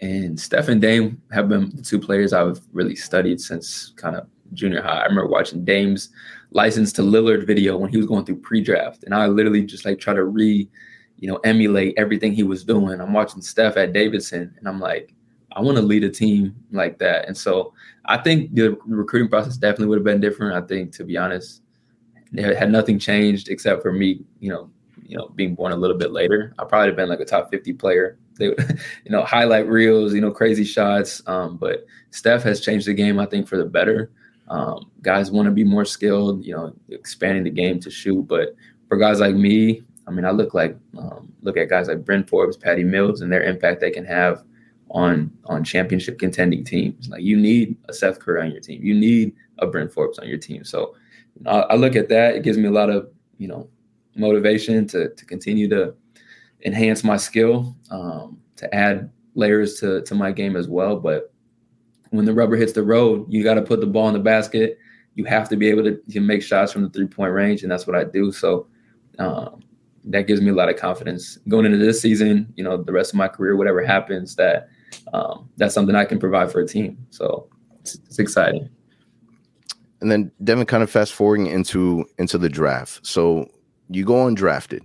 and 0.03 0.39
Steph 0.39 0.69
and 0.69 0.81
Dame 0.81 1.21
have 1.33 1.49
been 1.49 1.75
the 1.75 1.83
two 1.83 1.99
players 1.99 2.33
I've 2.33 2.61
really 2.73 2.97
studied 2.97 3.41
since 3.41 3.93
kind 3.97 4.17
of 4.17 4.27
junior 4.53 4.83
high. 4.83 5.01
I 5.01 5.05
remember 5.05 5.27
watching 5.27 5.65
Dame's 5.65 6.11
license 6.51 6.93
to 6.95 7.03
Lillard 7.03 7.47
video 7.47 7.77
when 7.77 7.91
he 7.91 7.97
was 7.97 8.07
going 8.07 8.25
through 8.25 8.41
pre-draft, 8.41 9.05
and 9.05 9.15
I 9.15 9.27
literally 9.27 9.65
just 9.65 9.85
like 9.85 9.99
try 9.99 10.15
to 10.15 10.25
re, 10.25 10.69
you 11.19 11.29
know, 11.29 11.37
emulate 11.45 11.95
everything 11.97 12.33
he 12.33 12.43
was 12.43 12.65
doing. 12.65 13.01
I'm 13.01 13.13
watching 13.13 13.43
Steph 13.43 13.77
at 13.77 13.93
Davidson, 13.93 14.55
and 14.59 14.69
I'm 14.69 14.81
like, 14.81 15.13
I 15.57 15.63
want 15.63 15.79
to 15.79 15.83
lead 15.83 16.05
a 16.05 16.11
team 16.11 16.55
like 16.71 16.99
that. 16.99 17.27
And 17.27 17.37
so 17.37 17.73
I 18.05 18.19
think 18.19 18.55
the 18.55 18.77
recruiting 18.85 19.31
process 19.31 19.57
definitely 19.57 19.87
would 19.87 19.99
have 19.99 20.05
been 20.05 20.21
different. 20.21 20.55
I 20.55 20.67
think, 20.67 20.93
to 20.93 21.05
be 21.05 21.17
honest, 21.17 21.63
had 22.37 22.71
nothing 22.71 22.99
changed 22.99 23.49
except 23.49 23.81
for 23.81 23.91
me, 23.91 24.21
you 24.39 24.51
know, 24.51 24.71
you 25.03 25.17
know, 25.17 25.29
being 25.35 25.55
born 25.55 25.73
a 25.73 25.77
little 25.77 25.97
bit 25.97 26.13
later. 26.13 26.53
I 26.59 26.65
probably 26.65 26.89
have 26.89 26.97
been 26.97 27.09
like 27.09 27.21
a 27.21 27.25
top 27.25 27.51
50 27.51 27.73
player. 27.73 28.19
They, 28.35 28.47
you 29.05 29.11
know, 29.11 29.23
highlight 29.23 29.67
reels, 29.67 30.13
you 30.13 30.21
know, 30.21 30.31
crazy 30.31 30.65
shots. 30.65 31.23
Um, 31.27 31.57
but 31.57 31.87
Steph 32.11 32.43
has 32.43 32.61
changed 32.61 32.87
the 32.87 32.93
game, 32.93 33.19
I 33.19 33.25
think, 33.25 33.49
for 33.49 33.57
the 33.57 33.65
better. 33.65 34.11
Um, 34.49 34.91
guys 35.01 35.31
want 35.31 35.47
to 35.47 35.53
be 35.53 35.65
more 35.65 35.87
skilled, 35.87 36.45
you 36.45 36.55
know, 36.55 36.75
expanding 36.91 37.45
the 37.45 37.51
game 37.51 37.81
to 37.81 37.91
shoot. 37.91 38.23
But 38.25 38.55
for 38.89 38.99
guys 38.99 39.21
like 39.21 39.35
me, 39.35 39.85
I 40.07 40.11
mean, 40.11 40.27
I 40.27 40.33
look 40.33 40.53
like 40.53 40.77
um, 40.99 41.33
look 41.43 41.57
at 41.57 41.71
guys 41.71 41.89
like 41.89 42.05
Bryn 42.05 42.25
Forbes, 42.25 42.59
Patty 42.59 42.85
Mills, 42.85 43.23
and 43.23 43.33
their 43.33 43.43
impact 43.43 43.81
they 43.81 43.91
can 43.91 44.05
have 44.05 44.45
on 44.91 45.31
on 45.47 45.65
championship 45.65 46.19
contending 46.19 46.65
teams. 46.65 47.09
Like 47.09 47.23
you 47.23 47.37
need 47.37 47.77
a 47.89 47.93
Seth 47.93 48.21
Curry 48.21 48.43
on 48.43 48.51
your 48.51 48.61
team, 48.61 48.83
you 48.83 48.95
need 48.95 49.35
a 49.59 49.67
Bryn 49.67 49.89
Forbes 49.89 50.19
on 50.19 50.29
your 50.29 50.39
team. 50.39 50.65
So 50.65 50.95
I, 51.47 51.61
I 51.61 51.75
look 51.75 51.97
at 51.97 52.09
that; 52.09 52.37
it 52.37 52.43
gives 52.43 52.59
me 52.59 52.67
a 52.67 52.73
lot 52.73 52.91
of 52.91 53.09
you 53.39 53.49
know 53.49 53.69
motivation 54.15 54.87
to 54.89 55.11
to 55.11 55.25
continue 55.25 55.69
to 55.69 55.95
enhance 56.65 57.05
my 57.05 57.17
skill, 57.17 57.77
um, 57.91 58.39
to 58.57 58.75
add 58.75 59.11
layers 59.35 59.79
to 59.81 60.03
to 60.03 60.15
my 60.15 60.33
game 60.33 60.57
as 60.57 60.69
well. 60.69 60.97
But 60.97 61.33
when 62.11 62.25
the 62.25 62.35
rubber 62.35 62.57
hits 62.57 62.73
the 62.73 62.83
road, 62.83 63.27
you 63.29 63.43
got 63.43 63.55
to 63.55 63.63
put 63.63 63.81
the 63.81 63.87
ball 63.87 64.09
in 64.09 64.15
the 64.15 64.21
basket. 64.21 64.79
You 65.15 65.25
have 65.25 65.49
to 65.49 65.57
be 65.57 65.69
able 65.69 65.83
to, 65.85 65.97
to 66.11 66.21
make 66.21 66.43
shots 66.43 66.73
from 66.73 66.83
the 66.83 66.91
three 66.91 67.07
point 67.07 67.33
range, 67.33 67.63
and 67.63 67.71
that's 67.71 67.87
what 67.87 67.97
I 67.97 68.05
do. 68.05 68.33
So 68.33 68.69
um, 69.19 69.63
that 70.05 70.27
gives 70.27 70.41
me 70.41 70.51
a 70.51 70.55
lot 70.55 70.69
of 70.69 70.77
confidence 70.77 71.39
going 71.49 71.67
into 71.67 71.79
this 71.79 72.01
season. 72.01 72.53
You 72.57 72.65
know, 72.65 72.77
the 72.83 72.93
rest 72.93 73.13
of 73.13 73.17
my 73.17 73.29
career, 73.29 73.57
whatever 73.57 73.85
happens, 73.85 74.37
that 74.37 74.69
um, 75.13 75.49
that's 75.57 75.75
something 75.75 75.95
I 75.95 76.05
can 76.05 76.19
provide 76.19 76.51
for 76.51 76.61
a 76.61 76.67
team. 76.67 76.99
So 77.11 77.49
it's, 77.81 77.95
it's 78.07 78.19
exciting. 78.19 78.69
And 80.01 80.11
then 80.11 80.31
Devin, 80.45 80.67
kind 80.67 80.83
of 80.83 80.91
fast 80.91 81.13
forwarding 81.13 81.47
into 81.47 82.07
into 82.19 82.39
the 82.39 82.49
draft. 82.49 83.05
So 83.07 83.51
you 83.89 84.05
go 84.05 84.27
undrafted. 84.27 84.81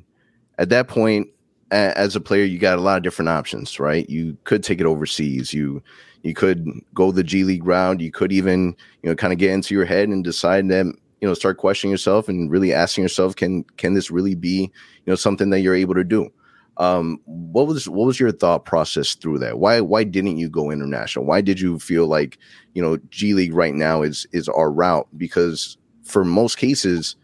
At 0.58 0.70
that 0.70 0.88
point, 0.88 1.28
a, 1.72 1.98
as 1.98 2.16
a 2.16 2.22
player, 2.22 2.46
you 2.46 2.60
got 2.60 2.78
a 2.78 2.82
lot 2.82 2.98
of 2.98 3.04
different 3.04 3.30
options, 3.30 3.80
right? 3.80 4.10
You 4.10 4.38
could 4.44 4.64
take 4.64 4.80
it 4.80 4.86
overseas. 4.86 5.54
You 5.54 5.84
you 6.24 6.34
could 6.34 6.68
go 6.94 7.12
the 7.12 7.24
G 7.24 7.44
League 7.44 7.66
route. 7.66 8.00
You 8.00 8.12
could 8.12 8.32
even 8.32 8.76
you 9.04 9.10
know 9.10 9.16
kind 9.16 9.34
of 9.34 9.40
get 9.40 9.52
into 9.52 9.74
your 9.76 9.86
head 9.86 10.10
and 10.10 10.24
decide 10.24 10.70
that 10.70 10.86
you 10.86 11.28
know 11.28 11.34
start 11.34 11.58
questioning 11.58 11.92
yourself 11.92 12.30
and 12.30 12.50
really 12.50 12.74
asking 12.74 13.04
yourself, 13.04 13.36
can 13.36 13.64
can 13.78 13.94
this 13.94 14.12
really 14.12 14.36
be 14.36 14.62
you 14.62 15.08
know 15.08 15.16
something 15.16 15.50
that 15.50 15.62
you're 15.62 15.76
able 15.76 15.96
to 15.96 16.04
do? 16.04 16.32
Um, 16.78 17.20
what 17.26 17.68
was 17.68 17.88
what 17.90 18.06
was 18.06 18.20
your 18.20 18.32
thought 18.32 18.66
process 18.66 19.14
through 19.14 19.40
that? 19.40 19.60
Why 19.60 19.82
why 19.82 20.04
didn't 20.04 20.38
you 20.38 20.50
go 20.50 20.72
international? 20.72 21.26
Why 21.26 21.42
did 21.42 21.60
you 21.60 21.80
feel 21.80 22.08
like 22.08 22.38
you 22.74 22.82
know 22.82 22.98
G 23.10 23.34
League 23.34 23.54
right 23.54 23.76
now 23.76 24.02
is 24.02 24.26
is 24.32 24.48
our 24.48 24.72
route? 24.72 25.08
Because 25.18 25.78
for 26.04 26.24
most 26.24 26.58
cases, 26.58 27.16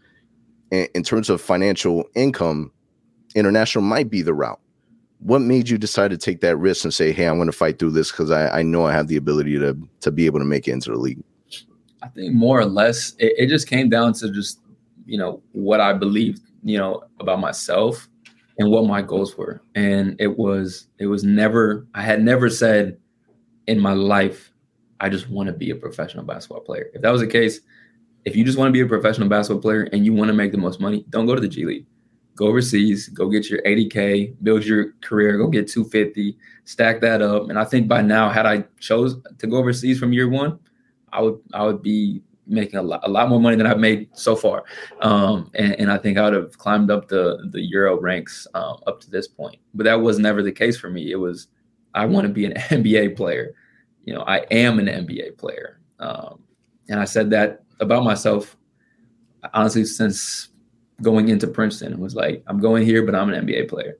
in, 0.70 0.86
in 0.94 1.02
terms 1.02 1.30
of 1.30 1.40
financial 1.40 2.04
income, 2.14 2.70
international 3.34 3.82
might 3.82 4.10
be 4.10 4.22
the 4.22 4.34
route. 4.34 4.60
What 5.20 5.40
made 5.40 5.68
you 5.68 5.78
decide 5.78 6.10
to 6.12 6.18
take 6.18 6.40
that 6.42 6.56
risk 6.56 6.84
and 6.84 6.94
say, 6.94 7.10
"Hey, 7.10 7.26
I'm 7.26 7.36
going 7.36 7.46
to 7.46 7.52
fight 7.52 7.78
through 7.78 7.92
this 7.92 8.12
because 8.12 8.30
I, 8.30 8.60
I 8.60 8.62
know 8.62 8.86
I 8.86 8.92
have 8.92 9.08
the 9.08 9.16
ability 9.16 9.58
to 9.58 9.76
to 10.00 10.10
be 10.10 10.26
able 10.26 10.38
to 10.38 10.44
make 10.44 10.68
it 10.68 10.72
into 10.72 10.90
the 10.90 10.98
league"? 10.98 11.22
I 12.02 12.08
think 12.08 12.34
more 12.34 12.60
or 12.60 12.66
less, 12.66 13.14
it, 13.18 13.32
it 13.36 13.46
just 13.48 13.66
came 13.66 13.88
down 13.88 14.12
to 14.14 14.30
just 14.30 14.60
you 15.06 15.18
know 15.18 15.42
what 15.52 15.80
I 15.80 15.94
believed, 15.94 16.42
you 16.62 16.78
know, 16.78 17.02
about 17.18 17.40
myself 17.40 18.08
and 18.58 18.70
what 18.70 18.86
my 18.86 19.02
goals 19.02 19.36
were. 19.36 19.62
And 19.74 20.16
it 20.20 20.38
was 20.38 20.88
it 20.98 21.06
was 21.06 21.24
never 21.24 21.86
I 21.94 22.02
had 22.02 22.22
never 22.22 22.50
said 22.50 22.98
in 23.66 23.78
my 23.78 23.92
life 23.92 24.52
I 25.00 25.08
just 25.08 25.28
want 25.30 25.46
to 25.46 25.52
be 25.52 25.70
a 25.70 25.76
professional 25.76 26.24
basketball 26.24 26.60
player. 26.60 26.90
If 26.92 27.02
that 27.02 27.10
was 27.10 27.20
the 27.20 27.26
case, 27.26 27.60
if 28.24 28.34
you 28.34 28.44
just 28.44 28.58
want 28.58 28.68
to 28.68 28.72
be 28.72 28.80
a 28.80 28.86
professional 28.86 29.28
basketball 29.28 29.62
player 29.62 29.88
and 29.92 30.04
you 30.04 30.12
want 30.12 30.28
to 30.28 30.34
make 30.34 30.52
the 30.52 30.58
most 30.58 30.80
money, 30.80 31.04
don't 31.10 31.26
go 31.26 31.34
to 31.34 31.40
the 31.40 31.48
G 31.48 31.64
League. 31.64 31.86
Go 32.34 32.46
overseas, 32.46 33.08
go 33.08 33.28
get 33.28 33.50
your 33.50 33.60
80K, 33.62 34.36
build 34.42 34.64
your 34.64 34.92
career, 35.00 35.36
go 35.36 35.48
get 35.48 35.68
250, 35.68 36.36
stack 36.64 37.00
that 37.00 37.20
up. 37.20 37.48
And 37.48 37.58
I 37.58 37.64
think 37.64 37.88
by 37.88 38.00
now, 38.00 38.28
had 38.28 38.46
I 38.46 38.64
chose 38.78 39.16
to 39.38 39.46
go 39.46 39.56
overseas 39.56 39.98
from 39.98 40.12
year 40.12 40.28
one, 40.28 40.58
I 41.12 41.22
would 41.22 41.40
I 41.52 41.64
would 41.64 41.82
be 41.82 42.22
making 42.48 42.78
a 42.78 42.82
lot, 42.82 43.00
a 43.04 43.08
lot 43.08 43.28
more 43.28 43.40
money 43.40 43.56
than 43.56 43.66
I've 43.66 43.78
made 43.78 44.08
so 44.12 44.34
far. 44.34 44.64
Um, 45.02 45.50
and, 45.54 45.74
and, 45.78 45.90
I 45.90 45.98
think 45.98 46.18
I 46.18 46.24
would 46.24 46.32
have 46.32 46.58
climbed 46.58 46.90
up 46.90 47.08
the 47.08 47.48
the 47.50 47.60
Euro 47.60 48.00
ranks 48.00 48.46
uh, 48.54 48.74
up 48.86 49.00
to 49.02 49.10
this 49.10 49.28
point. 49.28 49.58
But 49.74 49.84
that 49.84 50.00
was 50.00 50.18
never 50.18 50.42
the 50.42 50.52
case 50.52 50.78
for 50.78 50.90
me. 50.90 51.12
It 51.12 51.16
was 51.16 51.48
I 51.94 52.06
want 52.06 52.26
to 52.26 52.32
be 52.32 52.46
an 52.46 52.52
NBA 52.56 53.16
player. 53.16 53.54
You 54.04 54.14
know, 54.14 54.22
I 54.22 54.38
am 54.50 54.78
an 54.78 54.86
NBA 54.86 55.36
player. 55.38 55.80
Um, 55.98 56.42
and 56.88 56.98
I 56.98 57.04
said 57.04 57.30
that 57.30 57.62
about 57.80 58.04
myself 58.04 58.56
honestly 59.54 59.84
since 59.84 60.48
going 61.02 61.28
into 61.28 61.46
Princeton. 61.46 61.92
It 61.92 61.98
was 61.98 62.14
like 62.14 62.42
I'm 62.46 62.58
going 62.58 62.84
here, 62.84 63.04
but 63.04 63.14
I'm 63.14 63.32
an 63.32 63.46
NBA 63.46 63.68
player. 63.68 63.98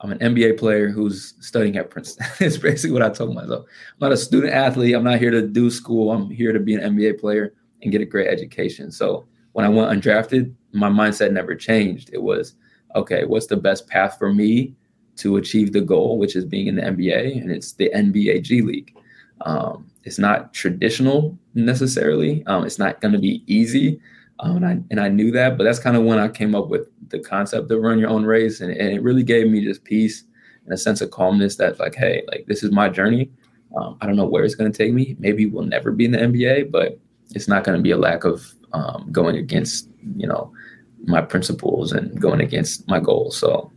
I'm 0.00 0.12
an 0.12 0.18
NBA 0.18 0.58
player 0.58 0.88
who's 0.88 1.34
studying 1.40 1.76
at 1.78 1.88
Princeton. 1.88 2.26
it's 2.40 2.58
basically 2.58 2.92
what 2.92 3.02
I 3.02 3.08
told 3.10 3.34
myself. 3.34 3.64
I'm 3.64 3.98
not 4.00 4.12
a 4.12 4.16
student 4.16 4.52
athlete. 4.52 4.94
I'm 4.94 5.04
not 5.04 5.18
here 5.18 5.30
to 5.30 5.42
do 5.42 5.70
school. 5.70 6.12
I'm 6.12 6.28
here 6.28 6.52
to 6.52 6.60
be 6.60 6.74
an 6.74 6.96
NBA 6.96 7.18
player 7.18 7.54
and 7.86 7.92
get 7.92 8.02
a 8.02 8.04
great 8.04 8.28
education. 8.28 8.90
So 8.90 9.26
when 9.52 9.64
I 9.64 9.68
went 9.68 9.90
undrafted, 9.90 10.52
my 10.72 10.90
mindset 10.90 11.32
never 11.32 11.54
changed. 11.54 12.10
It 12.12 12.22
was, 12.22 12.54
okay, 12.96 13.24
what's 13.24 13.46
the 13.46 13.56
best 13.56 13.88
path 13.88 14.18
for 14.18 14.34
me 14.34 14.74
to 15.16 15.36
achieve 15.36 15.72
the 15.72 15.80
goal, 15.80 16.18
which 16.18 16.36
is 16.36 16.44
being 16.44 16.66
in 16.66 16.74
the 16.74 16.82
NBA, 16.82 17.40
and 17.40 17.50
it's 17.50 17.72
the 17.72 17.90
NBA 17.94 18.42
G 18.42 18.60
League. 18.60 18.94
Um, 19.42 19.86
it's 20.02 20.18
not 20.18 20.52
traditional 20.52 21.38
necessarily. 21.54 22.44
Um, 22.46 22.66
it's 22.66 22.78
not 22.78 23.00
going 23.00 23.12
to 23.12 23.18
be 23.18 23.42
easy, 23.46 24.00
um, 24.40 24.56
and 24.56 24.66
I 24.66 24.70
and 24.90 25.00
I 25.00 25.08
knew 25.08 25.30
that. 25.30 25.56
But 25.56 25.64
that's 25.64 25.78
kind 25.78 25.96
of 25.96 26.02
when 26.02 26.18
I 26.18 26.28
came 26.28 26.54
up 26.54 26.68
with 26.68 26.88
the 27.08 27.20
concept 27.20 27.70
of 27.70 27.80
run 27.80 27.98
your 27.98 28.10
own 28.10 28.24
race, 28.24 28.60
and, 28.60 28.72
and 28.72 28.92
it 28.92 29.02
really 29.02 29.22
gave 29.22 29.48
me 29.48 29.64
just 29.64 29.84
peace 29.84 30.24
and 30.64 30.74
a 30.74 30.76
sense 30.76 31.00
of 31.00 31.12
calmness 31.12 31.56
that 31.56 31.78
like, 31.78 31.94
hey, 31.94 32.24
like 32.28 32.46
this 32.46 32.62
is 32.62 32.72
my 32.72 32.88
journey. 32.88 33.30
Um, 33.76 33.96
I 34.00 34.06
don't 34.06 34.16
know 34.16 34.26
where 34.26 34.44
it's 34.44 34.54
going 34.54 34.70
to 34.70 34.76
take 34.76 34.92
me. 34.92 35.16
Maybe 35.18 35.46
we'll 35.46 35.64
never 35.64 35.92
be 35.92 36.06
in 36.06 36.12
the 36.12 36.18
NBA, 36.18 36.70
but 36.70 36.98
it's 37.34 37.48
not 37.48 37.64
going 37.64 37.76
to 37.76 37.82
be 37.82 37.90
a 37.90 37.96
lack 37.96 38.24
of 38.24 38.54
um, 38.72 39.08
going 39.10 39.36
against 39.36 39.88
you 40.16 40.26
know 40.26 40.52
my 41.04 41.20
principles 41.20 41.92
and 41.92 42.20
going 42.20 42.40
against 42.40 42.86
my 42.88 43.00
goals. 43.00 43.36
So. 43.36 43.70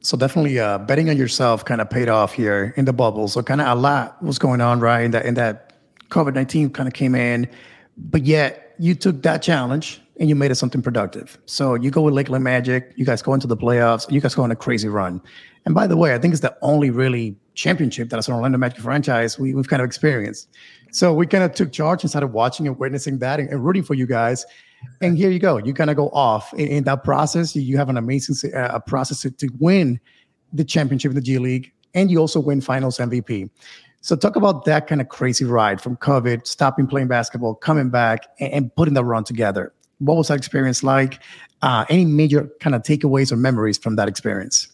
So 0.00 0.18
definitely, 0.18 0.58
uh, 0.58 0.76
betting 0.78 1.08
on 1.08 1.16
yourself 1.16 1.64
kind 1.64 1.80
of 1.80 1.88
paid 1.88 2.10
off 2.10 2.34
here 2.34 2.74
in 2.76 2.84
the 2.84 2.92
bubble. 2.92 3.26
So 3.26 3.42
kind 3.42 3.62
of 3.62 3.68
a 3.68 3.80
lot 3.80 4.22
was 4.22 4.38
going 4.38 4.60
on, 4.60 4.80
right? 4.80 5.00
And 5.00 5.14
that, 5.14 5.24
and 5.24 5.34
that 5.38 5.72
COVID 6.10 6.34
nineteen 6.34 6.68
kind 6.68 6.86
of 6.86 6.92
came 6.92 7.14
in, 7.14 7.48
but 7.96 8.24
yet 8.24 8.74
you 8.78 8.94
took 8.94 9.22
that 9.22 9.40
challenge 9.40 10.02
and 10.20 10.28
you 10.28 10.34
made 10.34 10.50
it 10.50 10.56
something 10.56 10.82
productive. 10.82 11.38
So 11.46 11.74
you 11.74 11.90
go 11.90 12.02
with 12.02 12.14
Lakeland 12.14 12.44
Magic, 12.44 12.92
you 12.96 13.04
guys 13.04 13.22
go 13.22 13.34
into 13.34 13.46
the 13.46 13.56
playoffs, 13.56 14.10
you 14.10 14.20
guys 14.20 14.34
go 14.34 14.42
on 14.42 14.50
a 14.50 14.56
crazy 14.56 14.88
run. 14.88 15.20
And 15.64 15.74
by 15.74 15.86
the 15.86 15.96
way, 15.96 16.14
I 16.14 16.18
think 16.18 16.32
it's 16.32 16.42
the 16.42 16.56
only 16.62 16.90
really 16.90 17.36
championship 17.54 18.10
that 18.10 18.18
as 18.18 18.28
an 18.28 18.34
Orlando 18.34 18.58
Magic 18.58 18.80
franchise 18.80 19.38
we, 19.38 19.54
we've 19.54 19.68
kind 19.68 19.80
of 19.80 19.86
experienced. 19.86 20.48
So 20.94 21.12
we 21.12 21.26
kind 21.26 21.42
of 21.42 21.52
took 21.52 21.72
charge 21.72 22.04
and 22.04 22.10
started 22.10 22.28
watching 22.28 22.68
and 22.68 22.78
witnessing 22.78 23.18
that 23.18 23.40
and, 23.40 23.48
and 23.50 23.64
rooting 23.64 23.82
for 23.82 23.94
you 23.94 24.06
guys. 24.06 24.46
And 25.00 25.18
here 25.18 25.28
you 25.28 25.40
go. 25.40 25.56
You 25.56 25.74
kind 25.74 25.90
of 25.90 25.96
go 25.96 26.08
off 26.10 26.52
in, 26.54 26.68
in, 26.68 26.84
that 26.84 27.02
process. 27.02 27.56
You 27.56 27.76
have 27.78 27.88
an 27.88 27.96
amazing 27.96 28.52
uh, 28.54 28.78
process 28.78 29.22
to, 29.22 29.32
to 29.32 29.48
win 29.58 29.98
the 30.52 30.62
championship 30.62 31.10
in 31.10 31.16
the 31.16 31.20
G 31.20 31.38
League, 31.38 31.72
and 31.94 32.12
you 32.12 32.18
also 32.18 32.38
win 32.38 32.60
Finals 32.60 32.98
MVP. 32.98 33.50
So 34.02 34.14
talk 34.14 34.36
about 34.36 34.66
that 34.66 34.86
kind 34.86 35.00
of 35.00 35.08
crazy 35.08 35.44
ride 35.44 35.80
from 35.80 35.96
COVID, 35.96 36.46
stopping 36.46 36.86
playing 36.86 37.08
basketball, 37.08 37.56
coming 37.56 37.90
back, 37.90 38.28
and, 38.38 38.52
and 38.52 38.76
putting 38.76 38.94
that 38.94 39.04
run 39.04 39.24
together. 39.24 39.72
What 39.98 40.16
was 40.16 40.28
that 40.28 40.36
experience 40.36 40.84
like? 40.84 41.20
Uh, 41.62 41.86
any 41.88 42.04
major 42.04 42.48
kind 42.60 42.76
of 42.76 42.82
takeaways 42.82 43.32
or 43.32 43.36
memories 43.36 43.78
from 43.78 43.96
that 43.96 44.06
experience? 44.06 44.68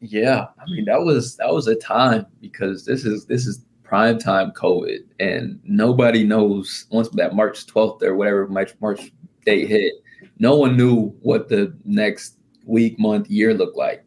Yeah, 0.00 0.48
I 0.58 0.64
mean 0.66 0.84
that 0.84 1.00
was 1.00 1.36
that 1.36 1.50
was 1.50 1.66
a 1.66 1.76
time 1.76 2.26
because 2.42 2.84
this 2.84 3.06
is 3.06 3.24
this 3.24 3.46
is 3.46 3.64
prime 3.84 4.18
time 4.18 4.50
COVID, 4.52 5.04
and 5.20 5.60
nobody 5.62 6.24
knows 6.24 6.86
once 6.90 7.08
that 7.10 7.36
March 7.36 7.66
12th 7.66 8.02
or 8.02 8.16
whatever 8.16 8.48
March 8.48 8.74
March 8.80 9.12
date 9.44 9.68
hit, 9.68 9.92
no 10.38 10.56
one 10.56 10.76
knew 10.76 11.10
what 11.22 11.48
the 11.48 11.74
next 11.84 12.36
week, 12.66 12.98
month, 12.98 13.30
year 13.30 13.54
looked 13.54 13.76
like, 13.76 14.04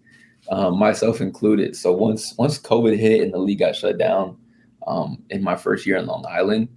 um, 0.50 0.78
myself 0.78 1.22
included. 1.22 1.76
So 1.76 1.94
once 1.94 2.36
once 2.38 2.60
COVID 2.60 2.98
hit 2.98 3.22
and 3.22 3.34
the 3.34 3.38
league 3.38 3.60
got 3.60 3.76
shut 3.76 3.98
down, 3.98 4.38
um, 4.88 5.24
in 5.30 5.44
my 5.44 5.56
first 5.56 5.86
year 5.86 5.98
in 5.98 6.08
Long 6.08 6.26
Island, 6.28 6.70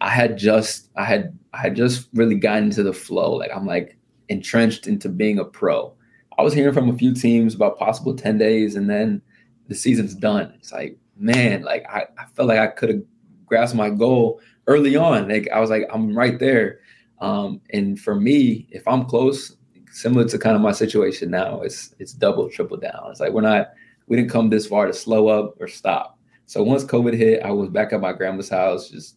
I 0.00 0.08
had 0.08 0.38
just 0.38 0.88
I 0.96 1.04
had 1.04 1.38
I 1.52 1.58
had 1.58 1.76
just 1.76 2.08
really 2.14 2.36
gotten 2.36 2.64
into 2.64 2.82
the 2.82 2.92
flow. 2.92 3.34
Like 3.34 3.50
I'm 3.54 3.66
like 3.66 3.98
entrenched 4.28 4.86
into 4.86 5.08
being 5.08 5.38
a 5.38 5.44
pro. 5.44 5.92
I 6.38 6.42
was 6.42 6.54
hearing 6.54 6.72
from 6.72 6.88
a 6.88 6.96
few 6.96 7.12
teams 7.12 7.54
about 7.54 7.78
possible 7.78 8.14
10 8.14 8.38
days 8.38 8.76
and 8.76 8.88
then 8.88 9.20
the 9.68 9.74
season's 9.74 10.14
done. 10.14 10.52
It's 10.56 10.72
like, 10.72 10.96
man, 11.20 11.62
like 11.62 11.84
I, 11.88 12.06
I 12.18 12.24
felt 12.34 12.48
like 12.48 12.58
I 12.58 12.66
could 12.66 12.88
have 12.88 13.02
grasped 13.46 13.76
my 13.76 13.90
goal 13.90 14.40
early 14.66 14.96
on. 14.96 15.28
Like 15.28 15.48
I 15.52 15.60
was 15.60 15.70
like, 15.70 15.84
I'm 15.92 16.16
right 16.16 16.38
there. 16.38 16.80
Um, 17.20 17.60
and 17.70 18.00
for 18.00 18.14
me, 18.14 18.66
if 18.70 18.86
I'm 18.88 19.04
close, 19.04 19.56
similar 19.90 20.26
to 20.26 20.38
kind 20.38 20.56
of 20.56 20.62
my 20.62 20.72
situation 20.72 21.30
now, 21.30 21.60
it's 21.60 21.94
it's 21.98 22.12
double, 22.12 22.48
triple 22.48 22.78
down. 22.78 23.08
It's 23.10 23.20
like 23.20 23.32
we're 23.32 23.42
not 23.42 23.68
we 24.06 24.16
didn't 24.16 24.30
come 24.30 24.48
this 24.48 24.66
far 24.66 24.86
to 24.86 24.92
slow 24.92 25.28
up 25.28 25.54
or 25.60 25.68
stop. 25.68 26.18
So 26.46 26.62
once 26.62 26.84
COVID 26.84 27.14
hit, 27.14 27.44
I 27.44 27.50
was 27.52 27.68
back 27.68 27.92
at 27.92 28.00
my 28.00 28.12
grandma's 28.12 28.48
house, 28.48 28.88
just 28.88 29.16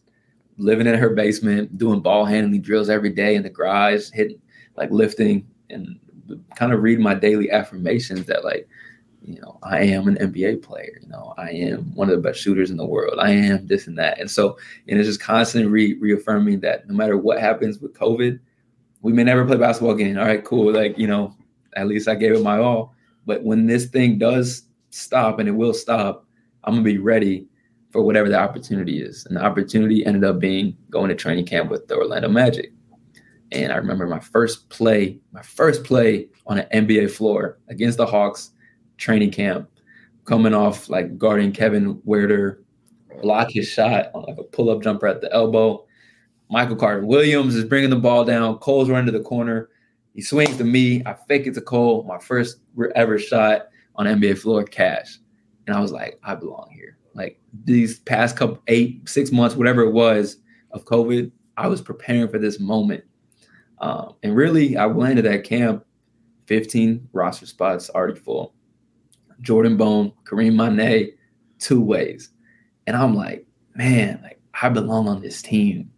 living 0.56 0.86
in 0.86 0.94
her 0.94 1.10
basement, 1.10 1.76
doing 1.76 2.00
ball 2.00 2.24
handling 2.24 2.62
drills 2.62 2.88
every 2.88 3.10
day 3.10 3.34
in 3.34 3.42
the 3.42 3.50
garage, 3.50 4.10
hitting 4.12 4.40
like 4.76 4.90
lifting 4.90 5.46
and 5.70 5.98
kind 6.54 6.72
of 6.72 6.82
reading 6.82 7.02
my 7.02 7.14
daily 7.14 7.50
affirmations 7.50 8.26
that 8.26 8.44
like, 8.44 8.68
you 9.24 9.40
know, 9.40 9.58
I 9.62 9.80
am 9.84 10.06
an 10.06 10.16
NBA 10.16 10.62
player. 10.62 10.98
You 11.00 11.08
know, 11.08 11.32
I 11.38 11.50
am 11.50 11.94
one 11.94 12.10
of 12.10 12.16
the 12.16 12.20
best 12.28 12.40
shooters 12.40 12.70
in 12.70 12.76
the 12.76 12.84
world. 12.84 13.18
I 13.18 13.30
am 13.30 13.66
this 13.66 13.86
and 13.86 13.98
that. 13.98 14.20
And 14.20 14.30
so, 14.30 14.58
and 14.86 14.98
it's 14.98 15.08
just 15.08 15.20
constantly 15.20 15.70
re- 15.70 15.98
reaffirming 15.98 16.60
that 16.60 16.86
no 16.88 16.94
matter 16.94 17.16
what 17.16 17.40
happens 17.40 17.78
with 17.78 17.94
COVID, 17.94 18.38
we 19.00 19.12
may 19.12 19.24
never 19.24 19.44
play 19.46 19.56
basketball 19.56 19.94
again. 19.94 20.18
All 20.18 20.26
right, 20.26 20.44
cool. 20.44 20.72
Like, 20.72 20.98
you 20.98 21.06
know, 21.06 21.34
at 21.74 21.88
least 21.88 22.06
I 22.06 22.14
gave 22.14 22.32
it 22.32 22.42
my 22.42 22.58
all. 22.58 22.94
But 23.24 23.42
when 23.42 23.66
this 23.66 23.86
thing 23.86 24.18
does 24.18 24.64
stop, 24.90 25.38
and 25.38 25.48
it 25.48 25.52
will 25.52 25.74
stop, 25.74 26.26
I'm 26.64 26.74
gonna 26.74 26.84
be 26.84 26.98
ready 26.98 27.46
for 27.90 28.02
whatever 28.02 28.28
the 28.28 28.38
opportunity 28.38 29.02
is. 29.02 29.24
And 29.26 29.36
the 29.36 29.42
opportunity 29.42 30.04
ended 30.04 30.24
up 30.24 30.38
being 30.38 30.76
going 30.90 31.08
to 31.08 31.14
training 31.14 31.46
camp 31.46 31.70
with 31.70 31.88
the 31.88 31.96
Orlando 31.96 32.28
Magic. 32.28 32.72
And 33.52 33.72
I 33.72 33.76
remember 33.76 34.06
my 34.06 34.20
first 34.20 34.68
play, 34.68 35.20
my 35.32 35.42
first 35.42 35.84
play 35.84 36.28
on 36.46 36.58
an 36.58 36.86
NBA 36.86 37.10
floor 37.10 37.58
against 37.68 37.98
the 37.98 38.06
Hawks 38.06 38.50
training 38.96 39.30
camp, 39.30 39.68
coming 40.24 40.54
off 40.54 40.88
like 40.88 41.18
guarding 41.18 41.52
Kevin 41.52 41.96
Huerter, 42.06 42.58
block 43.22 43.50
his 43.50 43.68
shot 43.68 44.10
on 44.14 44.22
like 44.22 44.38
a 44.38 44.44
pull-up 44.44 44.82
jumper 44.82 45.06
at 45.06 45.20
the 45.20 45.32
elbow. 45.32 45.84
Michael 46.50 46.76
Carter 46.76 47.04
Williams 47.04 47.54
is 47.54 47.64
bringing 47.64 47.90
the 47.90 47.96
ball 47.96 48.24
down. 48.24 48.58
Cole's 48.58 48.90
running 48.90 49.06
to 49.12 49.18
the 49.18 49.24
corner. 49.24 49.70
He 50.14 50.22
swings 50.22 50.56
to 50.58 50.64
me. 50.64 51.02
I 51.04 51.14
fake 51.26 51.46
it 51.46 51.54
to 51.54 51.60
Cole. 51.60 52.04
My 52.04 52.18
first 52.18 52.58
ever 52.94 53.18
shot 53.18 53.68
on 53.96 54.06
NBA 54.06 54.38
floor, 54.38 54.62
cash. 54.64 55.18
And 55.66 55.74
I 55.74 55.80
was 55.80 55.92
like, 55.92 56.20
I 56.22 56.34
belong 56.34 56.70
here. 56.72 56.98
Like 57.14 57.40
these 57.64 58.00
past 58.00 58.36
couple 58.36 58.62
eight, 58.68 59.08
six 59.08 59.32
months, 59.32 59.56
whatever 59.56 59.82
it 59.82 59.92
was 59.92 60.38
of 60.72 60.84
COVID, 60.84 61.30
I 61.56 61.68
was 61.68 61.80
preparing 61.80 62.28
for 62.28 62.38
this 62.38 62.60
moment. 62.60 63.04
Um, 63.78 64.14
and 64.22 64.36
really, 64.36 64.76
I 64.76 64.86
landed 64.86 65.26
at 65.26 65.44
camp, 65.44 65.84
15 66.46 67.08
roster 67.12 67.46
spots 67.46 67.90
already 67.90 68.18
full. 68.18 68.54
Jordan 69.40 69.76
Bone, 69.76 70.12
Karim 70.28 70.54
Mané, 70.54 71.12
two 71.58 71.80
ways. 71.80 72.30
And 72.86 72.96
I'm 72.96 73.14
like, 73.14 73.46
man, 73.74 74.20
like 74.22 74.40
I 74.60 74.68
belong 74.68 75.08
on 75.08 75.20
this 75.20 75.42
team. 75.42 75.90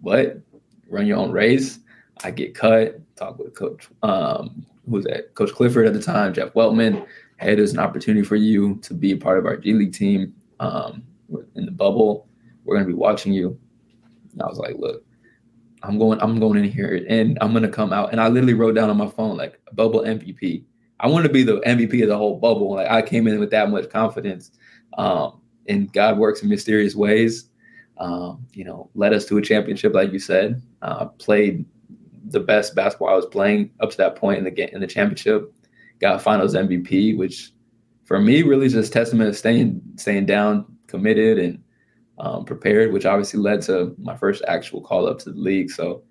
What? 0.00 0.40
Run 0.88 1.06
your 1.06 1.18
own 1.18 1.30
race. 1.30 1.78
I 2.22 2.30
get 2.30 2.54
cut. 2.54 3.00
Talk 3.16 3.38
with 3.38 3.54
Coach, 3.54 3.88
um, 4.02 4.64
who 4.86 4.92
was 4.92 5.04
that? 5.04 5.34
Coach 5.34 5.52
Clifford 5.52 5.86
at 5.86 5.92
the 5.92 6.02
time, 6.02 6.32
Jeff 6.32 6.52
Weltman. 6.54 7.06
Hey, 7.38 7.54
there's 7.54 7.72
an 7.72 7.78
opportunity 7.78 8.24
for 8.24 8.36
you 8.36 8.76
to 8.82 8.94
be 8.94 9.14
part 9.14 9.38
of 9.38 9.46
our 9.46 9.56
G 9.56 9.72
League 9.72 9.92
team 9.92 10.34
um, 10.58 11.02
in 11.54 11.66
the 11.66 11.70
bubble. 11.70 12.28
We're 12.64 12.76
gonna 12.76 12.86
be 12.86 12.94
watching 12.94 13.32
you. 13.32 13.58
And 14.32 14.42
I 14.42 14.46
was 14.46 14.58
like, 14.58 14.76
look, 14.78 15.04
I'm 15.82 15.98
going, 15.98 16.20
I'm 16.20 16.38
going 16.38 16.62
in 16.62 16.70
here 16.70 17.04
and 17.08 17.38
I'm 17.40 17.52
gonna 17.52 17.68
come 17.68 17.92
out. 17.92 18.12
And 18.12 18.20
I 18.20 18.28
literally 18.28 18.54
wrote 18.54 18.74
down 18.74 18.90
on 18.90 18.96
my 18.96 19.08
phone 19.08 19.36
like 19.36 19.60
bubble 19.72 20.00
MVP. 20.00 20.64
I 21.00 21.08
want 21.08 21.24
to 21.24 21.32
be 21.32 21.42
the 21.42 21.60
MVP 21.60 22.02
of 22.02 22.08
the 22.08 22.16
whole 22.16 22.38
bubble. 22.38 22.74
Like 22.74 22.90
I 22.90 23.00
came 23.00 23.26
in 23.26 23.40
with 23.40 23.50
that 23.50 23.70
much 23.70 23.88
confidence. 23.88 24.50
Um, 24.98 25.40
and 25.66 25.90
God 25.92 26.18
works 26.18 26.42
in 26.42 26.48
mysterious 26.48 26.94
ways. 26.94 27.48
Um, 27.98 28.46
you 28.52 28.64
know, 28.64 28.90
led 28.94 29.12
us 29.12 29.24
to 29.26 29.38
a 29.38 29.42
championship, 29.42 29.94
like 29.94 30.12
you 30.12 30.18
said. 30.18 30.62
Uh, 30.82 31.06
played 31.06 31.64
the 32.26 32.40
best 32.40 32.74
basketball 32.74 33.08
I 33.08 33.14
was 33.14 33.26
playing 33.26 33.70
up 33.80 33.90
to 33.90 33.96
that 33.98 34.16
point 34.16 34.38
in 34.38 34.44
the 34.44 34.50
game 34.50 34.70
in 34.72 34.80
the 34.80 34.86
championship. 34.86 35.52
Got 36.00 36.22
Finals 36.22 36.54
MVP, 36.54 37.16
which 37.16 37.52
for 38.04 38.20
me 38.20 38.42
really 38.42 38.68
just 38.68 38.92
testament 38.92 39.30
of 39.30 39.36
staying 39.36 39.80
staying 39.96 40.26
down, 40.26 40.64
committed, 40.86 41.38
and 41.38 41.62
um, 42.18 42.44
prepared. 42.44 42.92
Which 42.92 43.06
obviously 43.06 43.40
led 43.40 43.62
to 43.62 43.94
my 43.98 44.16
first 44.16 44.42
actual 44.48 44.82
call 44.82 45.06
up 45.06 45.18
to 45.20 45.32
the 45.32 45.38
league. 45.38 45.70
So 45.70 46.02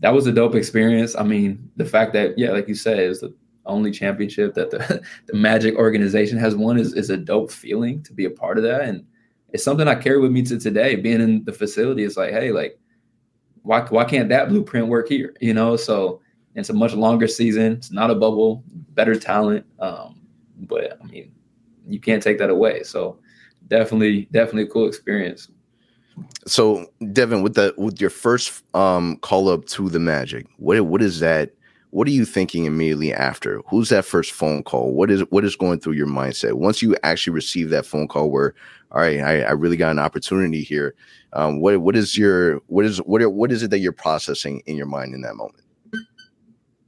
that 0.00 0.14
was 0.14 0.26
a 0.26 0.32
dope 0.32 0.54
experience. 0.54 1.16
I 1.16 1.22
mean, 1.22 1.70
the 1.76 1.84
fact 1.84 2.12
that 2.12 2.38
yeah, 2.38 2.50
like 2.50 2.68
you 2.68 2.74
said, 2.74 2.98
is 2.98 3.20
the 3.20 3.34
only 3.68 3.90
championship 3.90 4.54
that 4.54 4.70
the, 4.70 5.02
the 5.26 5.36
Magic 5.36 5.76
organization 5.76 6.38
has 6.38 6.56
won 6.56 6.78
is, 6.78 6.94
is 6.94 7.10
a 7.10 7.16
dope 7.16 7.50
feeling 7.50 8.02
to 8.02 8.12
be 8.12 8.24
a 8.24 8.30
part 8.30 8.58
of 8.58 8.64
that. 8.64 8.82
And 8.82 9.04
it's 9.50 9.64
something 9.64 9.88
I 9.88 9.94
carry 9.94 10.18
with 10.18 10.32
me 10.32 10.42
to 10.42 10.58
today. 10.58 10.96
Being 10.96 11.20
in 11.20 11.44
the 11.44 11.52
facility, 11.52 12.04
it's 12.04 12.16
like, 12.16 12.32
hey, 12.32 12.50
like, 12.50 12.78
why 13.62 13.82
why 13.82 14.04
can't 14.04 14.28
that 14.28 14.48
blueprint 14.48 14.88
work 14.88 15.08
here? 15.08 15.34
You 15.40 15.54
know, 15.54 15.76
so 15.76 16.20
it's 16.54 16.70
a 16.70 16.74
much 16.74 16.94
longer 16.94 17.28
season. 17.28 17.72
It's 17.72 17.92
not 17.92 18.10
a 18.10 18.14
bubble, 18.14 18.64
better 18.94 19.14
talent. 19.14 19.64
Um, 19.78 20.20
but 20.60 20.98
I 21.00 21.06
mean, 21.06 21.32
you 21.86 22.00
can't 22.00 22.22
take 22.22 22.38
that 22.38 22.50
away. 22.50 22.82
So 22.82 23.18
definitely, 23.68 24.28
definitely 24.32 24.64
a 24.64 24.68
cool 24.68 24.86
experience. 24.86 25.48
So 26.46 26.86
Devin, 27.12 27.42
with 27.42 27.54
the 27.54 27.74
with 27.78 28.00
your 28.00 28.10
first 28.10 28.64
um 28.74 29.18
call 29.18 29.48
up 29.48 29.66
to 29.66 29.88
the 29.88 30.00
Magic, 30.00 30.46
what 30.56 30.80
what 30.82 31.02
is 31.02 31.20
that 31.20 31.52
what 31.90 32.06
are 32.06 32.12
you 32.12 32.24
thinking 32.24 32.64
immediately 32.64 33.12
after? 33.12 33.62
Who's 33.68 33.88
that 33.88 34.04
first 34.04 34.32
phone 34.32 34.62
call? 34.62 34.92
What 34.92 35.10
is 35.10 35.22
what 35.30 35.44
is 35.44 35.56
going 35.56 35.80
through 35.80 35.94
your 35.94 36.06
mindset 36.06 36.54
once 36.54 36.82
you 36.82 36.96
actually 37.02 37.32
receive 37.32 37.70
that 37.70 37.86
phone 37.86 38.08
call? 38.08 38.30
Where, 38.30 38.54
all 38.92 39.00
right, 39.00 39.20
I, 39.20 39.40
I 39.42 39.50
really 39.52 39.76
got 39.76 39.90
an 39.90 39.98
opportunity 39.98 40.62
here. 40.62 40.94
Um, 41.32 41.60
what 41.60 41.78
what 41.78 41.96
is 41.96 42.16
your 42.16 42.58
what 42.66 42.84
is 42.84 42.98
what 42.98 43.22
are, 43.22 43.30
what 43.30 43.52
is 43.52 43.62
it 43.62 43.70
that 43.70 43.78
you're 43.78 43.92
processing 43.92 44.62
in 44.66 44.76
your 44.76 44.86
mind 44.86 45.14
in 45.14 45.22
that 45.22 45.36
moment? 45.36 45.64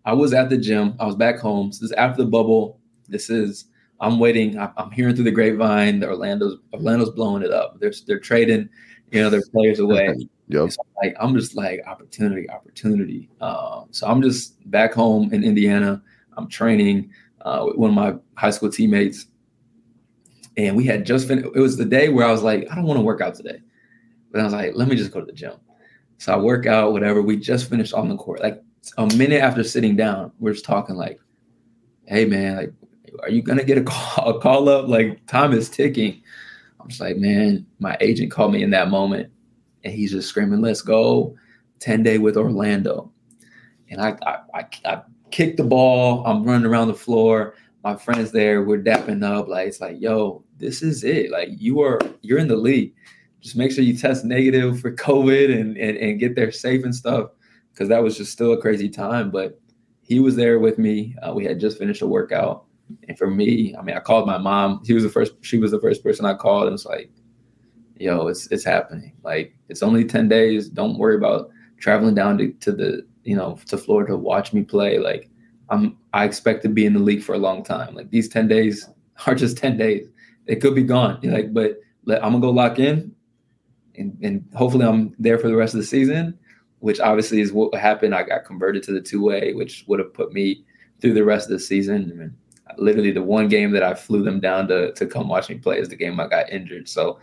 I 0.05 0.13
was 0.13 0.33
at 0.33 0.51
the 0.51 0.59
gym. 0.59 0.95
I 0.99 1.07
was 1.07 1.17
back 1.17 1.39
home. 1.39 1.73
So 1.73 1.85
this 1.85 1.91
is 1.91 1.97
after 1.97 2.23
the 2.23 2.31
bubble. 2.31 2.79
This 3.09 3.31
is 3.31 3.67
I'm 4.01 4.19
waiting. 4.19 4.59
I'm 4.59 4.91
hearing 4.91 5.15
through 5.15 5.25
the 5.25 5.31
grapevine. 5.31 6.01
The 6.01 6.09
Orlando's 6.09 6.59
Orlando's 6.73 7.11
blowing 7.11 7.43
it 7.43 7.53
up. 7.53 7.79
They're 7.81 7.93
they're 8.07 8.19
trading, 8.19 8.69
you 9.11 9.23
know, 9.23 9.31
their 9.31 9.43
players 9.53 9.79
away. 9.79 10.15
Yep. 10.51 10.73
So 10.73 10.83
like 11.03 11.15
I'm 11.21 11.35
just 11.35 11.55
like 11.55 11.81
opportunity, 11.87 12.51
opportunity. 12.51 13.31
Um, 13.41 13.87
so 13.93 14.07
I'm 14.07 14.21
just 14.21 14.69
back 14.71 14.93
home 14.93 15.33
in 15.33 15.45
Indiana. 15.45 16.03
I'm 16.37 16.49
training 16.49 17.11
uh, 17.43 17.65
with 17.67 17.77
one 17.77 17.91
of 17.91 17.97
my 17.97 18.17
high 18.35 18.51
school 18.51 18.71
teammates, 18.71 19.27
and 20.57 20.77
we 20.77 20.85
had 20.85 21.07
just 21.07 21.29
finished. 21.29 21.49
It 21.55 21.61
was 21.61 21.77
the 21.77 21.85
day 21.85 22.09
where 22.09 22.27
I 22.27 22.33
was 22.33 22.43
like, 22.43 22.67
I 22.71 22.75
don't 22.75 22.85
want 22.85 22.99
to 22.99 23.05
work 23.05 23.21
out 23.21 23.37
today, 23.37 23.61
but 24.33 24.41
I 24.41 24.45
was 24.45 24.53
like, 24.53 24.73
let 24.75 24.89
me 24.89 24.97
just 24.97 25.13
go 25.13 25.21
to 25.21 25.27
the 25.27 25.33
gym. 25.33 25.55
So 26.19 26.35
I 26.35 26.37
work 26.37 26.67
out, 26.67 26.93
whatever. 26.93 27.23
We 27.23 27.37
just 27.37 27.71
finished 27.71 27.95
on 27.95 28.09
the 28.09 28.17
court. 28.17 28.41
Like 28.41 28.61
a 28.99 29.07
minute 29.15 29.43
after 29.43 29.63
sitting 29.63 29.95
down, 29.95 30.33
we're 30.41 30.53
just 30.53 30.65
talking 30.65 30.97
like, 30.97 31.21
hey 32.07 32.25
man, 32.25 32.57
like, 32.57 32.73
are 33.23 33.31
you 33.31 33.41
gonna 33.41 33.65
get 33.65 33.79
a 33.79 33.83
call, 33.85 34.37
a 34.37 34.41
call 34.41 34.69
up? 34.69 34.89
Like 34.89 35.25
time 35.27 35.53
is 35.53 35.71
ticking. 35.71 36.23
I'm 36.81 36.89
just 36.89 37.01
like, 37.01 37.19
man, 37.19 37.67
my 37.79 37.97
agent 38.01 38.33
called 38.33 38.53
me 38.53 38.65
in 38.65 38.71
that 38.71 38.91
moment 38.91 39.31
and 39.85 39.93
he's 39.93 40.13
just 40.13 40.29
screaming, 40.29 40.61
"Let's 40.61 40.83
go!" 40.83 41.37
Ten 41.79 42.03
day 42.03 42.19
with 42.19 42.37
Orlando, 42.37 43.11
and 43.89 44.01
I 44.01 44.17
I, 44.23 44.39
I, 44.55 44.67
I 44.85 45.03
kick 45.31 45.57
the 45.57 45.65
ball. 45.65 46.25
I'm 46.27 46.45
running 46.45 46.67
around 46.67 46.89
the 46.89 46.95
floor. 46.95 47.55
My 47.83 47.97
friends 47.97 48.31
there, 48.31 48.63
we're 48.63 48.83
dapping 48.83 49.25
up. 49.25 49.49
Like 49.49 49.69
it's 49.69 49.81
like, 49.81 50.01
yo, 50.01 50.45
this 50.59 50.83
is 50.83 51.03
it. 51.03 51.31
Like 51.31 51.49
you 51.53 51.81
are, 51.81 51.99
you're 52.21 52.39
in 52.39 52.49
the 52.49 52.57
league. 52.57 52.95
Just 53.41 53.57
make 53.57 53.73
sure 53.73 53.83
you 53.83 53.97
test 53.97 54.25
negative 54.25 54.81
for 54.81 54.95
COVID 54.95 55.59
and 55.59 55.77
and, 55.79 55.97
and 55.97 56.21
get 56.21 56.37
there 56.37 56.53
safe 56.53 56.85
and 56.85 56.95
stuff. 56.95 57.31
Because 57.73 57.89
that 57.89 58.03
was 58.03 58.17
just 58.17 58.33
still 58.33 58.53
a 58.53 58.61
crazy 58.61 58.91
time. 58.91 59.31
But 59.31 59.59
he 60.03 60.21
was 60.21 60.37
there 60.37 60.59
with 60.59 60.77
me. 60.77 61.15
Uh, 61.23 61.33
we 61.33 61.45
had 61.45 61.61
just 61.61 61.79
finished 61.79 62.03
a 62.03 62.07
workout. 62.07 62.67
And 63.09 63.17
for 63.17 63.31
me, 63.31 63.75
I 63.77 63.83
mean, 63.83 63.97
I 63.97 64.01
called 64.01 64.27
my 64.27 64.37
mom. 64.37 64.83
He 64.85 64.93
was 64.93 65.05
the 65.05 65.09
first. 65.09 65.33
She 65.41 65.59
was 65.59 65.71
the 65.71 65.81
first 65.81 66.03
person 66.03 66.27
I 66.27 66.35
called, 66.35 66.67
and 66.67 66.75
it's 66.75 66.85
like, 66.85 67.11
yo, 68.01 68.27
it's 68.27 68.47
it's 68.49 68.65
happening. 68.65 69.13
Like 69.23 69.55
it's 69.69 69.83
only 69.83 70.05
10 70.05 70.29
days. 70.29 70.69
Don't 70.69 70.99
worry 70.99 71.17
about 71.17 71.51
traveling 71.79 72.15
down 72.15 72.39
to, 72.39 72.53
to 72.53 72.73
the, 72.73 73.07
you 73.25 73.37
know, 73.37 73.59
to 73.67 73.79
Florida 73.79 74.13
to 74.13 74.17
watch 74.17 74.53
me 74.53 74.63
play. 74.63 74.99
Like 74.99 75.29
I'm 75.69 75.97
I 76.13 76.25
expect 76.25 76.63
to 76.63 76.69
be 76.69 76.87
in 76.87 76.95
the 76.95 77.01
league 77.01 77.23
for 77.23 77.35
a 77.35 77.39
long 77.39 77.63
time. 77.63 77.95
Like 77.95 78.11
these 78.11 78.29
10 78.29 78.49
days 78.49 78.89
are 79.27 79.35
just 79.35 79.59
10 79.59 79.77
days. 79.77 80.09
It 80.47 80.57
could 80.57 80.75
be 80.75 80.83
gone. 80.83 81.19
You're 81.23 81.35
like, 81.35 81.53
but 81.53 81.79
let, 82.07 82.25
I'm 82.25 82.33
gonna 82.33 82.43
go 82.43 82.51
lock 82.51 82.79
in 82.79 83.15
and, 83.97 84.17
and 84.23 84.45
hopefully 84.55 84.87
I'm 84.87 85.15
there 85.19 85.39
for 85.39 85.49
the 85.49 85.57
rest 85.57 85.75
of 85.75 85.81
the 85.81 85.87
season, 85.87 86.39
which 86.79 87.01
obviously 87.01 87.41
is 87.41 87.53
what 87.53 87.75
happened. 87.75 88.15
I 88.15 88.23
got 88.23 88.47
converted 88.47 88.83
to 88.85 88.93
the 88.93 89.03
two 89.03 89.23
way, 89.23 89.53
which 89.53 89.85
would 89.87 89.99
have 89.99 90.15
put 90.15 90.33
me 90.33 90.65
through 91.01 91.15
the 91.15 91.25
rest 91.25 91.47
of 91.47 91.53
the 91.53 91.61
season. 91.61 92.17
Mean, 92.17 92.35
literally 92.79 93.11
the 93.11 93.23
one 93.23 93.49
game 93.49 93.73
that 93.73 93.83
I 93.83 93.95
flew 93.95 94.23
them 94.23 94.41
down 94.41 94.69
to 94.69 94.93
to 94.93 95.07
come 95.07 95.29
watch 95.29 95.51
me 95.51 95.57
play 95.57 95.79
is 95.79 95.91
the 95.91 95.97
game 95.97 96.19
I 96.19 96.29
got 96.29 96.51
injured. 96.51 96.89
So 96.89 97.19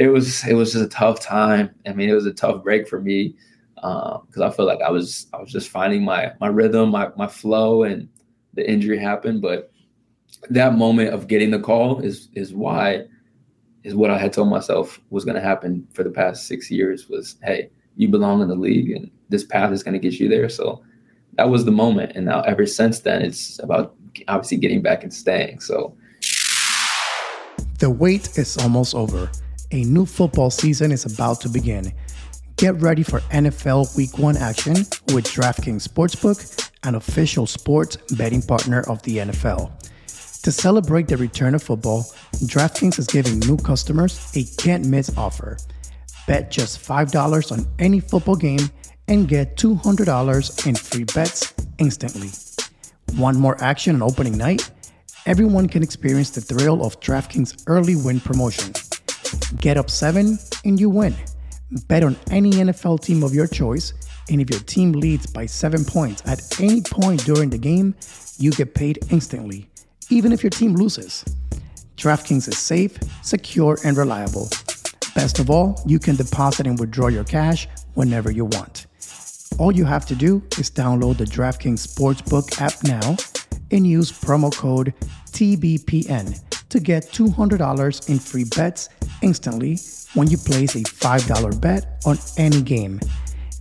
it 0.00 0.08
was 0.08 0.42
it 0.46 0.54
was 0.54 0.72
just 0.72 0.84
a 0.84 0.88
tough 0.88 1.20
time. 1.20 1.70
I 1.86 1.92
mean, 1.92 2.08
it 2.08 2.14
was 2.14 2.24
a 2.24 2.32
tough 2.32 2.64
break 2.64 2.88
for 2.88 3.00
me 3.00 3.36
because 3.74 4.38
um, 4.38 4.42
I 4.42 4.50
felt 4.50 4.66
like 4.66 4.80
I 4.80 4.90
was 4.90 5.26
I 5.34 5.38
was 5.38 5.52
just 5.52 5.68
finding 5.68 6.02
my 6.02 6.32
my 6.40 6.46
rhythm, 6.46 6.90
my 6.90 7.10
my 7.16 7.26
flow, 7.26 7.82
and 7.82 8.08
the 8.54 8.68
injury 8.68 8.98
happened. 8.98 9.42
But 9.42 9.70
that 10.48 10.74
moment 10.74 11.12
of 11.12 11.28
getting 11.28 11.50
the 11.50 11.60
call 11.60 12.00
is 12.00 12.30
is 12.32 12.54
why 12.54 13.04
is 13.84 13.94
what 13.94 14.10
I 14.10 14.16
had 14.16 14.32
told 14.32 14.48
myself 14.48 14.98
was 15.10 15.26
going 15.26 15.34
to 15.34 15.42
happen 15.42 15.86
for 15.92 16.02
the 16.02 16.10
past 16.10 16.46
six 16.46 16.70
years. 16.70 17.06
Was 17.10 17.36
hey, 17.42 17.68
you 17.96 18.08
belong 18.08 18.40
in 18.40 18.48
the 18.48 18.54
league, 18.54 18.90
and 18.92 19.10
this 19.28 19.44
path 19.44 19.70
is 19.70 19.82
going 19.82 20.00
to 20.00 20.00
get 20.00 20.18
you 20.18 20.30
there. 20.30 20.48
So 20.48 20.82
that 21.34 21.50
was 21.50 21.66
the 21.66 21.72
moment, 21.72 22.12
and 22.14 22.24
now 22.24 22.40
ever 22.40 22.64
since 22.64 23.00
then, 23.00 23.20
it's 23.20 23.58
about 23.62 23.94
obviously 24.28 24.56
getting 24.56 24.80
back 24.80 25.02
and 25.02 25.12
staying. 25.12 25.60
So 25.60 25.94
The 27.78 27.90
wait 27.90 28.38
is 28.38 28.56
almost 28.56 28.94
over. 28.94 29.30
A 29.72 29.84
new 29.84 30.04
football 30.04 30.50
season 30.50 30.90
is 30.90 31.04
about 31.04 31.40
to 31.42 31.48
begin. 31.48 31.92
Get 32.56 32.74
ready 32.80 33.04
for 33.04 33.20
NFL 33.30 33.96
Week 33.96 34.18
1 34.18 34.36
action 34.36 34.74
with 35.14 35.26
DraftKings 35.26 35.86
Sportsbook, 35.86 36.70
an 36.82 36.96
official 36.96 37.46
sports 37.46 37.96
betting 38.16 38.42
partner 38.42 38.80
of 38.88 39.00
the 39.02 39.18
NFL. 39.18 39.70
To 40.42 40.50
celebrate 40.50 41.06
the 41.06 41.16
return 41.16 41.54
of 41.54 41.62
football, 41.62 42.02
DraftKings 42.46 42.98
is 42.98 43.06
giving 43.06 43.38
new 43.40 43.56
customers 43.56 44.32
a 44.34 44.42
can't 44.60 44.86
miss 44.86 45.16
offer. 45.16 45.56
Bet 46.26 46.50
just 46.50 46.84
$5 46.84 47.52
on 47.52 47.64
any 47.78 48.00
football 48.00 48.36
game 48.36 48.70
and 49.06 49.28
get 49.28 49.56
$200 49.56 50.66
in 50.66 50.74
free 50.74 51.04
bets 51.04 51.54
instantly. 51.78 52.30
Want 53.16 53.38
more 53.38 53.56
action 53.62 53.94
on 53.94 54.02
opening 54.02 54.36
night? 54.36 54.68
Everyone 55.26 55.68
can 55.68 55.84
experience 55.84 56.30
the 56.30 56.40
thrill 56.40 56.84
of 56.84 56.98
DraftKings 56.98 57.62
early 57.68 57.94
win 57.94 58.18
promotion. 58.18 58.72
Get 59.56 59.76
up 59.76 59.90
seven 59.90 60.38
and 60.64 60.78
you 60.78 60.90
win. 60.90 61.14
Bet 61.86 62.02
on 62.02 62.16
any 62.30 62.52
NFL 62.52 63.00
team 63.00 63.22
of 63.22 63.34
your 63.34 63.46
choice, 63.46 63.92
and 64.28 64.40
if 64.40 64.50
your 64.50 64.60
team 64.60 64.92
leads 64.92 65.26
by 65.26 65.46
seven 65.46 65.84
points 65.84 66.22
at 66.26 66.60
any 66.60 66.80
point 66.82 67.24
during 67.24 67.50
the 67.50 67.58
game, 67.58 67.94
you 68.38 68.50
get 68.50 68.74
paid 68.74 68.98
instantly, 69.10 69.68
even 70.08 70.32
if 70.32 70.42
your 70.42 70.50
team 70.50 70.74
loses. 70.74 71.24
DraftKings 71.96 72.48
is 72.48 72.58
safe, 72.58 72.98
secure, 73.22 73.78
and 73.84 73.96
reliable. 73.96 74.48
Best 75.14 75.38
of 75.38 75.50
all, 75.50 75.80
you 75.86 75.98
can 75.98 76.16
deposit 76.16 76.66
and 76.66 76.78
withdraw 76.78 77.08
your 77.08 77.24
cash 77.24 77.68
whenever 77.94 78.30
you 78.30 78.46
want. 78.46 78.86
All 79.58 79.72
you 79.72 79.84
have 79.84 80.06
to 80.06 80.14
do 80.14 80.42
is 80.58 80.70
download 80.70 81.18
the 81.18 81.24
DraftKings 81.24 81.86
Sportsbook 81.86 82.60
app 82.60 82.72
now 82.84 83.16
and 83.70 83.86
use 83.86 84.10
promo 84.10 84.54
code 84.54 84.94
TBPN 85.32 86.40
to 86.70 86.80
get 86.80 87.04
$200 87.12 88.08
in 88.08 88.18
free 88.18 88.44
bets 88.56 88.88
instantly 89.22 89.78
when 90.14 90.28
you 90.28 90.38
place 90.38 90.74
a 90.74 90.80
$5 90.80 91.60
bet 91.60 92.02
on 92.06 92.18
any 92.36 92.62
game. 92.62 93.00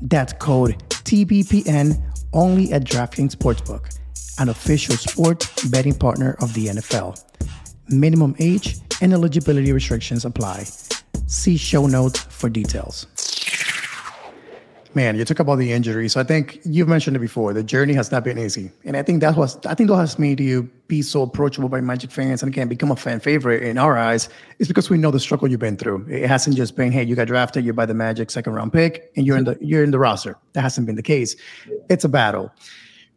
That's 0.02 0.34
code 0.34 0.78
TBPN 0.89 2.02
only 2.34 2.72
at 2.72 2.84
DraftKings 2.84 3.36
Sportsbook, 3.36 3.98
an 4.39 4.50
official 4.50 4.95
sports 4.95 5.65
betting 5.69 5.95
partner 5.95 6.36
of 6.41 6.54
the 6.54 6.67
NFL. 6.67 7.24
Minimum 7.89 8.36
age 8.39 8.78
and 9.02 9.13
eligibility 9.13 9.72
restrictions 9.72 10.26
apply. 10.26 10.65
See 11.26 11.58
show 11.58 11.88
notes 11.88 12.19
for 12.19 12.50
details. 12.50 13.08
Man, 14.95 15.15
you 15.15 15.23
took 15.23 15.39
up 15.39 15.47
all 15.47 15.56
the 15.56 15.71
injuries. 15.71 16.13
So 16.13 16.19
I 16.19 16.23
think 16.23 16.60
you've 16.65 16.88
mentioned 16.88 17.15
it 17.15 17.19
before. 17.19 17.54
The 17.54 17.62
journey 17.63 17.93
has 17.93 18.12
not 18.12 18.23
been 18.23 18.39
easy, 18.39 18.71
and 18.84 18.97
I 18.97 19.04
think 19.04 19.21
that 19.21 19.38
was 19.38 19.63
I 19.67 19.75
think 19.75 19.89
that 19.89 19.97
has 19.97 20.17
made 20.17 20.39
you 20.39 20.63
be 20.88 21.04
so 21.04 21.21
approachable 21.21 21.69
by 21.69 21.80
Magic 21.80 22.10
fans, 22.10 22.41
and 22.41 22.52
again 22.52 22.67
become 22.67 22.89
a 22.89 22.95
fan 22.95 23.19
favorite 23.19 23.62
in 23.62 23.78
our 23.78 23.97
eyes. 23.97 24.30
Is 24.58 24.67
because 24.67 24.89
we 24.89 24.97
know 24.97 25.12
the 25.12 25.19
struggle 25.19 25.47
you've 25.47 25.60
been 25.60 25.78
through. 25.78 26.08
It 26.10 26.28
hasn't 26.28 26.56
just 26.58 26.75
been 26.75 26.91
hey, 26.91 27.04
you 27.04 27.15
got 27.15 27.28
drafted, 27.28 27.63
you're 27.63 27.75
by 27.75 27.86
the 27.86 27.93
Magic 27.93 28.32
second 28.32 28.54
round 28.54 28.73
pick, 28.73 29.12
and 29.15 29.28
you're 29.28 29.38
in 29.38 29.43
the 29.43 29.58
you're 29.62 29.84
in 29.84 29.91
the 29.91 29.99
roster. 29.99 30.36
That 30.54 30.62
hasn't 30.62 30.88
been 30.88 30.95
the 30.95 31.04
case. 31.04 31.36
It's 31.89 32.04
a 32.04 32.10
battle. 32.10 32.52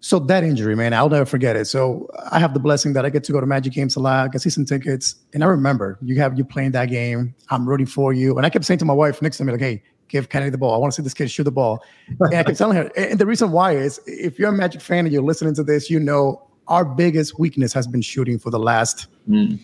So 0.01 0.19
that 0.19 0.43
injury, 0.43 0.75
man, 0.75 0.93
I'll 0.93 1.09
never 1.09 1.25
forget 1.25 1.55
it. 1.55 1.67
So 1.67 2.11
I 2.33 2.41
have 2.41 2.55
the 2.55 2.61
blessing 2.61 2.93
that 2.95 3.07
I 3.07 3.09
get 3.09 3.23
to 3.23 3.33
go 3.33 3.41
to 3.41 3.47
Magic 3.47 3.73
games 3.73 3.95
a 3.95 4.01
lot, 4.01 4.25
I 4.25 4.29
get 4.29 4.43
season 4.43 4.65
tickets, 4.65 5.15
and 5.33 5.45
I 5.45 5.47
remember 5.47 5.97
you 6.03 6.19
have 6.21 6.37
you 6.37 6.45
playing 6.45 6.73
that 6.73 6.87
game. 6.87 7.33
I'm 7.51 7.69
rooting 7.69 7.87
for 7.87 8.13
you, 8.13 8.37
and 8.37 8.45
I 8.45 8.51
kept 8.51 8.65
saying 8.65 8.79
to 8.79 8.85
my 8.85 8.93
wife 8.93 9.23
next 9.23 9.39
to 9.39 9.45
me 9.45 9.53
like, 9.53 9.61
"Hey, 9.61 9.83
give 10.13 10.29
Cannady 10.29 10.53
the 10.53 10.59
ball. 10.59 10.75
I 10.75 10.77
want 10.77 10.93
to 10.93 10.97
see 10.97 11.03
this 11.03 11.15
kid 11.15 11.31
shoot 11.31 11.45
the 11.45 11.51
ball. 11.51 11.83
And 12.07 12.35
I 12.35 12.45
kept 12.45 12.59
telling 12.59 12.77
her, 12.77 12.91
and 12.97 13.19
the 13.19 13.27
reason 13.27 13.51
why 13.51 13.73
is 13.73 14.01
if 14.07 14.39
you're 14.39 14.51
a 14.51 14.53
Magic 14.53 14.81
fan 14.81 15.07
and 15.07 15.13
you're 15.13 15.23
listening 15.23 15.55
to 15.55 15.65
this, 15.65 15.91
you 15.91 15.99
know 15.99 16.47
our 16.69 16.85
biggest 16.85 17.39
weakness 17.39 17.73
has 17.73 17.87
been 17.87 18.03
shooting 18.03 18.39
for 18.39 18.51
the 18.51 18.59
last, 18.59 19.09
mm. 19.29 19.59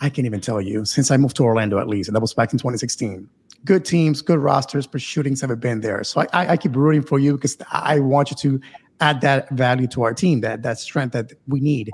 I 0.00 0.10
can't 0.10 0.26
even 0.26 0.40
tell 0.40 0.60
you, 0.60 0.84
since 0.84 1.10
I 1.10 1.16
moved 1.16 1.36
to 1.36 1.44
Orlando 1.44 1.78
at 1.78 1.88
least, 1.88 2.08
and 2.08 2.16
that 2.16 2.20
was 2.20 2.34
back 2.34 2.52
in 2.52 2.58
2016. 2.58 3.28
Good 3.64 3.84
teams, 3.84 4.20
good 4.20 4.40
rosters, 4.40 4.88
but 4.88 5.00
shootings 5.00 5.40
haven't 5.40 5.60
been 5.60 5.80
there. 5.80 6.02
So 6.02 6.26
I, 6.32 6.52
I 6.52 6.56
keep 6.56 6.74
rooting 6.74 7.02
for 7.02 7.20
you 7.20 7.36
because 7.36 7.56
I 7.70 8.00
want 8.00 8.30
you 8.30 8.36
to 8.38 8.60
add 9.00 9.20
that 9.20 9.48
value 9.50 9.86
to 9.88 10.02
our 10.02 10.12
team, 10.12 10.40
that 10.40 10.62
that 10.62 10.78
strength 10.78 11.12
that 11.12 11.32
we 11.46 11.60
need. 11.60 11.90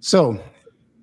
So 0.00 0.42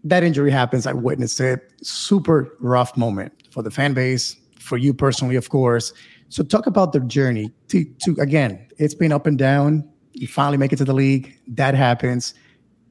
that 0.03 0.23
injury 0.23 0.51
happens. 0.51 0.85
I 0.85 0.93
witnessed 0.93 1.39
it. 1.39 1.71
Super 1.81 2.55
rough 2.59 2.95
moment 2.97 3.33
for 3.51 3.63
the 3.63 3.71
fan 3.71 3.93
base, 3.93 4.35
for 4.59 4.77
you 4.77 4.93
personally, 4.93 5.37
of 5.37 5.49
course. 5.49 5.93
So 6.29 6.43
talk 6.43 6.67
about 6.67 6.91
the 6.91 6.99
journey 7.01 7.51
to, 7.69 7.85
to 7.85 8.15
again, 8.19 8.67
it's 8.77 8.93
been 8.93 9.11
up 9.11 9.27
and 9.27 9.37
down. 9.37 9.87
You 10.13 10.27
finally 10.27 10.57
make 10.57 10.73
it 10.73 10.77
to 10.77 10.85
the 10.85 10.93
league. 10.93 11.37
That 11.47 11.75
happens. 11.75 12.33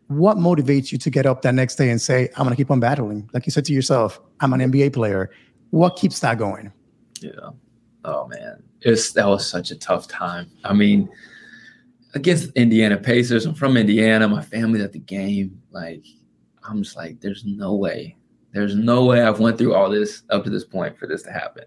What 0.08 0.36
motivates 0.36 0.92
you 0.92 0.98
to 0.98 1.10
get 1.10 1.26
up 1.26 1.42
that 1.42 1.54
next 1.54 1.76
day 1.76 1.90
and 1.90 2.00
say, 2.00 2.28
I'm 2.36 2.44
gonna 2.44 2.56
keep 2.56 2.70
on 2.70 2.80
battling? 2.80 3.28
Like 3.32 3.46
you 3.46 3.52
said 3.52 3.64
to 3.66 3.72
yourself, 3.72 4.20
I'm 4.40 4.52
an 4.52 4.60
NBA 4.60 4.92
player. 4.92 5.30
What 5.70 5.96
keeps 5.96 6.20
that 6.20 6.38
going? 6.38 6.72
Yeah. 7.20 7.50
Oh 8.04 8.28
man. 8.28 8.62
It's 8.82 9.12
that 9.12 9.26
was 9.26 9.48
such 9.48 9.70
a 9.70 9.76
tough 9.76 10.06
time. 10.08 10.50
I 10.62 10.74
mean, 10.74 11.08
against 12.14 12.52
Indiana 12.52 12.96
Pacers. 12.96 13.46
I'm 13.46 13.54
from 13.54 13.76
Indiana. 13.76 14.28
My 14.28 14.42
family's 14.42 14.82
at 14.82 14.92
the 14.92 15.00
game. 15.00 15.60
Like, 15.70 16.04
I'm 16.62 16.82
just 16.82 16.96
like, 16.96 17.20
there's 17.20 17.44
no 17.44 17.74
way. 17.74 18.16
There's 18.52 18.76
no 18.76 19.04
way 19.04 19.22
I've 19.22 19.40
went 19.40 19.58
through 19.58 19.74
all 19.74 19.90
this 19.90 20.22
up 20.30 20.44
to 20.44 20.50
this 20.50 20.64
point 20.64 20.96
for 20.96 21.06
this 21.06 21.22
to 21.24 21.32
happen. 21.32 21.64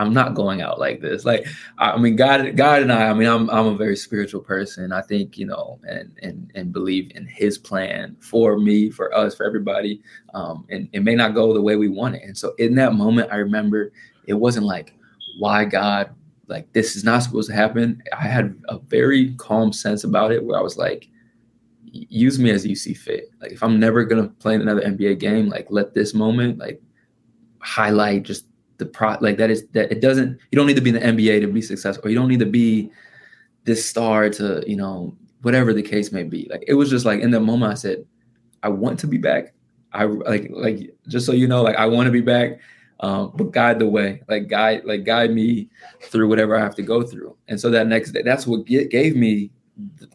I'm 0.00 0.14
not 0.14 0.34
going 0.34 0.62
out 0.62 0.78
like 0.78 1.00
this. 1.00 1.26
Like, 1.26 1.46
I 1.78 1.98
mean, 1.98 2.16
God, 2.16 2.56
God 2.56 2.82
and 2.82 2.90
I, 2.90 3.08
I 3.08 3.12
mean, 3.12 3.28
I'm, 3.28 3.50
I'm 3.50 3.66
a 3.66 3.76
very 3.76 3.96
spiritual 3.96 4.40
person. 4.40 4.92
I 4.92 5.02
think, 5.02 5.36
you 5.36 5.46
know, 5.46 5.78
and, 5.86 6.18
and, 6.22 6.50
and 6.54 6.72
believe 6.72 7.12
in 7.14 7.26
his 7.26 7.58
plan 7.58 8.16
for 8.20 8.58
me, 8.58 8.90
for 8.90 9.14
us, 9.14 9.34
for 9.34 9.44
everybody. 9.44 10.00
Um, 10.32 10.64
and 10.70 10.88
it 10.92 11.00
may 11.00 11.14
not 11.14 11.34
go 11.34 11.52
the 11.52 11.60
way 11.60 11.76
we 11.76 11.88
want 11.88 12.14
it. 12.14 12.22
And 12.24 12.36
so 12.36 12.54
in 12.58 12.74
that 12.76 12.94
moment, 12.94 13.30
I 13.30 13.36
remember 13.36 13.92
it 14.26 14.34
wasn't 14.34 14.64
like, 14.64 14.94
why 15.38 15.64
God, 15.64 16.14
like 16.48 16.72
this 16.72 16.96
is 16.96 17.04
not 17.04 17.22
supposed 17.22 17.50
to 17.50 17.54
happen. 17.54 18.02
I 18.16 18.26
had 18.26 18.60
a 18.68 18.78
very 18.78 19.34
calm 19.34 19.72
sense 19.72 20.04
about 20.04 20.32
it 20.32 20.44
where 20.44 20.58
I 20.58 20.62
was 20.62 20.76
like, 20.76 21.08
use 21.84 22.38
me 22.38 22.50
as 22.50 22.66
you 22.66 22.74
see 22.74 22.94
fit. 22.94 23.30
Like 23.40 23.52
if 23.52 23.62
I'm 23.62 23.78
never 23.78 24.04
gonna 24.04 24.28
play 24.28 24.54
another 24.54 24.82
NBA 24.82 25.18
game, 25.18 25.48
like 25.48 25.66
let 25.70 25.94
this 25.94 26.14
moment 26.14 26.58
like 26.58 26.80
highlight 27.60 28.22
just 28.22 28.46
the 28.80 28.86
pro 28.86 29.16
like 29.20 29.36
that 29.36 29.50
is 29.50 29.66
that 29.68 29.92
it 29.92 30.00
doesn't 30.00 30.38
you 30.50 30.56
don't 30.56 30.66
need 30.66 30.74
to 30.74 30.82
be 30.82 30.90
in 30.90 30.96
the 30.96 31.24
NBA 31.24 31.40
to 31.42 31.46
be 31.46 31.62
successful. 31.62 32.06
Or 32.06 32.10
you 32.10 32.16
don't 32.16 32.28
need 32.28 32.40
to 32.40 32.46
be 32.46 32.90
this 33.64 33.88
star 33.88 34.28
to 34.30 34.64
you 34.66 34.76
know 34.76 35.16
whatever 35.42 35.72
the 35.72 35.82
case 35.82 36.10
may 36.10 36.24
be. 36.24 36.48
Like 36.50 36.64
it 36.66 36.74
was 36.74 36.90
just 36.90 37.04
like 37.04 37.20
in 37.20 37.30
the 37.30 37.38
moment 37.38 37.70
I 37.70 37.76
said 37.76 38.04
I 38.64 38.70
want 38.70 38.98
to 39.00 39.06
be 39.06 39.18
back. 39.18 39.54
I 39.92 40.04
like 40.04 40.48
like 40.50 40.94
just 41.06 41.26
so 41.26 41.32
you 41.32 41.46
know 41.46 41.62
like 41.62 41.76
I 41.76 41.86
want 41.86 42.06
to 42.06 42.12
be 42.12 42.20
back 42.20 42.58
um, 43.00 43.32
but 43.34 43.52
guide 43.52 43.78
the 43.78 43.88
way 43.88 44.22
like 44.28 44.48
guide 44.48 44.84
like 44.84 45.04
guide 45.04 45.30
me 45.30 45.68
through 46.02 46.28
whatever 46.28 46.56
I 46.56 46.60
have 46.60 46.74
to 46.76 46.82
go 46.82 47.02
through. 47.02 47.36
And 47.48 47.60
so 47.60 47.70
that 47.70 47.86
next 47.86 48.12
day 48.12 48.22
that's 48.22 48.46
what 48.46 48.66
get, 48.66 48.90
gave 48.90 49.14
me 49.14 49.50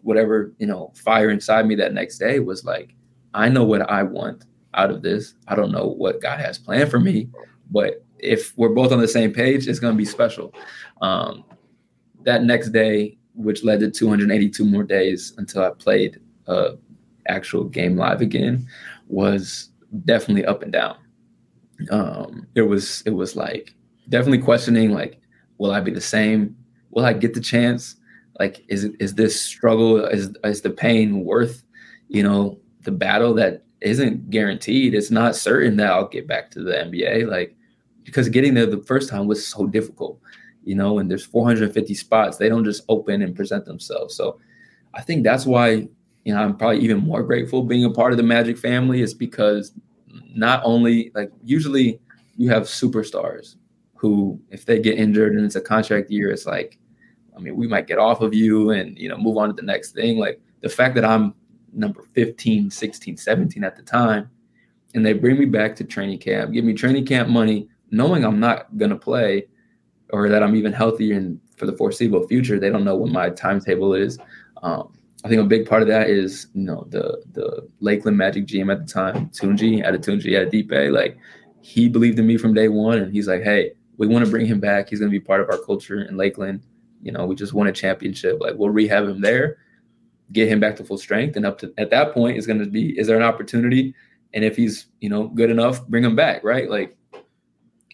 whatever 0.01 0.51
you 0.59 0.67
know 0.67 0.91
fire 0.95 1.29
inside 1.29 1.65
me 1.65 1.75
that 1.75 1.93
next 1.93 2.17
day 2.17 2.39
was 2.39 2.65
like 2.65 2.93
I 3.33 3.49
know 3.49 3.63
what 3.63 3.89
I 3.89 4.03
want 4.03 4.45
out 4.73 4.91
of 4.91 5.01
this. 5.01 5.35
I 5.47 5.55
don't 5.55 5.71
know 5.71 5.87
what 5.87 6.21
God 6.21 6.39
has 6.39 6.57
planned 6.57 6.91
for 6.91 6.99
me 6.99 7.29
but 7.71 8.04
if 8.19 8.57
we're 8.57 8.69
both 8.69 8.91
on 8.91 8.99
the 8.99 9.07
same 9.07 9.31
page, 9.31 9.67
it's 9.67 9.79
going 9.79 9.93
to 9.93 9.97
be 9.97 10.05
special. 10.05 10.53
Um, 11.01 11.43
that 12.23 12.43
next 12.43 12.69
day, 12.69 13.17
which 13.35 13.63
led 13.63 13.79
to 13.81 13.91
282 13.91 14.65
more 14.65 14.83
days 14.83 15.33
until 15.37 15.63
I 15.63 15.71
played 15.71 16.19
a 16.47 16.71
actual 17.27 17.63
game 17.63 17.97
live 17.97 18.21
again, 18.21 18.67
was 19.07 19.69
definitely 20.05 20.45
up 20.45 20.63
and 20.63 20.71
down. 20.71 20.97
Um, 21.91 22.47
it 22.55 22.61
was 22.63 23.01
it 23.05 23.11
was 23.11 23.35
like 23.35 23.75
definitely 24.09 24.41
questioning 24.41 24.91
like, 24.91 25.19
will 25.57 25.71
I 25.71 25.81
be 25.81 25.91
the 25.91 26.01
same? 26.01 26.55
Will 26.91 27.05
I 27.05 27.13
get 27.13 27.33
the 27.33 27.41
chance? 27.41 27.97
Like, 28.39 28.63
is 28.67 28.85
is 28.99 29.15
this 29.15 29.39
struggle 29.39 30.05
is 30.05 30.33
is 30.43 30.61
the 30.61 30.69
pain 30.69 31.25
worth, 31.25 31.63
you 32.07 32.23
know, 32.23 32.59
the 32.81 32.91
battle 32.91 33.33
that 33.35 33.63
isn't 33.81 34.29
guaranteed? 34.29 34.93
It's 34.93 35.11
not 35.11 35.35
certain 35.35 35.75
that 35.77 35.91
I'll 35.91 36.07
get 36.07 36.27
back 36.27 36.51
to 36.51 36.63
the 36.63 36.71
NBA. 36.71 37.29
Like, 37.29 37.55
because 38.05 38.29
getting 38.29 38.53
there 38.53 38.67
the 38.67 38.83
first 38.83 39.09
time 39.09 39.27
was 39.27 39.45
so 39.45 39.67
difficult, 39.67 40.19
you 40.63 40.75
know, 40.75 40.99
and 40.99 41.11
there's 41.11 41.25
450 41.25 41.93
spots. 41.95 42.37
They 42.37 42.47
don't 42.47 42.63
just 42.63 42.83
open 42.87 43.21
and 43.21 43.35
present 43.35 43.65
themselves. 43.65 44.15
So 44.15 44.39
I 44.93 45.01
think 45.01 45.23
that's 45.23 45.45
why, 45.45 45.87
you 46.23 46.33
know, 46.33 46.37
I'm 46.37 46.55
probably 46.55 46.79
even 46.79 46.99
more 46.99 47.23
grateful 47.23 47.63
being 47.63 47.83
a 47.83 47.89
part 47.89 48.13
of 48.13 48.17
the 48.17 48.23
Magic 48.23 48.57
family 48.57 49.01
is 49.01 49.13
because 49.13 49.73
not 50.33 50.61
only 50.63 51.11
like 51.15 51.31
usually 51.43 51.99
you 52.37 52.49
have 52.49 52.63
superstars 52.63 53.55
who, 53.95 54.39
if 54.49 54.65
they 54.65 54.79
get 54.79 54.97
injured 54.97 55.33
and 55.33 55.43
it's 55.43 55.55
a 55.55 55.61
contract 55.61 56.11
year, 56.11 56.29
it's 56.29 56.45
like, 56.45 56.77
I 57.35 57.39
mean, 57.39 57.55
we 57.55 57.67
might 57.67 57.87
get 57.87 57.97
off 57.97 58.21
of 58.21 58.33
you 58.33 58.69
and, 58.69 58.97
you 58.97 59.09
know, 59.09 59.17
move 59.17 59.37
on 59.37 59.49
to 59.49 59.53
the 59.53 59.61
next 59.61 59.91
thing. 59.91 60.17
Like 60.17 60.39
the 60.61 60.69
fact 60.69 60.95
that 60.95 61.03
I'm 61.03 61.33
number 61.73 62.03
15, 62.13 62.69
16, 62.69 63.17
17 63.17 63.63
at 63.63 63.75
the 63.75 63.81
time, 63.81 64.29
and 64.93 65.05
they 65.05 65.13
bring 65.13 65.37
me 65.37 65.45
back 65.45 65.75
to 65.75 65.83
training 65.83 66.19
camp, 66.19 66.53
give 66.53 66.63
me 66.63 66.73
training 66.73 67.05
camp 67.05 67.27
money, 67.27 67.67
knowing 67.91 68.25
I'm 68.25 68.39
not 68.39 68.77
going 68.77 68.91
to 68.91 68.97
play 68.97 69.47
or 70.11 70.29
that 70.29 70.43
I'm 70.43 70.55
even 70.55 70.73
healthy 70.73 71.11
and 71.13 71.39
for 71.57 71.65
the 71.65 71.73
foreseeable 71.73 72.27
future, 72.27 72.59
they 72.59 72.69
don't 72.69 72.83
know 72.83 72.95
what 72.95 73.11
my 73.11 73.29
timetable 73.29 73.93
is. 73.93 74.17
Um, 74.61 74.93
I 75.23 75.29
think 75.29 75.41
a 75.41 75.45
big 75.45 75.67
part 75.67 75.81
of 75.81 75.87
that 75.87 76.09
is, 76.09 76.47
you 76.53 76.63
know, 76.63 76.85
the 76.89 77.23
the 77.31 77.67
Lakeland 77.79 78.17
Magic 78.17 78.45
GM 78.45 78.71
at 78.71 78.85
the 78.85 78.91
time, 78.91 79.29
Tunji, 79.29 79.83
at 79.83 79.95
a 79.95 79.97
Tunji 79.97 80.39
at 80.39 80.51
Deep 80.51 80.71
Like 80.71 81.17
he 81.61 81.89
believed 81.89 82.19
in 82.19 82.27
me 82.27 82.37
from 82.37 82.53
day 82.53 82.67
one, 82.67 82.99
and 82.99 83.11
he's 83.11 83.27
like, 83.27 83.41
"Hey, 83.41 83.71
we 83.97 84.07
want 84.07 84.25
to 84.25 84.31
bring 84.31 84.45
him 84.45 84.59
back. 84.59 84.89
He's 84.89 84.99
going 84.99 85.11
to 85.11 85.19
be 85.19 85.23
part 85.23 85.41
of 85.41 85.49
our 85.49 85.57
culture 85.57 86.01
in 86.01 86.17
Lakeland. 86.17 86.61
You 87.01 87.11
know, 87.11 87.25
we 87.25 87.35
just 87.35 87.53
won 87.53 87.67
a 87.67 87.71
championship. 87.71 88.39
Like, 88.39 88.55
we'll 88.55 88.69
rehab 88.69 89.07
him 89.07 89.21
there, 89.21 89.57
get 90.31 90.47
him 90.47 90.59
back 90.59 90.75
to 90.77 90.83
full 90.83 90.97
strength, 90.97 91.35
and 91.35 91.45
up 91.45 91.57
to 91.59 91.73
at 91.77 91.89
that 91.91 92.13
point 92.13 92.37
is 92.37 92.47
going 92.47 92.59
to 92.59 92.65
be, 92.65 92.97
is 92.99 93.07
there 93.07 93.17
an 93.17 93.23
opportunity? 93.23 93.93
And 94.33 94.43
if 94.43 94.55
he's, 94.55 94.87
you 94.99 95.09
know, 95.09 95.27
good 95.27 95.49
enough, 95.49 95.85
bring 95.87 96.03
him 96.03 96.15
back, 96.15 96.43
right? 96.43 96.69
Like, 96.69 96.97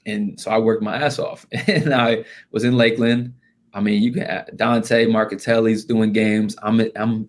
and 0.06 0.40
so 0.40 0.52
I 0.52 0.58
worked 0.58 0.84
my 0.84 0.96
ass 0.96 1.20
off, 1.20 1.46
and 1.68 1.94
I 1.94 2.26
was 2.52 2.64
in 2.64 2.78
Lakeland. 2.78 3.34
I 3.74 3.80
mean, 3.80 4.04
you 4.04 4.12
can 4.12 4.46
Dante 4.56 5.06
Marchitelli's 5.06 5.86
doing 5.86 6.12
games. 6.12 6.56
I'm 6.62 6.82
I'm 6.96 7.28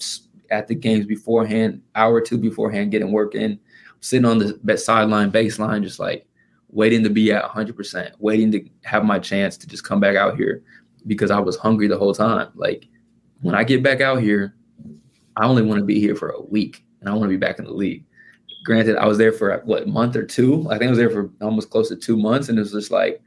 at 0.50 0.68
the 0.68 0.74
games 0.74 1.06
beforehand, 1.06 1.82
hour 1.94 2.14
or 2.14 2.20
two 2.20 2.38
beforehand, 2.38 2.90
getting 2.90 3.10
work 3.10 3.34
in, 3.34 3.58
sitting 4.00 4.26
on 4.26 4.38
the 4.38 4.76
sideline, 4.76 5.32
baseline, 5.32 5.82
just 5.82 5.98
like 5.98 6.26
waiting 6.72 7.02
to 7.04 7.10
be 7.10 7.32
at 7.32 7.44
100%, 7.44 8.12
waiting 8.18 8.50
to 8.50 8.64
have 8.82 9.04
my 9.04 9.18
chance 9.18 9.56
to 9.58 9.66
just 9.66 9.84
come 9.84 10.00
back 10.00 10.16
out 10.16 10.36
here 10.36 10.62
because 11.06 11.30
I 11.30 11.38
was 11.38 11.56
hungry 11.56 11.86
the 11.86 11.98
whole 11.98 12.14
time. 12.14 12.48
Like 12.54 12.88
when 13.42 13.54
I 13.54 13.64
get 13.64 13.82
back 13.82 14.00
out 14.00 14.20
here, 14.20 14.54
I 15.36 15.46
only 15.46 15.62
want 15.62 15.78
to 15.80 15.84
be 15.84 16.00
here 16.00 16.16
for 16.16 16.30
a 16.30 16.42
week 16.42 16.84
and 17.00 17.08
I 17.08 17.12
want 17.12 17.24
to 17.24 17.28
be 17.28 17.36
back 17.36 17.58
in 17.58 17.64
the 17.64 17.72
league. 17.72 18.04
Granted, 18.64 18.96
I 18.96 19.06
was 19.06 19.18
there 19.18 19.32
for 19.32 19.60
what 19.64 19.88
month 19.88 20.16
or 20.16 20.24
two. 20.24 20.66
I 20.70 20.78
think 20.78 20.88
I 20.88 20.90
was 20.90 20.98
there 20.98 21.10
for 21.10 21.30
almost 21.40 21.70
close 21.70 21.88
to 21.88 21.96
two 21.96 22.16
months, 22.16 22.48
and 22.48 22.58
it 22.58 22.62
was 22.62 22.72
just 22.72 22.90
like 22.90 23.20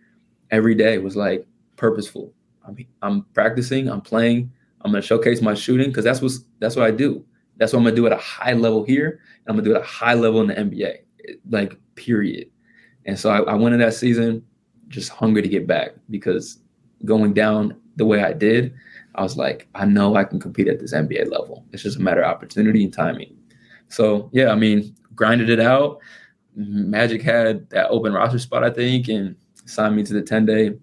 every 0.52 0.76
day 0.76 0.98
was 0.98 1.16
like 1.16 1.46
purposeful. 1.76 2.34
I'm, 2.66 2.78
I'm 3.02 3.24
practicing, 3.34 3.90
I'm 3.90 4.02
playing, 4.02 4.52
I'm 4.82 4.92
gonna 4.92 5.02
showcase 5.02 5.42
my 5.42 5.54
shooting 5.54 5.90
because 5.90 6.04
that's 6.04 6.22
what 6.22 6.32
that's 6.60 6.76
what 6.76 6.86
I 6.86 6.92
do. 6.92 7.26
That's 7.58 7.74
what 7.74 7.80
I'm 7.80 7.86
gonna 7.86 7.96
do 7.96 8.06
at 8.06 8.14
a 8.14 8.18
high 8.18 8.54
level 8.54 8.84
here, 8.84 9.20
and 9.46 9.50
I'm 9.50 9.56
gonna 9.56 9.64
do 9.64 9.72
it 9.72 9.78
at 9.78 9.84
a 9.84 9.88
high 9.88 10.14
level 10.14 10.42
in 10.42 10.48
the 10.48 10.56
NBA. 10.56 10.98
Like 11.50 11.78
period. 11.96 12.50
And 13.06 13.18
so 13.18 13.30
I, 13.30 13.40
I 13.52 13.56
went 13.56 13.74
in 13.74 13.82
that 13.82 13.94
season 13.94 14.46
just 14.88 15.10
hungry 15.10 15.42
to 15.42 15.48
get 15.48 15.68
back 15.68 15.92
because 16.10 16.60
going 17.04 17.34
down 17.34 17.76
the 17.96 18.06
way 18.06 18.24
I 18.24 18.34
did, 18.34 18.74
I 19.16 19.24
was 19.24 19.38
like, 19.38 19.68
I 19.76 19.86
know 19.86 20.16
I 20.16 20.24
can 20.24 20.40
compete 20.40 20.68
at 20.68 20.80
this 20.80 20.94
NBA 20.94 21.32
level. 21.32 21.66
It's 21.72 21.84
just 21.84 21.98
a 21.98 22.02
matter 22.02 22.22
of 22.22 22.30
opportunity 22.30 22.84
and 22.84 22.94
timing. 22.94 23.36
So 23.88 24.30
yeah, 24.34 24.50
I 24.52 24.56
mean, 24.56 24.96
grinded 25.16 25.50
it 25.50 25.60
out. 25.60 26.00
Magic 26.56 27.22
had 27.22 27.70
that 27.70 27.90
open 27.90 28.14
roster 28.14 28.40
spot, 28.40 28.64
I 28.64 28.70
think, 28.70 29.08
and 29.08 29.36
signed 29.66 29.96
me 29.96 30.04
to 30.04 30.14
the 30.14 30.22
10 30.22 30.46
day, 30.46 30.74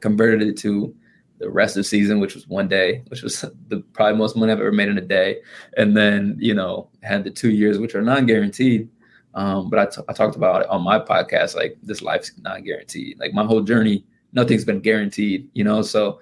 converted 0.00 0.42
it 0.42 0.56
to 0.58 0.94
the 1.38 1.50
rest 1.50 1.76
of 1.76 1.80
the 1.80 1.84
season, 1.84 2.20
which 2.20 2.34
was 2.34 2.46
one 2.48 2.68
day, 2.68 3.02
which 3.08 3.22
was 3.22 3.44
the 3.68 3.80
probably 3.92 4.18
most 4.18 4.36
money 4.36 4.52
I've 4.52 4.60
ever 4.60 4.72
made 4.72 4.88
in 4.88 4.98
a 4.98 5.02
day. 5.02 5.40
And 5.76 5.96
then, 5.96 6.36
you 6.38 6.54
know, 6.54 6.90
had 7.02 7.24
the 7.24 7.30
two 7.30 7.50
years, 7.50 7.78
which 7.78 7.94
are 7.94 8.02
non 8.02 8.26
guaranteed. 8.26 8.88
Um, 9.34 9.70
but 9.70 9.78
I, 9.78 9.86
t- 9.86 10.02
I 10.08 10.12
talked 10.12 10.36
about 10.36 10.62
it 10.62 10.68
on 10.68 10.82
my 10.82 10.98
podcast, 10.98 11.54
like 11.54 11.78
this 11.82 12.02
life's 12.02 12.32
not 12.42 12.64
guaranteed. 12.64 13.18
Like 13.20 13.32
my 13.32 13.44
whole 13.44 13.62
journey, 13.62 14.04
nothing's 14.32 14.64
been 14.64 14.80
guaranteed, 14.80 15.48
you 15.54 15.64
know? 15.64 15.82
So 15.82 16.20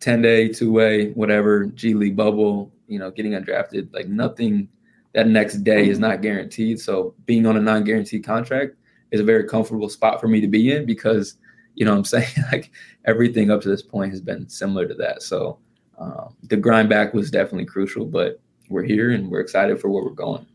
10 0.00 0.22
day, 0.22 0.48
two 0.48 0.70
way, 0.70 1.10
whatever, 1.12 1.66
G 1.66 1.94
League 1.94 2.16
bubble, 2.16 2.70
you 2.86 2.98
know, 2.98 3.10
getting 3.10 3.32
undrafted, 3.32 3.92
like 3.94 4.08
nothing 4.08 4.68
that 5.14 5.28
next 5.28 5.58
day 5.64 5.88
is 5.88 5.98
not 5.98 6.22
guaranteed. 6.22 6.80
So 6.80 7.14
being 7.24 7.46
on 7.46 7.56
a 7.56 7.60
non 7.60 7.84
guaranteed 7.84 8.24
contract 8.24 8.76
is 9.10 9.20
a 9.20 9.24
very 9.24 9.44
comfortable 9.44 9.88
spot 9.88 10.20
for 10.20 10.28
me 10.28 10.40
to 10.40 10.48
be 10.48 10.72
in 10.72 10.84
because, 10.84 11.36
you 11.74 11.84
know 11.84 11.92
what 11.92 11.98
I'm 11.98 12.04
saying? 12.04 12.28
Like 12.52 12.70
everything 13.06 13.50
up 13.50 13.62
to 13.62 13.68
this 13.68 13.82
point 13.82 14.10
has 14.10 14.20
been 14.20 14.48
similar 14.48 14.86
to 14.86 14.94
that. 14.94 15.22
So 15.22 15.58
um, 15.98 16.34
the 16.42 16.56
grind 16.56 16.88
back 16.88 17.14
was 17.14 17.30
definitely 17.30 17.66
crucial, 17.66 18.04
but 18.04 18.40
we're 18.68 18.82
here 18.82 19.12
and 19.12 19.30
we're 19.30 19.40
excited 19.40 19.80
for 19.80 19.88
where 19.88 20.02
we're 20.02 20.10
going. 20.10 20.46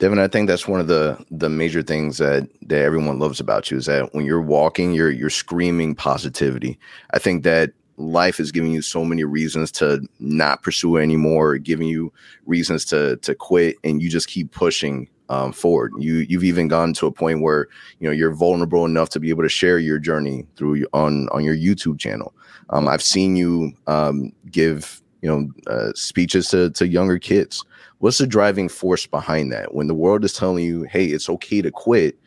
Devin, 0.00 0.18
I 0.18 0.26
think 0.26 0.48
that's 0.48 0.66
one 0.66 0.80
of 0.80 0.88
the 0.88 1.24
the 1.30 1.48
major 1.48 1.80
things 1.80 2.18
that 2.18 2.48
that 2.62 2.82
everyone 2.82 3.20
loves 3.20 3.38
about 3.38 3.70
you 3.70 3.76
is 3.76 3.86
that 3.86 4.12
when 4.12 4.24
you're 4.24 4.40
walking, 4.40 4.92
you're 4.92 5.10
you're 5.10 5.30
screaming 5.30 5.94
positivity. 5.94 6.80
I 7.12 7.20
think 7.20 7.44
that 7.44 7.72
life 7.96 8.40
is 8.40 8.52
giving 8.52 8.72
you 8.72 8.82
so 8.82 9.04
many 9.04 9.24
reasons 9.24 9.70
to 9.72 10.06
not 10.18 10.62
pursue 10.62 10.96
anymore, 10.96 11.58
giving 11.58 11.88
you 11.88 12.12
reasons 12.46 12.84
to 12.86 13.16
to 13.18 13.34
quit, 13.34 13.76
and 13.84 14.02
you 14.02 14.08
just 14.10 14.28
keep 14.28 14.50
pushing 14.50 15.08
um, 15.28 15.52
forward. 15.52 15.92
You 15.98 16.16
you've 16.28 16.44
even 16.44 16.68
gone 16.68 16.92
to 16.94 17.06
a 17.06 17.12
point 17.12 17.42
where 17.42 17.68
you 18.00 18.08
know 18.08 18.12
you're 18.12 18.34
vulnerable 18.34 18.84
enough 18.84 19.10
to 19.10 19.20
be 19.20 19.30
able 19.30 19.42
to 19.42 19.48
share 19.48 19.78
your 19.78 19.98
journey 19.98 20.46
through 20.56 20.86
on 20.92 21.28
on 21.30 21.44
your 21.44 21.56
YouTube 21.56 21.98
channel. 21.98 22.34
Um, 22.70 22.88
I've 22.88 23.02
seen 23.02 23.36
you 23.36 23.72
um, 23.86 24.32
give 24.50 25.02
you 25.24 25.30
know 25.30 25.48
uh, 25.72 25.92
speeches 25.94 26.48
to 26.48 26.70
to 26.70 26.86
younger 26.86 27.18
kids 27.18 27.64
what's 27.98 28.18
the 28.18 28.26
driving 28.26 28.68
force 28.68 29.06
behind 29.06 29.50
that 29.50 29.74
when 29.74 29.86
the 29.86 29.94
world 29.94 30.22
is 30.22 30.34
telling 30.34 30.62
you 30.62 30.82
hey 30.82 31.06
it's 31.06 31.30
okay 31.30 31.62
to 31.62 31.70
quit 31.70 32.18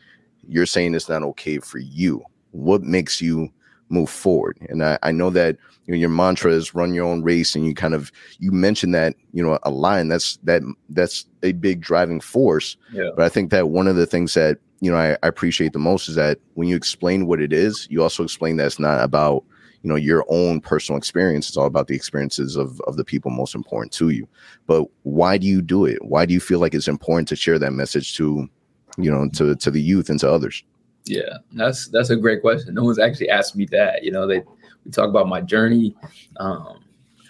you're 0.48 0.66
saying 0.66 0.94
it's 0.94 1.08
not 1.08 1.22
okay 1.22 1.58
for 1.60 1.78
you 1.78 2.20
what 2.50 2.82
makes 2.82 3.22
you 3.22 3.48
move 3.88 4.10
forward. 4.10 4.58
And 4.68 4.84
i, 4.84 4.98
I 5.02 5.12
know 5.12 5.30
that 5.30 5.56
you 5.86 5.94
know, 5.94 5.98
your 5.98 6.08
mantra 6.10 6.52
is 6.52 6.74
run 6.74 6.94
your 6.94 7.06
own 7.06 7.22
race 7.22 7.54
and 7.54 7.66
you 7.66 7.74
kind 7.74 7.94
of 7.94 8.12
you 8.38 8.52
mentioned 8.52 8.94
that 8.94 9.14
you 9.32 9.42
know 9.42 9.58
a 9.62 9.70
line. 9.70 10.08
That's 10.08 10.36
that 10.44 10.62
that's 10.90 11.26
a 11.42 11.52
big 11.52 11.80
driving 11.80 12.20
force. 12.20 12.76
Yeah. 12.92 13.10
but 13.16 13.24
i 13.24 13.28
think 13.28 13.50
that 13.50 13.68
one 13.68 13.88
of 13.88 13.96
the 13.96 14.06
things 14.06 14.34
that 14.34 14.58
you 14.80 14.90
know 14.90 14.96
I, 14.96 15.12
I 15.22 15.28
appreciate 15.28 15.72
the 15.72 15.78
most 15.78 16.08
is 16.08 16.14
that 16.14 16.38
when 16.54 16.68
you 16.68 16.76
explain 16.76 17.26
what 17.26 17.40
it 17.40 17.52
is 17.52 17.86
you 17.90 18.02
also 18.02 18.22
explain 18.22 18.56
that 18.56 18.66
it's 18.66 18.78
not 18.78 19.02
about 19.02 19.44
you 19.82 19.88
know 19.88 19.96
your 19.96 20.24
own 20.28 20.60
personal 20.60 20.98
experience. 20.98 21.48
It's 21.48 21.56
all 21.56 21.66
about 21.66 21.86
the 21.86 21.94
experiences 21.94 22.56
of 22.56 22.80
of 22.82 22.96
the 22.96 23.04
people 23.04 23.30
most 23.30 23.54
important 23.54 23.92
to 23.94 24.10
you. 24.10 24.28
But 24.66 24.84
why 25.02 25.38
do 25.38 25.46
you 25.46 25.62
do 25.62 25.84
it? 25.84 26.04
Why 26.04 26.26
do 26.26 26.34
you 26.34 26.40
feel 26.40 26.58
like 26.58 26.74
it's 26.74 26.88
important 26.88 27.28
to 27.28 27.36
share 27.36 27.58
that 27.58 27.72
message 27.72 28.16
to 28.16 28.48
you 28.96 29.10
know 29.10 29.28
to 29.30 29.54
to 29.56 29.70
the 29.70 29.80
youth 29.80 30.10
and 30.10 30.18
to 30.20 30.30
others 30.30 30.62
yeah 31.04 31.38
that's 31.52 31.88
that's 31.88 32.10
a 32.10 32.16
great 32.16 32.40
question. 32.40 32.74
No 32.74 32.84
one's 32.84 32.98
actually 32.98 33.30
asked 33.30 33.56
me 33.56 33.66
that 33.66 34.02
you 34.02 34.10
know 34.10 34.26
they 34.26 34.42
we 34.84 34.90
talk 34.90 35.08
about 35.08 35.28
my 35.28 35.40
journey 35.40 35.94
um 36.38 36.84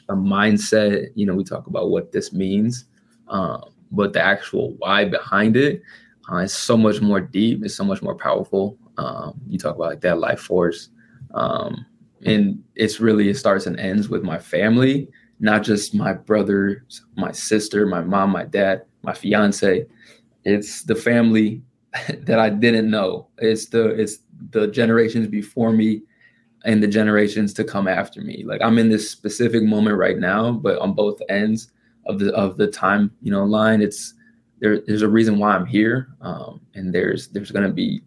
a 0.08 0.14
mindset 0.14 1.08
you 1.14 1.26
know 1.26 1.34
we 1.34 1.44
talk 1.44 1.66
about 1.66 1.90
what 1.90 2.12
this 2.12 2.32
means 2.32 2.86
um 3.28 3.62
but 3.92 4.12
the 4.12 4.20
actual 4.20 4.74
why 4.78 5.04
behind 5.04 5.56
it 5.56 5.82
uh, 6.30 6.36
is 6.38 6.52
so 6.52 6.76
much 6.76 7.00
more 7.00 7.20
deep 7.20 7.64
it's 7.64 7.74
so 7.76 7.84
much 7.84 8.02
more 8.02 8.14
powerful. 8.14 8.76
Um 8.96 9.40
you 9.48 9.58
talk 9.58 9.76
about 9.76 9.90
like 9.90 10.00
that 10.00 10.18
life 10.18 10.40
force 10.40 10.88
um 11.34 11.84
and 12.24 12.62
it's 12.74 13.00
really 13.00 13.28
it 13.28 13.36
starts 13.36 13.66
and 13.66 13.78
ends 13.78 14.08
with 14.08 14.22
my 14.24 14.38
family 14.38 15.08
not 15.40 15.62
just 15.62 15.94
my 15.94 16.12
brother 16.12 16.84
my 17.16 17.30
sister 17.30 17.86
my 17.86 18.00
mom 18.00 18.30
my 18.30 18.44
dad 18.44 18.82
my 19.02 19.12
fiance. 19.14 19.86
It's 20.44 20.82
the 20.82 20.94
family 20.94 21.62
that 22.20 22.38
i 22.38 22.48
didn't 22.48 22.90
know. 22.90 23.28
It's 23.38 23.66
the 23.66 23.88
it's 23.88 24.18
the 24.50 24.68
generations 24.68 25.28
before 25.28 25.72
me 25.72 26.02
and 26.64 26.82
the 26.82 26.88
generations 26.88 27.54
to 27.54 27.64
come 27.64 27.88
after 27.88 28.20
me. 28.20 28.44
Like 28.44 28.60
i'm 28.62 28.78
in 28.78 28.88
this 28.88 29.10
specific 29.10 29.62
moment 29.62 29.96
right 29.96 30.18
now 30.18 30.52
but 30.52 30.78
on 30.78 30.92
both 30.94 31.20
ends 31.28 31.72
of 32.06 32.18
the 32.18 32.34
of 32.34 32.56
the 32.56 32.66
time 32.66 33.10
you 33.22 33.30
know 33.30 33.44
line 33.44 33.82
it's 33.82 34.14
there, 34.60 34.80
there's 34.86 35.02
a 35.02 35.08
reason 35.08 35.38
why 35.38 35.54
i'm 35.54 35.66
here 35.66 36.08
um, 36.20 36.60
and 36.74 36.92
there's 36.92 37.28
there's 37.28 37.52
to 37.52 37.68
be 37.68 38.00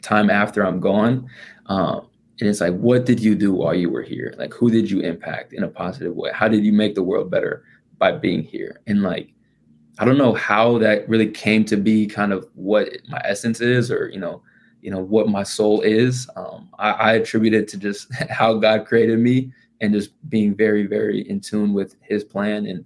time 0.00 0.30
after 0.30 0.64
i'm 0.66 0.80
gone 0.80 1.28
um, 1.66 2.08
and 2.40 2.48
it's 2.48 2.60
like 2.60 2.74
what 2.74 3.06
did 3.06 3.20
you 3.20 3.34
do 3.34 3.52
while 3.52 3.74
you 3.74 3.90
were 3.90 4.02
here? 4.02 4.34
Like 4.36 4.52
who 4.52 4.70
did 4.70 4.90
you 4.90 5.00
impact 5.00 5.52
in 5.52 5.62
a 5.62 5.68
positive 5.68 6.14
way? 6.14 6.30
How 6.32 6.48
did 6.48 6.64
you 6.64 6.72
make 6.72 6.94
the 6.94 7.02
world 7.02 7.30
better 7.30 7.64
by 7.98 8.12
being 8.12 8.42
here? 8.42 8.80
And 8.86 9.02
like 9.02 9.32
i 9.98 10.04
don't 10.04 10.18
know 10.18 10.34
how 10.34 10.78
that 10.78 11.08
really 11.08 11.28
came 11.28 11.64
to 11.64 11.76
be 11.76 12.06
kind 12.06 12.32
of 12.32 12.48
what 12.54 12.88
my 13.08 13.20
essence 13.24 13.60
is 13.60 13.90
or 13.90 14.08
you 14.08 14.18
know 14.18 14.42
you 14.80 14.90
know 14.90 15.00
what 15.00 15.30
my 15.30 15.42
soul 15.42 15.80
is. 15.80 16.28
Um, 16.36 16.68
I, 16.78 16.90
I 16.90 17.12
attribute 17.14 17.54
it 17.54 17.68
to 17.68 17.78
just 17.78 18.12
how 18.30 18.54
god 18.58 18.86
created 18.86 19.18
me 19.18 19.50
and 19.80 19.94
just 19.94 20.10
being 20.28 20.54
very 20.54 20.86
very 20.86 21.28
in 21.28 21.40
tune 21.40 21.72
with 21.72 21.96
his 22.02 22.22
plan 22.22 22.66
and 22.66 22.84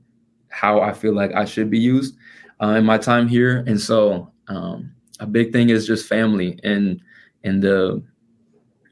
how 0.48 0.80
i 0.80 0.92
feel 0.92 1.12
like 1.12 1.32
i 1.34 1.44
should 1.44 1.70
be 1.70 1.78
used 1.78 2.16
uh, 2.60 2.68
in 2.70 2.84
my 2.84 2.98
time 2.98 3.28
here. 3.28 3.64
And 3.66 3.80
so 3.80 4.30
um, 4.48 4.92
a 5.20 5.26
big 5.26 5.52
thing 5.52 5.70
is 5.70 5.86
just 5.86 6.08
family 6.08 6.58
and 6.62 7.00
and 7.44 7.62
the 7.62 8.02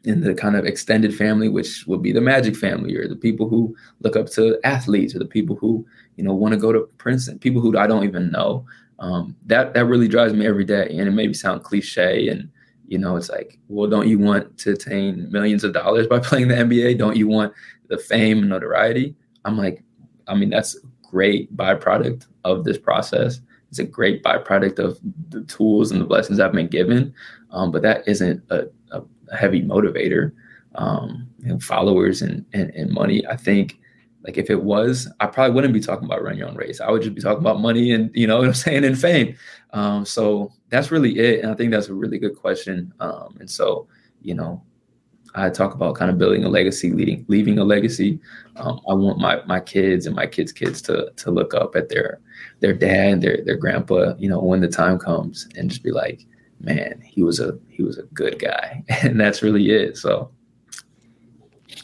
in 0.05 0.21
the 0.21 0.35
kind 0.35 0.55
of 0.55 0.64
extended 0.64 1.12
family, 1.14 1.49
which 1.49 1.85
would 1.89 2.01
be 2.01 2.12
the 2.12 2.21
Magic 2.21 2.55
family, 2.55 2.95
or 2.95 3.09
the 3.09 3.17
people 3.17 3.49
who 3.49 3.75
look 4.01 4.14
up 4.14 4.29
to 4.31 4.59
athletes, 4.62 5.17
or 5.17 5.19
the 5.19 5.25
people 5.25 5.57
who 5.57 5.85
you 6.17 6.25
know 6.25 6.35
want 6.35 6.53
to 6.53 6.61
go 6.61 6.73
to 6.73 6.89
Princeton, 6.99 7.39
people 7.39 7.61
who 7.61 7.77
I 7.77 7.87
don't 7.87 8.05
even 8.05 8.31
know. 8.31 8.67
Um, 8.99 9.37
that 9.47 9.75
that 9.75 9.85
really 9.85 10.09
drives 10.09 10.33
me 10.33 10.47
every 10.47 10.64
day, 10.64 10.89
and 10.91 11.09
it 11.09 11.12
maybe 11.12 11.35
sound 11.35 11.62
cliche, 11.62 12.29
and 12.29 12.51
you 12.89 12.99
know 12.99 13.17
it's 13.17 13.29
like, 13.29 13.59
well, 13.69 13.89
don't 13.89 14.09
you 14.09 14.19
want 14.19 14.57
to 14.59 14.73
attain 14.73 15.31
millions 15.31 15.64
of 15.64 15.73
dollars 15.73 16.07
by 16.07 16.19
playing 16.21 16.49
the 16.49 16.55
NBA? 16.55 16.99
Don't 16.99 17.17
you 17.17 17.29
want 17.29 17.53
the 17.89 17.99
fame 17.99 18.41
and 18.41 18.49
notoriety? 18.49 19.14
I'm 19.45 19.57
like, 19.57 19.83
I 20.27 20.35
mean, 20.35 20.51
that's 20.51 20.77
a 20.77 20.81
great 21.09 21.55
byproduct 21.57 22.27
of 22.45 22.64
this 22.64 22.79
process. 22.79 23.41
It's 23.69 23.79
a 23.79 23.85
great 23.85 24.23
byproduct 24.23 24.79
of 24.79 24.99
the 25.29 25.43
tools 25.43 25.91
and 25.91 26.01
the 26.01 26.07
blessings 26.07 26.41
I've 26.41 26.53
been 26.53 26.69
given, 26.69 27.14
um, 27.51 27.71
but 27.71 27.83
that 27.83 28.07
isn't 28.09 28.43
a 28.51 28.67
a 28.93 29.03
heavy 29.37 29.62
motivator. 29.62 30.33
Um, 30.77 31.27
know, 31.47 31.59
followers 31.59 32.23
and, 32.23 32.45
and, 32.53 32.71
and 32.75 32.91
money. 32.91 33.27
I 33.27 33.37
think 33.37 33.79
Like 34.27 34.39
if 34.39 34.51
it 34.51 34.62
was, 34.62 35.11
I 35.20 35.27
probably 35.27 35.55
wouldn't 35.55 35.72
be 35.72 35.81
talking 35.81 36.05
about 36.05 36.22
run 36.22 36.37
your 36.37 36.49
own 36.49 36.57
race. 36.57 36.81
I 36.81 36.91
would 36.91 37.03
just 37.03 37.14
be 37.14 37.22
talking 37.22 37.41
about 37.41 37.61
money 37.61 37.93
and 37.93 38.11
you 38.12 38.27
know 38.27 38.39
what 38.41 38.49
I'm 38.49 38.55
saying 38.55 38.85
and 38.85 38.99
fame. 38.99 39.37
Um, 39.72 40.05
so 40.05 40.53
that's 40.68 40.91
really 40.91 41.18
it, 41.18 41.43
and 41.43 41.53
I 41.53 41.55
think 41.55 41.70
that's 41.70 41.89
a 41.89 41.95
really 41.95 42.18
good 42.18 42.37
question. 42.37 42.93
Um, 43.01 43.37
and 43.39 43.49
so 43.49 43.87
you 44.22 44.35
know, 44.35 44.61
I 45.37 45.49
talk 45.51 45.74
about 45.74 45.95
kind 45.95 46.11
of 46.11 46.18
building 46.18 46.45
a 46.45 46.49
legacy, 46.49 46.91
leading, 46.91 47.24
leaving 47.29 47.59
a 47.59 47.64
legacy. 47.64 48.18
Um, 48.57 48.81
I 48.89 48.95
want 48.95 49.18
my 49.18 49.43
my 49.47 49.61
kids 49.61 50.07
and 50.07 50.16
my 50.16 50.27
kids' 50.27 50.53
kids 50.53 50.83
to 50.83 51.12
to 51.14 51.31
look 51.31 51.55
up 51.55 51.77
at 51.77 51.89
their 51.89 52.20
their 52.59 52.72
dad, 52.72 53.12
and 53.12 53.22
their 53.22 53.45
their 53.45 53.57
grandpa, 53.57 54.14
you 54.18 54.29
know, 54.29 54.41
when 54.41 54.61
the 54.61 54.68
time 54.68 54.99
comes, 54.99 55.49
and 55.57 55.70
just 55.70 55.85
be 55.85 55.93
like, 55.93 56.27
man, 56.59 57.01
he 57.05 57.22
was 57.22 57.39
a 57.39 57.57
he 57.68 57.85
was 57.85 57.97
a 57.97 58.05
good 58.14 58.41
guy, 58.41 58.83
and 59.03 59.20
that's 59.20 59.43
really 59.43 59.70
it. 59.70 59.97
So 59.97 60.33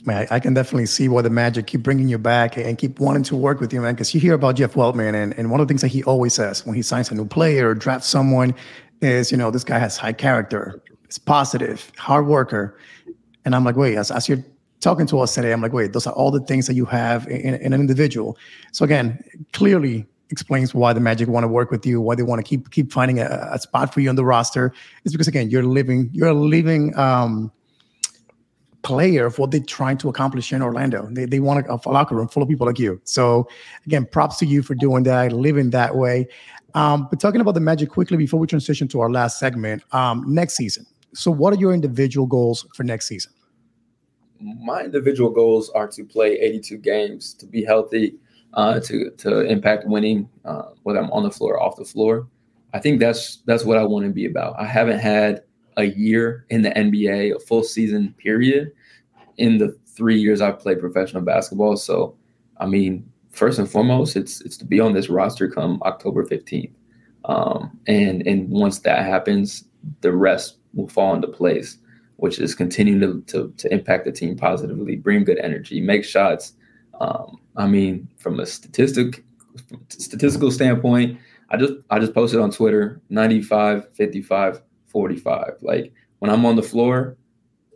man, 0.05 0.27
I 0.31 0.41
can 0.41 0.55
definitely 0.55 0.87
see 0.87 1.09
why 1.09 1.23
the 1.23 1.31
Magic 1.31 1.67
keep 1.67 1.83
bringing 1.83 2.09
you 2.09 2.19
back 2.19 2.57
and 2.57 2.77
keep 2.77 2.99
wanting 2.99 3.23
to 3.25 3.37
work 3.37 3.61
with 3.61 3.73
you, 3.73 3.81
man. 3.81 3.95
Because 3.95 4.15
you 4.15 4.21
hear 4.21 4.35
about 4.35 4.57
Jeff 4.57 4.75
Weltman, 4.75 5.15
and, 5.15 5.33
and 5.39 5.51
one 5.51 5.61
of 5.61 5.67
the 5.67 5.71
things 5.71 5.83
that 5.83 5.89
he 5.89 6.03
always 6.05 6.35
says 6.35 6.67
when 6.67 6.75
he 6.75 6.83
signs 6.83 7.11
a 7.11 7.15
new 7.15 7.25
player 7.25 7.71
or 7.71 7.75
drafts 7.75 8.09
someone 8.09 8.55
is, 9.01 9.31
you 9.31 9.37
know, 9.37 9.51
this 9.51 9.65
guy 9.65 9.79
has 9.79 9.97
high 9.97 10.13
character, 10.13 10.83
it's 11.05 11.19
positive, 11.19 11.91
hard 11.99 12.27
worker. 12.27 12.79
And 13.45 13.55
I'm 13.55 13.65
like, 13.65 13.77
wait, 13.77 13.97
as, 13.97 14.11
as 14.11 14.29
you're 14.29 14.45
talking 14.81 15.07
to 15.07 15.21
us 15.21 15.35
today, 15.35 15.53
I'm 15.53 15.61
like, 15.61 15.73
wait, 15.73 15.93
those 15.93 16.07
are 16.07 16.13
all 16.15 16.31
the 16.31 16.41
things 16.41 16.67
that 16.67 16.75
you 16.75 16.85
have 16.87 17.27
in, 17.29 17.55
in 17.55 17.73
an 17.73 17.81
individual. 17.81 18.37
So 18.73 18.85
again, 18.85 19.23
clearly 19.53 20.07
explains 20.31 20.75
why 20.75 20.93
the 20.93 21.01
Magic 21.01 21.29
want 21.29 21.45
to 21.45 21.49
work 21.49 21.71
with 21.71 21.85
you, 21.85 22.01
why 22.01 22.15
they 22.15 22.23
want 22.23 22.39
to 22.39 22.49
keep 22.49 22.71
keep 22.71 22.93
finding 22.93 23.19
a, 23.21 23.49
a 23.53 23.59
spot 23.59 23.93
for 23.93 24.01
you 24.01 24.09
on 24.09 24.17
the 24.17 24.25
roster. 24.25 24.73
Is 25.05 25.13
because 25.13 25.29
again, 25.29 25.51
you're 25.51 25.65
living, 25.65 26.09
you're 26.13 26.33
living 26.33 26.97
um, 26.99 27.53
player 28.83 29.27
of 29.27 29.39
what 29.39 29.51
they're 29.51 29.61
trying 29.61 29.97
to 29.99 30.09
accomplish 30.09 30.53
in 30.53 30.63
Orlando. 30.63 31.07
They, 31.11 31.25
they 31.25 31.41
want 31.41 31.67
a, 31.67 31.73
a, 31.73 31.91
locker 31.91 32.15
room 32.15 32.29
full 32.29 32.43
of 32.43 32.49
people 32.49 32.67
like 32.67 32.79
you. 32.79 33.01
So 33.05 33.49
again, 33.87 34.07
props 34.07 34.39
to 34.39 34.47
you 34.47 34.63
for 34.63 34.75
doing 34.75 35.05
that, 35.05 35.33
living 35.33 35.71
that 35.71 35.97
way. 35.97 36.29
Um, 36.75 37.07
but 37.11 37.21
talking 37.21 37.41
about 37.41 37.55
the 37.55 37.61
Magic 37.61 37.91
quickly 37.91 38.17
before 38.17 38.41
we 38.41 38.47
transition 38.47 38.89
to 38.89 39.01
our 39.01 39.11
last 39.11 39.39
segment, 39.39 39.83
um, 39.93 40.25
next 40.27 40.57
season. 40.57 40.87
So 41.15 41.31
what 41.31 41.53
are 41.53 41.57
your 41.57 41.73
individual 41.73 42.27
goals 42.27 42.67
for 42.75 42.85
next 42.85 43.07
season? 43.07 43.33
My 44.41 44.83
individual 44.83 45.31
goals 45.31 45.71
are 45.71 45.87
to 45.89 46.05
play 46.05 46.33
82 46.41 46.79
games, 46.79 47.35
to 47.35 47.47
be 47.47 47.65
healthy, 47.65 48.17
uh, 48.55 48.81
to 48.81 49.11
to 49.11 49.41
impact 49.43 49.87
winning, 49.87 50.29
uh, 50.45 50.71
whether 50.83 50.99
I'm 50.99 51.11
on 51.11 51.23
the 51.23 51.31
floor 51.31 51.55
or 51.55 51.63
off 51.63 51.77
the 51.77 51.85
floor. 51.85 52.27
I 52.75 52.81
think 52.81 53.01
that's 53.01 53.37
that's 53.47 53.65
what 53.65 53.79
I 53.79 53.85
want 53.85 54.05
to 54.07 54.13
be 54.13 54.27
about. 54.27 54.59
I 54.59 54.67
haven't 54.67 54.99
had 54.99 55.43
a 55.77 55.85
year 55.85 56.47
in 56.51 56.63
the 56.63 56.71
NBA, 56.71 57.35
a 57.35 57.41
full 57.41 57.63
season 57.63 58.15
period, 58.19 58.73
in 59.39 59.59
the 59.59 59.77
three 59.87 60.19
years 60.19 60.41
I've 60.41 60.59
played 60.59 60.81
professional 60.81 61.23
basketball. 61.23 61.77
So, 61.77 62.17
I 62.59 62.67
mean, 62.67 63.11
first 63.31 63.59
and 63.59 63.71
foremost, 63.71 64.17
it's 64.17 64.41
it's 64.43 64.57
to 64.59 64.65
be 64.65 64.81
on 64.81 64.93
this 64.93 65.09
roster 65.09 65.49
come 65.49 65.81
October 65.85 66.25
fifteenth, 66.25 66.75
um, 67.25 67.79
and 67.87 68.27
and 68.27 68.49
once 68.51 68.81
that 68.81 69.05
happens, 69.05 69.65
the 70.01 70.13
rest 70.13 70.59
will 70.75 70.89
fall 70.89 71.15
into 71.15 71.29
place, 71.29 71.79
which 72.17 72.39
is 72.39 72.55
continuing 72.55 73.25
to 73.27 73.33
to, 73.33 73.53
to 73.57 73.73
impact 73.73 74.05
the 74.05 74.13
team 74.13 74.37
positively, 74.37 74.97
bring 74.97 75.25
good 75.25 75.39
energy, 75.39 75.81
make 75.81 76.05
shots. 76.05 76.55
Um, 77.01 77.39
I 77.57 77.67
mean, 77.67 78.09
from 78.17 78.39
a 78.41 78.47
statistic 78.47 79.25
statistical 79.89 80.51
standpoint, 80.51 81.19
I 81.51 81.57
just 81.57 81.75
I 81.91 81.99
just 81.99 82.15
posted 82.15 82.41
on 82.41 82.51
Twitter 82.51 83.01
95, 83.11 83.95
55 83.95 84.63
45. 84.93 85.55
Like 85.63 85.93
when 86.21 86.31
I'm 86.31 86.47
on 86.47 86.57
the 86.57 86.63
floor 86.63 87.17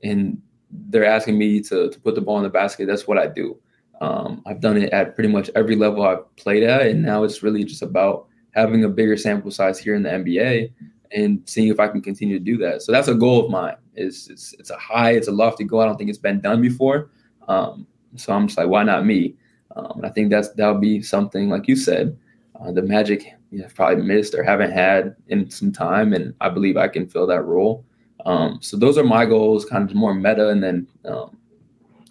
and 0.03 0.41
they're 0.71 1.05
asking 1.05 1.39
me 1.39 1.61
to, 1.63 1.91
to 1.91 2.01
put 2.01 2.15
the 2.15 2.21
ball 2.21 2.37
in 2.37 2.45
the 2.45 2.51
basket, 2.51 2.87
that's 2.87 3.09
what 3.09 3.19
I 3.19 3.27
do. 3.27 3.59
Um, 4.01 4.43
I've 4.47 4.61
done 4.61 4.77
it 4.77 4.93
at 4.93 5.15
pretty 5.15 5.31
much 5.31 5.51
every 5.57 5.75
level 5.75 6.03
I've 6.03 6.37
played 6.37 6.63
at, 6.63 6.83
and 6.83 7.03
now 7.03 7.25
it's 7.25 7.43
really 7.43 7.65
just 7.65 7.83
about 7.83 8.27
having 8.51 8.85
a 8.85 8.89
bigger 8.89 9.17
sample 9.17 9.51
size 9.51 9.79
here 9.79 9.95
in 9.95 10.03
the 10.03 10.11
NBA 10.11 10.71
and 11.13 11.43
seeing 11.47 11.69
if 11.69 11.81
I 11.81 11.89
can 11.89 12.03
continue 12.03 12.39
to 12.39 12.45
do 12.45 12.59
that. 12.59 12.83
So 12.83 12.93
that's 12.93 13.09
a 13.09 13.15
goal 13.15 13.45
of 13.45 13.51
mine. 13.51 13.77
Is 13.95 14.29
it's, 14.29 14.55
it's 14.59 14.71
a 14.71 14.77
high, 14.77 15.13
it's 15.13 15.29
a 15.29 15.33
lofty 15.33 15.65
goal. 15.65 15.81
I 15.81 15.87
don't 15.87 15.97
think 15.97 16.11
it's 16.11 16.19
been 16.19 16.41
done 16.41 16.61
before. 16.61 17.11
Um, 17.49 17.87
so 18.17 18.33
I'm 18.33 18.47
just 18.47 18.59
like, 18.59 18.69
why 18.69 18.83
not 18.83 19.07
me? 19.07 19.37
Um, 19.75 20.01
I 20.05 20.11
think 20.11 20.31
that's 20.31 20.51
that'll 20.51 20.79
be 20.79 21.03
something 21.03 21.49
like 21.49 21.69
you 21.69 21.77
said. 21.77 22.19
Uh, 22.61 22.73
the 22.73 22.83
Magic 22.83 23.35
you 23.51 23.61
know, 23.61 23.69
probably 23.75 24.03
missed 24.05 24.35
or 24.35 24.43
haven't 24.43 24.73
had 24.73 25.17
in 25.29 25.51
some 25.51 25.73
time, 25.73 26.13
and 26.13 26.35
I 26.41 26.49
believe 26.49 26.77
I 26.77 26.89
can 26.89 27.07
fill 27.07 27.27
that 27.29 27.43
role. 27.43 27.85
Um, 28.25 28.59
so 28.61 28.77
those 28.77 28.99
are 28.99 29.05
my 29.05 29.25
goals, 29.25 29.65
kind 29.65 29.89
of 29.89 29.95
more 29.95 30.15
meta, 30.15 30.49
and 30.49 30.63
then 30.63 30.87
um, 31.05 31.37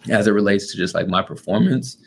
as 0.09 0.27
it 0.27 0.31
relates 0.31 0.71
to 0.71 0.77
just 0.77 0.95
like 0.95 1.07
my 1.07 1.21
performance. 1.21 1.97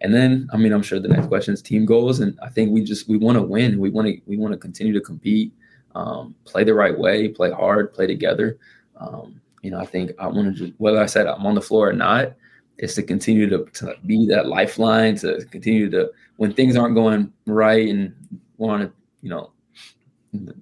And 0.00 0.14
then, 0.14 0.48
I 0.52 0.56
mean, 0.56 0.72
I'm 0.72 0.82
sure 0.82 1.00
the 1.00 1.08
next 1.08 1.26
question 1.26 1.54
is 1.54 1.60
team 1.60 1.84
goals, 1.84 2.20
and 2.20 2.38
I 2.40 2.48
think 2.48 2.70
we 2.70 2.82
just 2.82 3.08
we 3.08 3.18
want 3.18 3.36
to 3.36 3.42
win. 3.42 3.78
We 3.78 3.90
want 3.90 4.06
to 4.08 4.20
we 4.26 4.36
want 4.36 4.52
to 4.52 4.58
continue 4.58 4.92
to 4.92 5.00
compete, 5.00 5.52
um, 5.94 6.34
play 6.44 6.64
the 6.64 6.74
right 6.74 6.96
way, 6.96 7.28
play 7.28 7.50
hard, 7.50 7.92
play 7.92 8.06
together. 8.06 8.58
Um, 8.96 9.40
you 9.62 9.70
know, 9.70 9.78
I 9.78 9.86
think 9.86 10.12
I 10.18 10.28
want 10.28 10.56
to 10.56 10.66
just 10.66 10.78
whether 10.78 11.00
I 11.00 11.06
said 11.06 11.26
I'm 11.26 11.44
on 11.44 11.56
the 11.56 11.60
floor 11.60 11.88
or 11.88 11.92
not, 11.92 12.34
is 12.78 12.94
to 12.94 13.02
continue 13.02 13.48
to, 13.50 13.64
to 13.74 13.96
be 14.06 14.26
that 14.28 14.46
lifeline, 14.46 15.16
to 15.16 15.44
continue 15.46 15.90
to 15.90 16.10
when 16.36 16.52
things 16.52 16.76
aren't 16.76 16.94
going 16.94 17.32
right 17.46 17.88
and 17.88 18.14
want 18.58 18.82
to, 18.82 18.92
you 19.22 19.30
know, 19.30 19.52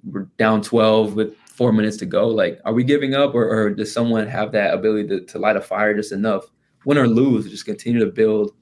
we're 0.05 0.29
down 0.39 0.63
12 0.63 1.15
with 1.15 1.37
four 1.49 1.73
minutes 1.73 1.97
to 1.99 2.07
go. 2.07 2.29
Like, 2.29 2.61
are 2.65 2.73
we 2.73 2.85
giving 2.85 3.15
up 3.15 3.35
or, 3.35 3.49
or 3.49 3.71
does 3.71 3.93
someone 3.93 4.27
have 4.29 4.53
that 4.53 4.75
ability 4.75 5.09
to, 5.09 5.21
to 5.23 5.39
light 5.39 5.57
a 5.57 5.61
fire 5.61 5.95
just 5.95 6.13
enough, 6.13 6.45
win 6.85 6.99
or 6.99 7.09
lose, 7.09 7.51
just 7.51 7.65
continue 7.65 7.99
to 8.01 8.07
build 8.07 8.53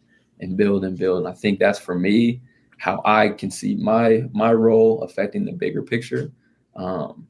and 0.41 0.57
build 0.57 0.85
and 0.85 0.97
build? 0.97 1.19
And 1.19 1.29
I 1.29 1.33
think 1.33 1.59
that's 1.59 1.79
for 1.79 1.95
me 1.95 2.41
how 2.79 3.03
I 3.05 3.31
can 3.31 3.51
see 3.51 3.77
my 3.77 4.25
my 4.33 4.53
role 4.53 5.03
affecting 5.03 5.45
the 5.45 5.53
bigger 5.53 5.83
picture. 5.83 6.33
Um, 6.77 7.27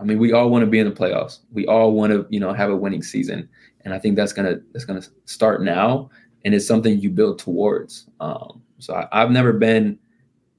I 0.00 0.04
mean, 0.04 0.18
we 0.18 0.32
all 0.32 0.50
want 0.50 0.64
to 0.64 0.70
be 0.70 0.78
in 0.78 0.88
the 0.88 0.94
playoffs. 0.94 1.40
We 1.52 1.66
all 1.66 1.92
want 1.92 2.12
to, 2.12 2.26
you 2.28 2.40
know, 2.40 2.52
have 2.52 2.70
a 2.70 2.76
winning 2.76 3.02
season, 3.02 3.48
and 3.84 3.94
I 3.94 3.98
think 3.98 4.16
that's 4.16 4.32
gonna 4.32 4.56
that's 4.72 4.84
gonna 4.84 5.02
start 5.24 5.62
now, 5.62 6.10
and 6.44 6.54
it's 6.54 6.66
something 6.66 6.98
you 7.00 7.10
build 7.10 7.38
towards. 7.38 8.08
Um, 8.20 8.62
so 8.78 9.06
I, 9.12 9.20
have 9.20 9.30
never 9.30 9.52
been 9.52 9.98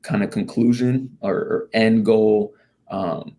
kind 0.06 0.24
of 0.24 0.32
conclusion 0.32 1.18
or, 1.22 1.36
or 1.36 1.70
end 1.74 2.06
goal. 2.06 2.53
Um, 2.89 3.36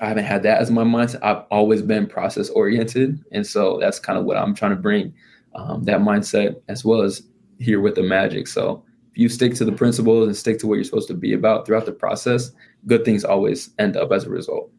I 0.00 0.08
haven't 0.08 0.26
had 0.26 0.42
that 0.44 0.60
as 0.60 0.70
my 0.70 0.84
mindset. 0.84 1.22
I've 1.22 1.44
always 1.50 1.82
been 1.82 2.06
process 2.06 2.50
oriented, 2.50 3.18
and 3.32 3.46
so 3.46 3.78
that's 3.80 3.98
kind 3.98 4.18
of 4.18 4.24
what 4.24 4.36
I'm 4.36 4.54
trying 4.54 4.70
to 4.70 4.76
bring 4.76 5.12
um, 5.54 5.82
that 5.84 6.00
mindset 6.00 6.60
as 6.68 6.84
well 6.84 7.02
as 7.02 7.22
here 7.58 7.80
with 7.80 7.96
the 7.96 8.02
Magic. 8.02 8.46
So 8.46 8.84
if 9.10 9.18
you 9.18 9.28
stick 9.28 9.54
to 9.54 9.64
the 9.64 9.72
principles 9.72 10.28
and 10.28 10.36
stick 10.36 10.58
to 10.60 10.66
what 10.66 10.74
you're 10.74 10.84
supposed 10.84 11.08
to 11.08 11.14
be 11.14 11.32
about 11.32 11.66
throughout 11.66 11.86
the 11.86 11.92
process, 11.92 12.52
good 12.86 13.04
things 13.04 13.24
always 13.24 13.70
end 13.78 13.96
up 13.96 14.12
as 14.12 14.24
a 14.24 14.30
result. 14.30 14.70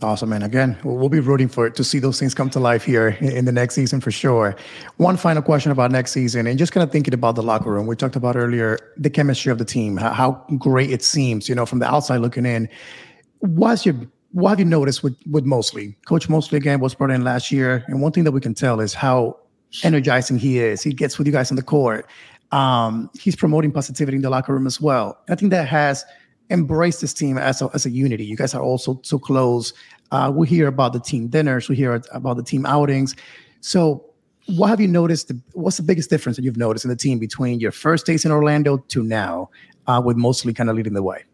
Awesome, 0.00 0.28
man. 0.28 0.44
Again, 0.44 0.78
we'll 0.84 1.08
be 1.08 1.18
rooting 1.18 1.48
for 1.48 1.66
it 1.66 1.74
to 1.74 1.82
see 1.82 1.98
those 1.98 2.20
things 2.20 2.32
come 2.32 2.48
to 2.50 2.60
life 2.60 2.84
here 2.84 3.08
in 3.20 3.46
the 3.46 3.52
next 3.52 3.74
season 3.74 4.00
for 4.00 4.12
sure. 4.12 4.54
One 4.98 5.16
final 5.16 5.42
question 5.42 5.72
about 5.72 5.90
next 5.90 6.12
season, 6.12 6.46
and 6.46 6.56
just 6.56 6.70
kind 6.70 6.84
of 6.84 6.92
thinking 6.92 7.14
about 7.14 7.34
the 7.34 7.42
locker 7.42 7.72
room. 7.72 7.88
We 7.88 7.96
talked 7.96 8.14
about 8.14 8.36
earlier 8.36 8.78
the 8.96 9.10
chemistry 9.10 9.50
of 9.50 9.58
the 9.58 9.64
team, 9.64 9.96
how 9.96 10.44
great 10.56 10.92
it 10.92 11.02
seems, 11.02 11.48
you 11.48 11.54
know, 11.56 11.66
from 11.66 11.80
the 11.80 11.86
outside 11.92 12.18
looking 12.18 12.46
in. 12.46 12.68
What's 13.40 13.84
your 13.84 13.96
what 14.30 14.50
have 14.50 14.60
you 14.60 14.66
noticed 14.66 15.02
with 15.02 15.16
with 15.28 15.44
Mosley? 15.44 15.96
Coach 16.06 16.28
Mosley 16.28 16.58
again 16.58 16.78
was 16.78 16.94
brought 16.94 17.10
in 17.10 17.24
last 17.24 17.50
year, 17.50 17.84
and 17.88 18.00
one 18.00 18.12
thing 18.12 18.22
that 18.22 18.32
we 18.32 18.40
can 18.40 18.54
tell 18.54 18.78
is 18.78 18.94
how 18.94 19.36
energizing 19.82 20.38
he 20.38 20.60
is. 20.60 20.80
He 20.80 20.92
gets 20.92 21.18
with 21.18 21.26
you 21.26 21.32
guys 21.32 21.50
on 21.50 21.56
the 21.56 21.62
court. 21.62 22.06
Um, 22.52 23.10
he's 23.18 23.34
promoting 23.34 23.72
positivity 23.72 24.16
in 24.16 24.22
the 24.22 24.30
locker 24.30 24.54
room 24.54 24.68
as 24.68 24.80
well. 24.80 25.18
I 25.28 25.34
think 25.34 25.50
that 25.50 25.66
has 25.66 26.04
embrace 26.50 27.00
this 27.00 27.12
team 27.12 27.38
as 27.38 27.62
a, 27.62 27.70
as 27.74 27.86
a 27.86 27.90
unity. 27.90 28.24
You 28.24 28.36
guys 28.36 28.54
are 28.54 28.62
also 28.62 29.00
so 29.02 29.18
close. 29.18 29.72
Uh, 30.10 30.32
we 30.34 30.46
hear 30.46 30.66
about 30.66 30.92
the 30.92 31.00
team 31.00 31.28
dinners. 31.28 31.68
We 31.68 31.76
hear 31.76 32.00
about 32.12 32.36
the 32.36 32.42
team 32.42 32.66
outings. 32.66 33.14
So, 33.60 34.04
what 34.46 34.68
have 34.68 34.80
you 34.80 34.88
noticed? 34.88 35.30
What's 35.52 35.76
the 35.76 35.82
biggest 35.82 36.08
difference 36.08 36.36
that 36.36 36.44
you've 36.44 36.56
noticed 36.56 36.84
in 36.84 36.88
the 36.88 36.96
team 36.96 37.18
between 37.18 37.60
your 37.60 37.72
first 37.72 38.06
days 38.06 38.24
in 38.24 38.32
Orlando 38.32 38.78
to 38.78 39.02
now, 39.02 39.50
uh, 39.86 40.00
with 40.02 40.16
Mosley 40.16 40.54
kind 40.54 40.70
of 40.70 40.76
leading 40.76 40.94
the 40.94 41.02
way? 41.02 41.24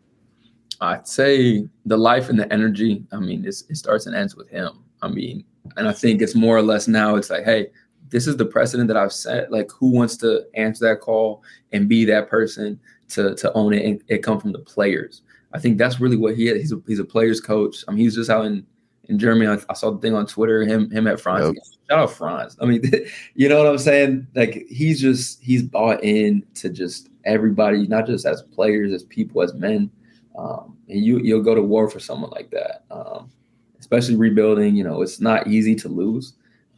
I'd 0.80 1.06
say 1.06 1.68
the 1.86 1.96
life 1.96 2.28
and 2.28 2.38
the 2.38 2.52
energy. 2.52 3.04
I 3.12 3.18
mean, 3.18 3.44
it 3.44 3.54
starts 3.54 4.06
and 4.06 4.16
ends 4.16 4.34
with 4.34 4.48
him. 4.48 4.70
I 5.00 5.08
mean, 5.08 5.44
and 5.76 5.86
I 5.86 5.92
think 5.92 6.22
it's 6.22 6.34
more 6.34 6.56
or 6.56 6.62
less 6.62 6.88
now. 6.88 7.14
It's 7.14 7.30
like, 7.30 7.44
hey, 7.44 7.68
this 8.08 8.26
is 8.26 8.36
the 8.36 8.44
precedent 8.44 8.88
that 8.88 8.96
I've 8.96 9.12
set. 9.12 9.52
Like, 9.52 9.70
who 9.70 9.90
wants 9.90 10.16
to 10.18 10.44
answer 10.54 10.88
that 10.88 11.00
call 11.00 11.44
and 11.72 11.88
be 11.88 12.04
that 12.06 12.28
person 12.28 12.80
to 13.11 13.34
to 13.36 13.52
own 13.52 13.72
it 13.72 13.84
and 13.84 14.02
it 14.09 14.22
come 14.22 14.40
from 14.40 14.52
the 14.52 14.59
players. 14.59 15.22
I 15.52 15.59
think 15.59 15.78
that's 15.78 16.00
really 16.00 16.16
what 16.16 16.34
he 16.34 16.48
is. 16.48 16.61
He's 16.61 16.72
a, 16.72 16.82
he's 16.86 16.98
a 16.98 17.05
players 17.05 17.40
coach. 17.40 17.84
I 17.86 17.92
mean, 17.92 18.00
he's 18.00 18.16
just 18.16 18.30
out 18.30 18.44
in 18.44 18.66
in 19.09 19.18
Germany. 19.18 19.46
I, 19.46 19.59
I 19.70 19.74
saw 19.74 19.90
the 19.90 19.98
thing 19.98 20.14
on 20.14 20.26
Twitter. 20.26 20.62
Him 20.62 20.90
him 20.90 21.07
at 21.07 21.20
Franz. 21.20 21.55
Yep. 21.55 21.64
Shout 21.88 21.98
out 21.98 22.12
Franz. 22.12 22.57
I 22.61 22.66
mean, 22.66 22.82
you 23.34 23.48
know 23.48 23.59
what 23.59 23.66
I'm 23.66 23.78
saying? 23.78 24.26
Like 24.34 24.66
he's 24.68 25.00
just 25.00 25.42
he's 25.42 25.62
bought 25.62 26.02
in 26.02 26.44
to 26.55 26.68
just 26.70 27.09
everybody, 27.24 27.86
not 27.86 28.07
just 28.07 28.26
as 28.26 28.42
players, 28.42 28.92
as 28.92 29.05
people, 29.05 29.42
as 29.42 29.55
men. 29.55 29.90
Um, 30.36 30.76
and 30.88 31.05
you 31.05 31.20
you'll 31.20 31.42
go 31.42 31.55
to 31.55 31.62
war 31.62 31.88
for 31.88 32.00
someone 32.00 32.30
like 32.30 32.50
that. 32.50 32.84
Um, 32.90 33.30
especially 33.78 34.16
rebuilding. 34.16 34.74
You 34.74 34.84
know, 34.84 35.02
it's 35.02 35.20
not 35.20 35.46
easy 35.46 35.74
to 35.76 35.88
lose. 35.88 36.34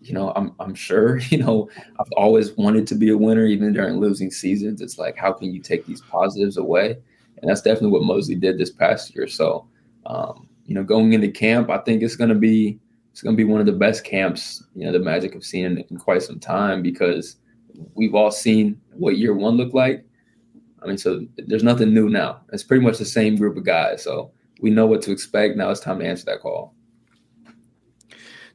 You 0.07 0.15
know, 0.15 0.33
I'm 0.37 0.53
I'm 0.61 0.75
sure, 0.75 1.19
you 1.31 1.39
know, 1.39 1.69
I've 1.99 2.13
always 2.17 2.53
wanted 2.53 2.87
to 2.89 2.95
be 2.95 3.11
a 3.11 3.17
winner, 3.19 3.45
even 3.47 3.73
during 3.73 3.99
losing 3.99 4.31
seasons. 4.31 4.81
It's 4.81 4.99
like, 4.99 5.17
how 5.17 5.33
can 5.33 5.53
you 5.53 5.61
take 5.61 5.87
these 5.87 6.01
positives 6.03 6.57
away? 6.57 6.97
And 7.39 7.51
that's 7.51 7.63
definitely 7.63 7.91
what 7.91 8.05
Mosley 8.05 8.35
did 8.35 8.59
this 8.59 8.71
past 8.71 9.15
year. 9.15 9.27
So, 9.27 9.69
um, 10.07 10.49
you 10.65 10.75
know, 10.75 10.83
going 10.83 11.13
into 11.13 11.29
camp, 11.29 11.71
I 11.71 11.79
think 11.79 12.03
it's 12.03 12.17
to 12.17 12.35
be 12.35 12.79
it's 13.11 13.23
to 13.23 13.33
be 13.33 13.45
one 13.45 13.61
of 13.61 13.67
the 13.67 13.73
best 13.73 14.05
camps 14.05 14.63
you 14.75 14.85
know 14.85 14.93
the 14.93 14.99
Magic 14.99 15.33
have 15.33 15.45
seen 15.45 15.65
in, 15.65 15.79
in 15.79 15.97
quite 15.97 16.23
some 16.23 16.39
time 16.39 16.83
because 16.83 17.37
we've 17.95 18.15
all 18.15 18.31
seen 18.31 18.81
what 18.93 19.19
year 19.19 19.35
one 19.35 19.57
looked 19.57 19.75
like. 19.75 20.05
I 20.83 20.87
mean, 20.87 20.99
so 20.99 21.27
there's 21.37 21.65
nothing 21.65 21.93
new 21.93 22.09
now. 22.09 22.43
It's 22.53 22.63
pretty 22.63 22.85
much 22.85 22.99
the 22.99 23.05
same 23.05 23.37
group 23.37 23.57
of 23.57 23.65
guys. 23.65 24.05
So 24.05 24.31
we 24.61 24.71
know 24.71 24.87
what 24.87 25.03
to 25.03 25.13
expect. 25.13 25.57
Now 25.57 25.71
it's 25.71 25.81
time 25.81 25.99
to 25.99 26.07
answer 26.07 26.27
that 26.27 26.41
call. 26.41 26.76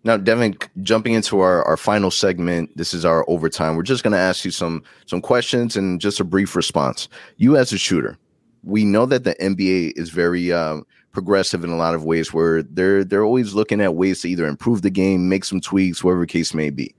Now, 0.03 0.17
Devin, 0.17 0.57
jumping 0.81 1.13
into 1.13 1.41
our, 1.41 1.63
our 1.63 1.77
final 1.77 2.09
segment, 2.09 2.75
this 2.75 2.93
is 2.93 3.05
our 3.05 3.23
overtime. 3.29 3.75
We're 3.75 3.83
just 3.83 4.03
going 4.03 4.13
to 4.13 4.19
ask 4.19 4.43
you 4.43 4.51
some 4.51 4.83
some 5.05 5.21
questions 5.21 5.75
and 5.75 6.01
just 6.01 6.19
a 6.19 6.23
brief 6.23 6.55
response. 6.55 7.07
You 7.37 7.55
as 7.55 7.71
a 7.71 7.77
shooter, 7.77 8.17
we 8.63 8.83
know 8.83 9.05
that 9.05 9.23
the 9.23 9.35
NBA 9.35 9.93
is 9.95 10.09
very 10.09 10.51
um, 10.51 10.85
progressive 11.11 11.63
in 11.63 11.69
a 11.69 11.77
lot 11.77 11.93
of 11.93 12.03
ways, 12.03 12.33
where 12.33 12.63
they're 12.63 13.03
they're 13.03 13.23
always 13.23 13.53
looking 13.53 13.81
at 13.81 13.95
ways 13.95 14.21
to 14.21 14.29
either 14.29 14.47
improve 14.47 14.81
the 14.81 14.89
game, 14.89 15.29
make 15.29 15.45
some 15.45 15.61
tweaks, 15.61 16.03
whatever 16.03 16.25
case 16.25 16.53
may 16.53 16.71
be. 16.71 16.95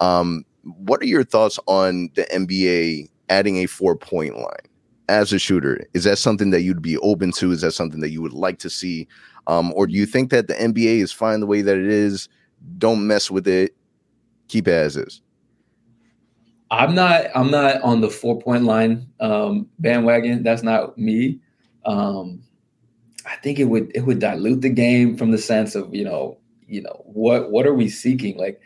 Um, 0.00 0.44
what 0.62 1.00
are 1.02 1.06
your 1.06 1.24
thoughts 1.24 1.58
on 1.66 2.10
the 2.14 2.24
NBA 2.24 3.10
adding 3.28 3.56
a 3.58 3.66
four 3.66 3.96
point 3.96 4.36
line 4.36 4.68
as 5.08 5.32
a 5.32 5.38
shooter? 5.38 5.84
Is 5.94 6.04
that 6.04 6.18
something 6.18 6.50
that 6.50 6.62
you'd 6.62 6.82
be 6.82 6.98
open 6.98 7.32
to? 7.32 7.50
Is 7.50 7.62
that 7.62 7.72
something 7.72 8.00
that 8.00 8.10
you 8.10 8.22
would 8.22 8.32
like 8.32 8.58
to 8.60 8.70
see? 8.70 9.08
Um, 9.46 9.72
or 9.74 9.86
do 9.86 9.94
you 9.94 10.06
think 10.06 10.30
that 10.30 10.48
the 10.48 10.54
NBA 10.54 11.00
is 11.00 11.12
fine 11.12 11.40
the 11.40 11.46
way 11.46 11.62
that 11.62 11.76
it 11.76 11.86
is? 11.86 12.28
Don't 12.76 13.06
mess 13.06 13.30
with 13.30 13.48
it. 13.48 13.74
Keep 14.48 14.68
it 14.68 14.72
as 14.72 14.96
is. 14.96 15.20
I'm 16.70 16.94
not. 16.94 17.26
I'm 17.34 17.50
not 17.50 17.80
on 17.82 18.02
the 18.02 18.10
four 18.10 18.38
point 18.40 18.64
line 18.64 19.06
um, 19.20 19.68
bandwagon. 19.78 20.42
That's 20.42 20.62
not 20.62 20.98
me. 20.98 21.40
Um, 21.86 22.42
I 23.24 23.36
think 23.36 23.58
it 23.58 23.64
would 23.64 23.90
it 23.94 24.00
would 24.00 24.18
dilute 24.18 24.60
the 24.60 24.68
game 24.68 25.16
from 25.16 25.30
the 25.30 25.38
sense 25.38 25.74
of 25.74 25.94
you 25.94 26.04
know 26.04 26.38
you 26.66 26.82
know 26.82 27.02
what 27.04 27.50
what 27.50 27.66
are 27.66 27.74
we 27.74 27.88
seeking 27.88 28.36
like 28.36 28.60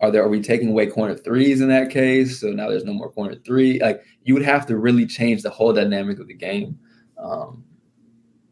are 0.00 0.10
there 0.10 0.22
are 0.22 0.28
we 0.28 0.40
taking 0.40 0.68
away 0.68 0.86
corner 0.86 1.14
threes 1.14 1.60
in 1.60 1.68
that 1.68 1.90
case 1.90 2.40
so 2.40 2.50
now 2.50 2.68
there's 2.68 2.84
no 2.84 2.92
more 2.92 3.10
corner 3.10 3.34
three 3.44 3.78
like 3.80 4.02
you 4.24 4.34
would 4.34 4.42
have 4.42 4.66
to 4.66 4.76
really 4.76 5.06
change 5.06 5.42
the 5.42 5.50
whole 5.50 5.72
dynamic 5.72 6.18
of 6.18 6.26
the 6.26 6.34
game 6.34 6.78
um, 7.18 7.64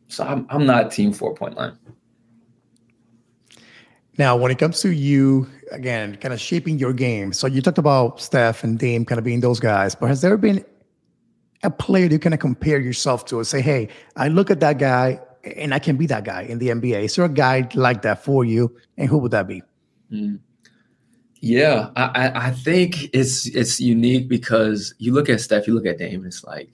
so 0.09 0.25
I'm, 0.25 0.47
I'm 0.51 0.67
not 0.67 0.91
team 0.91 1.13
four 1.13 1.35
point 1.35 1.57
line. 1.57 1.79
Now, 4.17 4.37
when 4.37 4.51
it 4.51 4.59
comes 4.59 4.81
to 4.81 4.91
you, 4.91 5.49
again, 5.71 6.17
kind 6.17 6.35
of 6.35 6.41
shaping 6.41 6.79
your 6.79 6.93
game. 6.93 7.33
So 7.33 7.47
you 7.47 7.63
talked 7.63 7.79
about 7.79 8.21
Steph 8.21 8.65
and 8.65 8.77
Dame 8.77 9.05
kind 9.05 9.19
of 9.19 9.25
being 9.25 9.41
those 9.41 9.61
guys, 9.61 9.95
but 9.95 10.09
has 10.09 10.23
there 10.23 10.37
been 10.37 10.65
a 11.63 11.71
player 11.71 12.07
you 12.07 12.19
kind 12.19 12.35
of 12.35 12.41
compare 12.41 12.81
yourself 12.81 13.27
to 13.27 13.39
and 13.39 13.47
say, 13.47 13.61
hey, 13.61 13.89
I 14.17 14.29
look 14.29 14.51
at 14.51 14.59
that 14.61 14.79
guy 14.79 15.21
and 15.57 15.73
I 15.73 15.79
can 15.79 15.97
be 15.97 16.07
that 16.07 16.25
guy 16.25 16.43
in 16.43 16.59
the 16.59 16.69
NBA? 16.69 17.05
Is 17.05 17.15
there 17.15 17.27
a 17.27 17.29
guy 17.29 17.69
like 17.75 18.03
that 18.03 18.25
for 18.25 18.45
you? 18.45 18.77
And 18.97 19.09
who 19.09 19.19
would 19.19 19.31
that 19.31 19.47
be? 19.47 19.63
Mm. 20.11 20.41
Yeah, 21.41 21.91
I, 21.95 22.32
I 22.34 22.51
think 22.51 23.14
it's 23.14 23.47
it's 23.47 23.80
unique 23.80 24.28
because 24.28 24.95
you 24.99 25.12
look 25.12 25.28
at 25.28 25.41
Steph, 25.41 25.66
you 25.68 25.74
look 25.74 25.86
at 25.86 25.99
Dame, 25.99 26.24
it's 26.24 26.43
like 26.43 26.70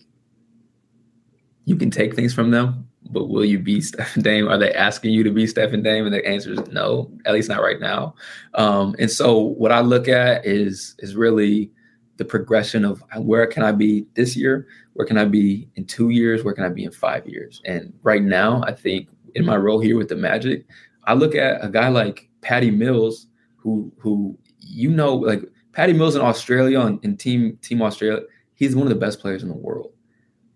you 1.66 1.76
can 1.76 1.90
take 1.90 2.14
things 2.14 2.32
from 2.32 2.50
them, 2.50 2.88
but 3.10 3.28
will 3.28 3.44
you 3.44 3.58
be 3.58 3.80
Steph 3.82 4.14
and 4.14 4.24
Dame? 4.24 4.48
Are 4.48 4.58
they 4.58 4.72
asking 4.72 5.12
you 5.12 5.22
to 5.22 5.30
be 5.30 5.46
Steph 5.46 5.72
and 5.72 5.84
Dame? 5.84 6.06
And 6.06 6.14
the 6.14 6.26
answer 6.26 6.52
is 6.52 6.66
no, 6.68 7.10
at 7.26 7.34
least 7.34 7.48
not 7.48 7.62
right 7.62 7.78
now. 7.80 8.14
Um, 8.54 8.94
and 8.98 9.10
so 9.10 9.38
what 9.38 9.72
I 9.72 9.80
look 9.80 10.08
at 10.08 10.46
is 10.46 10.94
is 10.98 11.14
really 11.14 11.70
the 12.16 12.24
progression 12.24 12.84
of 12.84 13.02
where 13.18 13.46
can 13.46 13.64
I 13.64 13.72
be 13.72 14.06
this 14.14 14.36
year? 14.36 14.66
Where 14.94 15.06
can 15.06 15.18
I 15.18 15.24
be 15.24 15.68
in 15.74 15.84
two 15.84 16.10
years? 16.10 16.44
Where 16.44 16.54
can 16.54 16.64
I 16.64 16.68
be 16.68 16.84
in 16.84 16.92
five 16.92 17.26
years? 17.26 17.60
And 17.64 17.92
right 18.02 18.22
now, 18.22 18.62
I 18.64 18.72
think 18.72 19.08
in 19.34 19.44
my 19.44 19.56
role 19.56 19.80
here 19.80 19.98
with 19.98 20.08
the 20.08 20.16
Magic, 20.16 20.64
I 21.04 21.14
look 21.14 21.34
at 21.34 21.62
a 21.64 21.68
guy 21.68 21.88
like 21.88 22.28
Patty 22.40 22.70
Mills, 22.70 23.26
who 23.64 23.90
who 23.98 24.38
you 24.60 24.90
know, 24.90 25.14
like 25.16 25.42
Patty 25.72 25.94
Mills 25.94 26.14
in 26.14 26.22
Australia 26.22 26.80
and, 26.80 27.02
in 27.02 27.16
Team 27.16 27.58
Team 27.62 27.82
Australia, 27.82 28.22
he's 28.54 28.76
one 28.76 28.86
of 28.86 28.90
the 28.90 29.00
best 29.00 29.18
players 29.18 29.42
in 29.42 29.48
the 29.48 29.56
world. 29.56 29.92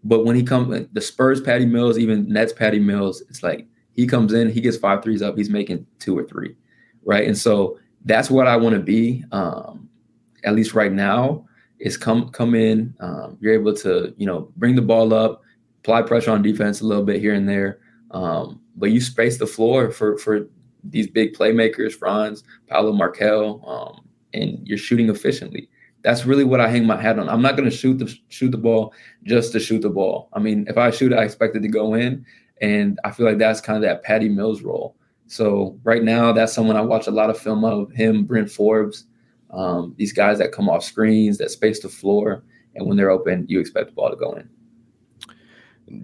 But 0.05 0.25
when 0.25 0.37
he 0.37 0.43
comes, 0.45 0.87
the 0.93 1.01
Spurs 1.01 1.41
Patty 1.41 1.67
Mills, 1.67 1.99
even 1.99 2.29
Nets 2.29 2.53
Patty 2.53 2.79
Mills, 2.79 3.23
it's 3.29 3.43
like 3.43 3.67
he 3.95 4.07
comes 4.07 4.33
in, 4.33 4.51
he 4.51 4.61
gets 4.61 4.77
five 4.77 5.03
threes 5.03 5.23
up, 5.23 5.37
he's 5.37 5.51
making 5.51 5.87
two 5.99 6.17
or 6.17 6.25
three, 6.25 6.55
right? 7.05 7.27
And 7.27 7.37
so 7.37 7.79
that's 8.05 8.31
what 8.31 8.47
I 8.47 8.57
want 8.57 8.75
to 8.75 8.81
be. 8.81 9.25
Um, 9.33 9.89
at 10.45 10.55
least 10.55 10.75
right 10.75 10.93
now, 10.93 11.45
is 11.81 11.97
come 11.97 12.29
come 12.29 12.55
in. 12.55 12.95
Um, 13.01 13.39
you're 13.41 13.55
able 13.55 13.75
to 13.77 14.15
you 14.19 14.27
know 14.27 14.53
bring 14.57 14.77
the 14.77 14.83
ball 14.83 15.15
up, 15.15 15.43
apply 15.81 16.03
pressure 16.03 16.31
on 16.31 16.43
defense 16.43 16.83
a 16.83 16.87
little 16.87 17.05
bit 17.05 17.21
here 17.21 17.35
and 17.35 17.49
there, 17.49 17.81
um, 18.11 18.61
but 18.77 18.91
you 18.91 19.01
space 19.01 19.39
the 19.39 19.47
floor 19.47 19.91
for 19.91 20.19
for 20.19 20.49
these 20.91 21.07
big 21.07 21.35
playmakers, 21.35 21.93
Franz, 21.93 22.45
Paolo 22.67 22.93
Markelle, 22.93 23.63
um, 23.67 24.09
and 24.35 24.67
you're 24.67 24.79
shooting 24.79 25.09
efficiently 25.09 25.69
that's 26.03 26.25
really 26.25 26.45
what 26.45 26.61
I 26.61 26.69
hang 26.69 26.87
my 26.87 27.01
hat 27.01 27.19
on. 27.19 27.29
I'm 27.29 27.43
not 27.43 27.57
going 27.57 27.69
to 27.69 27.77
shoot 27.77 27.99
the 27.99 28.15
shoot 28.29 28.51
the 28.51 28.59
ball 28.59 28.95
just 29.25 29.53
to 29.53 29.61
shoot 29.61 29.83
the 29.83 29.91
ball. 29.91 30.29
I 30.33 30.39
mean, 30.39 30.65
if 30.69 30.79
I 30.79 30.91
shoot 30.91 31.13
I 31.13 31.25
expect 31.25 31.57
it 31.57 31.61
to 31.61 31.69
go 31.69 31.95
in, 31.95 32.25
and 32.61 32.99
I 33.05 33.11
feel 33.11 33.27
like 33.27 33.39
that's 33.39 33.61
kind 33.61 33.77
of 33.77 33.83
that 33.83 34.03
Patty 34.03 34.29
Mills 34.29 34.63
role. 34.63 34.97
So 35.27 35.79
right 35.85 36.03
now, 36.03 36.33
that's 36.33 36.53
someone 36.53 36.77
I 36.77 36.81
watch 36.81 37.07
a 37.07 37.13
lot 37.13 37.31
of 37.31 37.39
film 37.39 37.65
of 37.65 37.91
him, 37.93 38.25
Bryn 38.25 38.47
Forbes, 38.47 39.05
um, 39.51 39.95
these 39.99 40.13
guys 40.13 40.39
that 40.39 40.53
come 40.53 40.69
off 40.69 40.85
screens 40.85 41.39
that 41.39 41.51
space 41.51 41.81
the 41.81 41.89
floor, 41.89 42.45
and 42.75 42.87
when 42.87 42.97
they're 42.97 43.11
open, 43.11 43.45
you 43.49 43.61
expect 43.61 43.89
the 43.89 43.93
ball 43.93 44.11
to 44.11 44.17
go 44.17 44.33
in. 44.33 44.49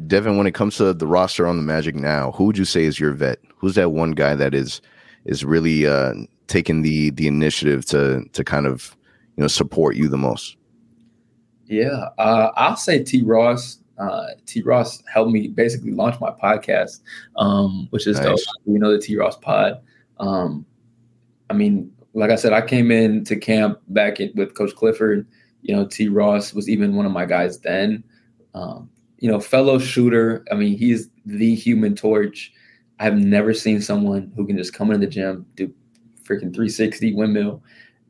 Devin, 0.07 0.37
when 0.37 0.47
it 0.47 0.55
comes 0.55 0.77
to 0.77 0.93
the 0.93 1.07
roster 1.07 1.47
on 1.47 1.57
the 1.57 1.63
Magic 1.63 1.95
now, 1.95 2.33
who 2.33 2.45
would 2.45 2.59
you 2.59 2.65
say 2.65 2.85
is 2.85 2.99
your 2.99 3.13
vet? 3.13 3.39
Who's 3.57 3.75
that 3.75 3.91
one 3.91 4.13
guy 4.13 4.35
that 4.35 4.55
is 4.55 4.81
is 5.25 5.45
really 5.45 5.87
uh, 5.87 6.15
taking 6.47 6.83
the 6.83 7.11
the 7.11 7.27
initiative 7.27 7.85
to 7.87 8.25
to 8.33 8.45
kind 8.45 8.67
of 8.67 8.97
you 9.37 9.43
know 9.43 9.49
support 9.49 9.97
you 9.97 10.09
the 10.09 10.19
most? 10.19 10.57
Yeah, 11.67 12.09
uh, 12.19 12.51
I'll 12.57 12.77
say 12.77 13.03
T. 13.03 13.23
Ross. 13.23 13.79
Uh, 13.97 14.27
T. 14.47 14.63
Ross 14.63 15.03
helped 15.13 15.31
me 15.31 15.49
basically 15.49 15.93
launch 15.93 16.21
my 16.21 16.31
podcast, 16.31 17.01
um, 17.37 17.87
which 17.91 18.07
is 18.07 18.19
nice. 18.21 18.45
We 18.65 18.79
know 18.79 18.91
the 18.91 18.99
T. 18.99 19.17
Ross 19.17 19.37
Pod. 19.37 19.81
Um, 20.19 20.67
I 21.49 21.55
mean, 21.55 21.93
like 22.13 22.31
I 22.31 22.37
said, 22.37 22.53
I 22.53 22.61
came 22.61 22.91
in 22.91 23.25
to 23.25 23.37
camp 23.37 23.81
back 23.89 24.21
in, 24.21 24.33
with 24.35 24.55
Coach 24.55 24.75
Clifford. 24.75 25.27
You 25.63 25.77
know, 25.77 25.87
T. 25.87 26.09
Ross 26.09 26.53
was 26.53 26.69
even 26.69 26.97
one 26.97 27.07
of 27.07 27.13
my 27.13 27.25
guys 27.25 27.61
then. 27.61 28.03
Um, 28.55 28.91
you 29.25 29.31
know, 29.31 29.41
fellow 29.41 29.79
shooter. 29.79 30.45
I 30.53 30.55
mean, 30.55 30.77
he's 30.77 31.09
the 31.25 31.55
human 31.55 31.97
torch. 31.97 32.53
I've 33.01 33.17
never 33.17 33.55
seen 33.55 33.81
someone 33.81 34.31
who 34.37 34.47
can 34.47 34.59
just 34.59 34.75
come 34.75 34.91
into 34.91 35.07
the 35.07 35.11
gym, 35.11 35.47
do 35.57 35.73
freaking 36.25 36.53
360 36.53 37.15
windmill, 37.15 37.63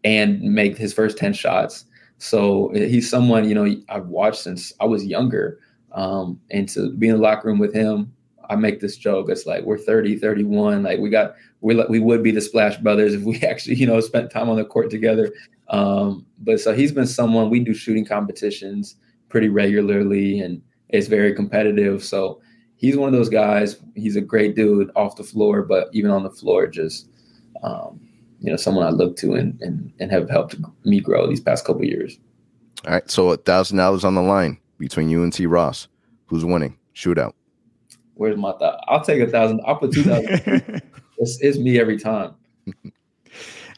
and 0.02 0.42
make 0.42 0.76
his 0.76 0.92
first 0.92 1.16
10 1.16 1.32
shots. 1.32 1.84
So 2.18 2.72
he's 2.74 3.08
someone, 3.08 3.48
you 3.48 3.54
know, 3.54 3.76
I've 3.88 4.08
watched 4.08 4.40
since 4.40 4.72
I 4.80 4.86
was 4.86 5.06
younger. 5.06 5.60
Um, 5.92 6.40
and 6.50 6.68
to 6.70 6.90
be 6.90 7.06
in 7.06 7.14
the 7.14 7.22
locker 7.22 7.46
room 7.46 7.60
with 7.60 7.72
him, 7.72 8.12
I 8.50 8.56
make 8.56 8.80
this 8.80 8.96
joke. 8.96 9.28
It's 9.30 9.46
like 9.46 9.62
we're 9.62 9.78
30, 9.78 10.18
31. 10.18 10.82
Like 10.82 10.98
we 10.98 11.10
got, 11.10 11.36
we 11.60 11.76
we 11.88 12.00
would 12.00 12.24
be 12.24 12.32
the 12.32 12.40
Splash 12.40 12.76
Brothers 12.78 13.14
if 13.14 13.22
we 13.22 13.38
actually, 13.42 13.76
you 13.76 13.86
know, 13.86 14.00
spent 14.00 14.32
time 14.32 14.50
on 14.50 14.56
the 14.56 14.64
court 14.64 14.90
together. 14.90 15.32
Um, 15.68 16.26
but 16.40 16.58
so 16.58 16.74
he's 16.74 16.90
been 16.90 17.06
someone 17.06 17.50
we 17.50 17.60
do 17.60 17.72
shooting 17.72 18.04
competitions 18.04 18.96
pretty 19.28 19.48
regularly, 19.48 20.40
and 20.40 20.60
it's 20.94 21.08
very 21.08 21.34
competitive. 21.34 22.04
So 22.04 22.40
he's 22.76 22.96
one 22.96 23.08
of 23.08 23.14
those 23.14 23.28
guys. 23.28 23.76
He's 23.96 24.16
a 24.16 24.20
great 24.20 24.54
dude 24.54 24.90
off 24.94 25.16
the 25.16 25.24
floor, 25.24 25.62
but 25.62 25.88
even 25.92 26.10
on 26.10 26.22
the 26.22 26.30
floor, 26.30 26.68
just 26.68 27.08
um, 27.62 28.00
you 28.40 28.50
know 28.50 28.56
someone 28.56 28.86
I 28.86 28.90
look 28.90 29.16
to 29.16 29.34
and 29.34 29.60
and, 29.60 29.92
and 29.98 30.10
have 30.12 30.30
helped 30.30 30.56
me 30.84 31.00
grow 31.00 31.26
these 31.26 31.40
past 31.40 31.64
couple 31.64 31.84
years. 31.84 32.18
All 32.86 32.92
right, 32.92 33.10
so 33.10 33.30
a 33.30 33.36
thousand 33.36 33.78
dollars 33.78 34.04
on 34.04 34.14
the 34.14 34.22
line 34.22 34.58
between 34.78 35.08
you 35.08 35.22
and 35.24 35.32
T. 35.32 35.46
Ross. 35.46 35.88
Who's 36.26 36.44
winning? 36.44 36.78
Shootout. 36.94 37.32
Where's 38.14 38.36
my 38.36 38.52
thought? 38.52 38.82
I'll 38.86 39.02
take 39.02 39.20
a 39.20 39.26
thousand. 39.26 39.60
I'll 39.66 39.76
put 39.76 39.92
two 39.92 40.04
thousand. 40.04 40.42
it's, 41.18 41.40
it's 41.40 41.58
me 41.58 41.80
every 41.80 41.98
time. 41.98 42.34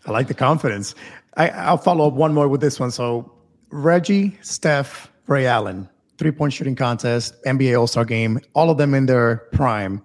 I 0.05 0.11
like 0.11 0.29
the 0.29 0.35
confidence. 0.35 0.95
I, 1.39 1.49
I'll 1.49 1.79
follow 1.79 2.07
up 2.07 2.13
one 2.13 2.35
more 2.35 2.49
with 2.49 2.61
this 2.61 2.79
one. 2.79 2.91
So 2.91 3.33
Reggie, 3.71 4.37
Steph, 4.43 5.11
Ray 5.27 5.47
Allen, 5.47 5.89
three 6.19 6.31
point 6.31 6.53
shooting 6.53 6.75
contest, 6.75 7.43
NBA 7.45 7.79
All 7.79 7.87
Star 7.87 8.05
game, 8.05 8.41
all 8.55 8.71
of 8.71 8.79
them 8.79 8.95
in 8.95 9.07
their 9.07 9.49
prime. 9.53 10.03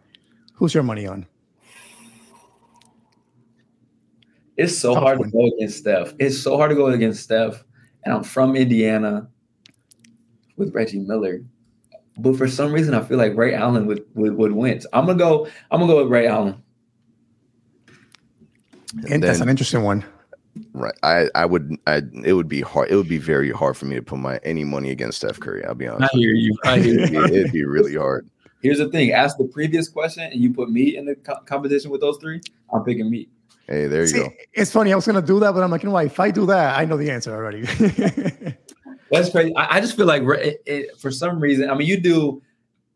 Who's 0.54 0.74
your 0.74 0.84
money 0.84 1.08
on? 1.08 1.26
It's 4.58 4.78
so 4.78 4.94
Tough 4.94 5.04
hard 5.04 5.20
one. 5.20 5.32
to 5.32 5.38
go 5.38 5.48
against 5.48 5.78
Steph. 5.80 6.14
It's 6.20 6.38
so 6.40 6.58
hard 6.58 6.70
to 6.70 6.76
go 6.76 6.88
against 6.88 7.24
Steph. 7.24 7.64
And 8.04 8.14
I'm 8.14 8.24
from 8.24 8.56
Indiana 8.56 9.28
with 10.58 10.74
Reggie 10.76 11.00
Miller. 11.00 11.42
But 12.18 12.36
for 12.36 12.48
some 12.48 12.72
reason, 12.72 12.94
I 12.94 13.02
feel 13.02 13.18
like 13.18 13.36
Ray 13.36 13.56
Allen 13.56 13.88
would, 13.88 14.06
would, 14.14 14.36
would 14.36 14.52
win. 14.52 14.82
So 14.82 14.90
I'm 14.94 15.06
gonna 15.06 15.18
go. 15.18 15.48
I'm 15.72 15.80
gonna 15.80 15.92
go 15.92 16.04
with 16.04 16.12
Ray 16.12 16.28
Allen. 16.28 16.62
And, 18.94 19.14
and 19.14 19.24
that's 19.24 19.40
an 19.40 19.50
interesting 19.50 19.84
one. 19.84 20.04
Right. 20.74 20.94
I 21.04 21.28
I 21.36 21.46
would 21.46 21.78
I 21.88 22.02
it 22.24 22.34
would 22.34 22.48
be 22.50 22.62
hard. 22.62 22.90
It 22.92 22.96
would 22.96 23.08
be 23.08 23.18
very 23.18 23.52
hard 23.52 23.78
for 23.78 23.86
me 23.86 23.96
to 23.96 24.02
put 24.02 24.20
my 24.20 24.38
any 24.44 24.64
money 24.64 24.92
against 24.92 25.18
Steph 25.20 25.40
Curry. 25.40 25.64
I'll 25.66 25.76
be 25.76 25.88
honest. 25.88 26.14
I 26.14 26.18
hear 26.18 26.32
you. 26.34 26.58
I 26.66 26.80
hear 26.80 27.00
It'd 27.00 27.12
be, 27.12 27.18
you. 27.18 27.24
it'd 27.26 27.52
be 27.52 27.64
really 27.66 27.96
hard. 27.96 28.30
Here's 28.62 28.78
the 28.80 28.90
thing: 28.90 29.12
ask 29.12 29.38
the 29.38 29.46
previous 29.46 29.88
question, 29.88 30.24
and 30.24 30.36
you 30.36 30.54
put 30.54 30.70
me 30.70 30.98
in 30.98 31.06
the 31.06 31.16
co- 31.16 31.40
competition 31.46 31.90
with 31.90 32.02
those 32.02 32.18
three. 32.18 32.42
I'm 32.74 32.84
picking 32.84 33.10
me. 33.10 33.30
Hey, 33.68 33.88
there 33.88 34.02
you 34.02 34.08
See, 34.08 34.20
go. 34.20 34.30
it's 34.54 34.72
funny. 34.72 34.92
I 34.92 34.96
was 34.96 35.08
gonna 35.08 35.22
do 35.22 35.40
that, 35.40 35.54
but 35.54 35.64
I'm 35.64 35.72
like, 35.72 35.84
you 35.84 35.88
know 35.90 35.94
what? 35.94 36.06
If 36.06 36.20
I 36.20 36.32
do 36.32 36.46
that, 36.48 36.78
I 36.78 36.84
know 36.86 36.98
the 36.98 37.10
answer 37.10 37.34
already. 37.34 37.62
That's 39.12 39.30
crazy. 39.30 39.56
I, 39.56 39.78
I 39.78 39.82
just 39.82 39.96
feel 39.96 40.06
like 40.06 40.24
it, 40.24 40.62
it, 40.66 41.00
for 41.00 41.12
some 41.12 41.40
reason, 41.40 41.70
I 41.70 41.76
mean, 41.76 41.88
you 41.88 42.00
do 42.00 42.42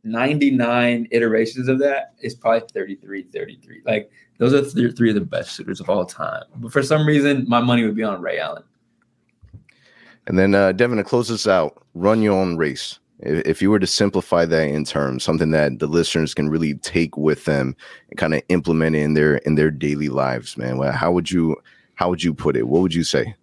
99 0.05 1.07
iterations 1.11 1.67
of 1.67 1.79
that 1.79 2.13
is 2.21 2.35
probably 2.35 2.67
33, 2.71 3.23
33. 3.23 3.81
Like 3.85 4.11
those 4.37 4.53
are 4.53 4.61
th- 4.61 4.95
three 4.95 5.09
of 5.09 5.15
the 5.15 5.21
best 5.21 5.55
shooters 5.55 5.81
of 5.81 5.89
all 5.89 6.05
time. 6.05 6.43
But 6.57 6.71
for 6.71 6.83
some 6.83 7.05
reason, 7.07 7.45
my 7.49 7.59
money 7.59 7.83
would 7.83 7.95
be 7.95 8.03
on 8.03 8.21
Ray 8.21 8.39
Allen. 8.39 8.63
And 10.27 10.37
then 10.37 10.55
uh, 10.55 10.71
Devin, 10.71 10.97
to 10.97 11.03
close 11.03 11.27
this 11.27 11.47
out, 11.47 11.83
run 11.95 12.21
your 12.21 12.33
own 12.33 12.55
race. 12.55 12.99
If, 13.19 13.45
if 13.45 13.61
you 13.61 13.71
were 13.71 13.79
to 13.79 13.87
simplify 13.87 14.45
that 14.45 14.67
in 14.67 14.85
terms, 14.85 15.23
something 15.23 15.51
that 15.51 15.79
the 15.79 15.87
listeners 15.87 16.33
can 16.33 16.49
really 16.49 16.75
take 16.75 17.17
with 17.17 17.45
them 17.45 17.75
and 18.09 18.17
kind 18.17 18.33
of 18.33 18.43
implement 18.49 18.95
it 18.95 18.99
in 18.99 19.15
their 19.15 19.37
in 19.37 19.55
their 19.55 19.71
daily 19.71 20.09
lives, 20.09 20.57
man. 20.57 20.77
Well, 20.77 20.91
how 20.91 21.11
would 21.11 21.31
you 21.31 21.55
how 21.95 22.09
would 22.09 22.23
you 22.23 22.33
put 22.33 22.55
it? 22.55 22.67
What 22.67 22.81
would 22.81 22.93
you 22.93 23.03
say? 23.03 23.35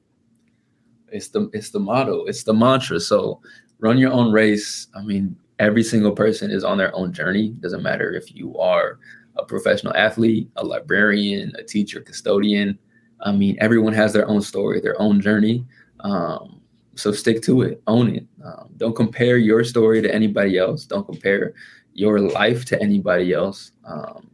It's 1.10 1.28
the 1.28 1.50
it's 1.52 1.70
the 1.70 1.80
motto. 1.80 2.24
It's 2.24 2.44
the 2.44 2.54
mantra. 2.54 3.00
So 3.00 3.40
run 3.80 3.98
your 3.98 4.12
own 4.12 4.32
race. 4.32 4.88
I 4.94 5.02
mean, 5.02 5.36
every 5.58 5.82
single 5.82 6.12
person 6.12 6.50
is 6.50 6.64
on 6.64 6.78
their 6.78 6.94
own 6.94 7.12
journey. 7.12 7.50
Doesn't 7.60 7.82
matter 7.82 8.12
if 8.12 8.34
you 8.34 8.56
are 8.58 8.98
a 9.36 9.44
professional 9.44 9.94
athlete, 9.96 10.50
a 10.56 10.64
librarian, 10.64 11.52
a 11.58 11.62
teacher, 11.62 12.00
custodian. 12.00 12.78
I 13.20 13.32
mean, 13.32 13.56
everyone 13.60 13.92
has 13.94 14.12
their 14.12 14.28
own 14.28 14.42
story, 14.42 14.80
their 14.80 15.00
own 15.00 15.20
journey. 15.20 15.64
Um, 16.00 16.60
so 16.94 17.12
stick 17.12 17.42
to 17.42 17.62
it, 17.62 17.82
own 17.86 18.16
it. 18.16 18.26
Um, 18.44 18.68
don't 18.76 18.94
compare 18.94 19.38
your 19.38 19.64
story 19.64 20.02
to 20.02 20.14
anybody 20.14 20.58
else. 20.58 20.84
Don't 20.84 21.06
compare 21.06 21.54
your 21.94 22.20
life 22.20 22.64
to 22.66 22.82
anybody 22.82 23.32
else. 23.32 23.72
Um, 23.84 24.30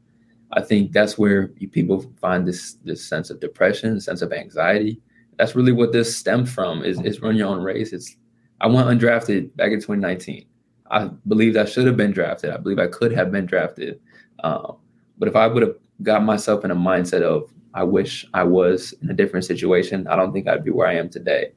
I 0.52 0.62
think 0.62 0.92
that's 0.92 1.18
where 1.18 1.48
people 1.48 2.10
find 2.20 2.46
this 2.46 2.74
this 2.84 3.04
sense 3.04 3.30
of 3.30 3.40
depression, 3.40 4.00
sense 4.00 4.22
of 4.22 4.32
anxiety. 4.32 5.00
That's 5.36 5.54
really 5.54 5.72
what 5.72 5.92
this 5.92 6.16
stemmed 6.16 6.48
from. 6.48 6.82
Is 6.82 7.00
is 7.02 7.20
run 7.20 7.36
your 7.36 7.48
own 7.48 7.62
race. 7.62 7.92
It's 7.92 8.16
I 8.60 8.66
went 8.66 8.88
undrafted 8.88 9.54
back 9.56 9.72
in 9.72 9.80
2019. 9.80 10.46
I 10.90 11.10
believed 11.26 11.56
I 11.56 11.64
should 11.64 11.86
have 11.86 11.96
been 11.96 12.12
drafted. 12.12 12.50
I 12.50 12.56
believe 12.56 12.78
I 12.78 12.86
could 12.86 13.12
have 13.12 13.30
been 13.30 13.46
drafted. 13.46 14.00
Um, 14.44 14.76
but 15.18 15.28
if 15.28 15.36
I 15.36 15.46
would 15.46 15.62
have 15.62 15.76
got 16.02 16.24
myself 16.24 16.64
in 16.64 16.70
a 16.70 16.76
mindset 16.76 17.22
of 17.22 17.50
I 17.74 17.84
wish 17.84 18.26
I 18.34 18.44
was 18.44 18.94
in 19.02 19.10
a 19.10 19.14
different 19.14 19.44
situation, 19.44 20.06
I 20.08 20.16
don't 20.16 20.32
think 20.32 20.48
I'd 20.48 20.64
be 20.64 20.70
where 20.70 20.88
I 20.88 20.94
am 20.94 21.08
today. 21.08 21.52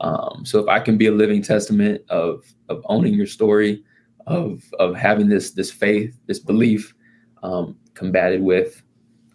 Um, 0.00 0.44
so 0.44 0.60
if 0.60 0.68
I 0.68 0.80
can 0.80 0.96
be 0.96 1.06
a 1.06 1.12
living 1.12 1.42
testament 1.42 2.02
of 2.08 2.44
of 2.68 2.82
owning 2.86 3.14
your 3.14 3.26
story, 3.26 3.82
of 4.26 4.62
of 4.78 4.94
having 4.94 5.28
this 5.28 5.52
this 5.52 5.70
faith, 5.70 6.16
this 6.26 6.38
belief, 6.38 6.94
um, 7.42 7.76
combated 7.94 8.42
with 8.42 8.82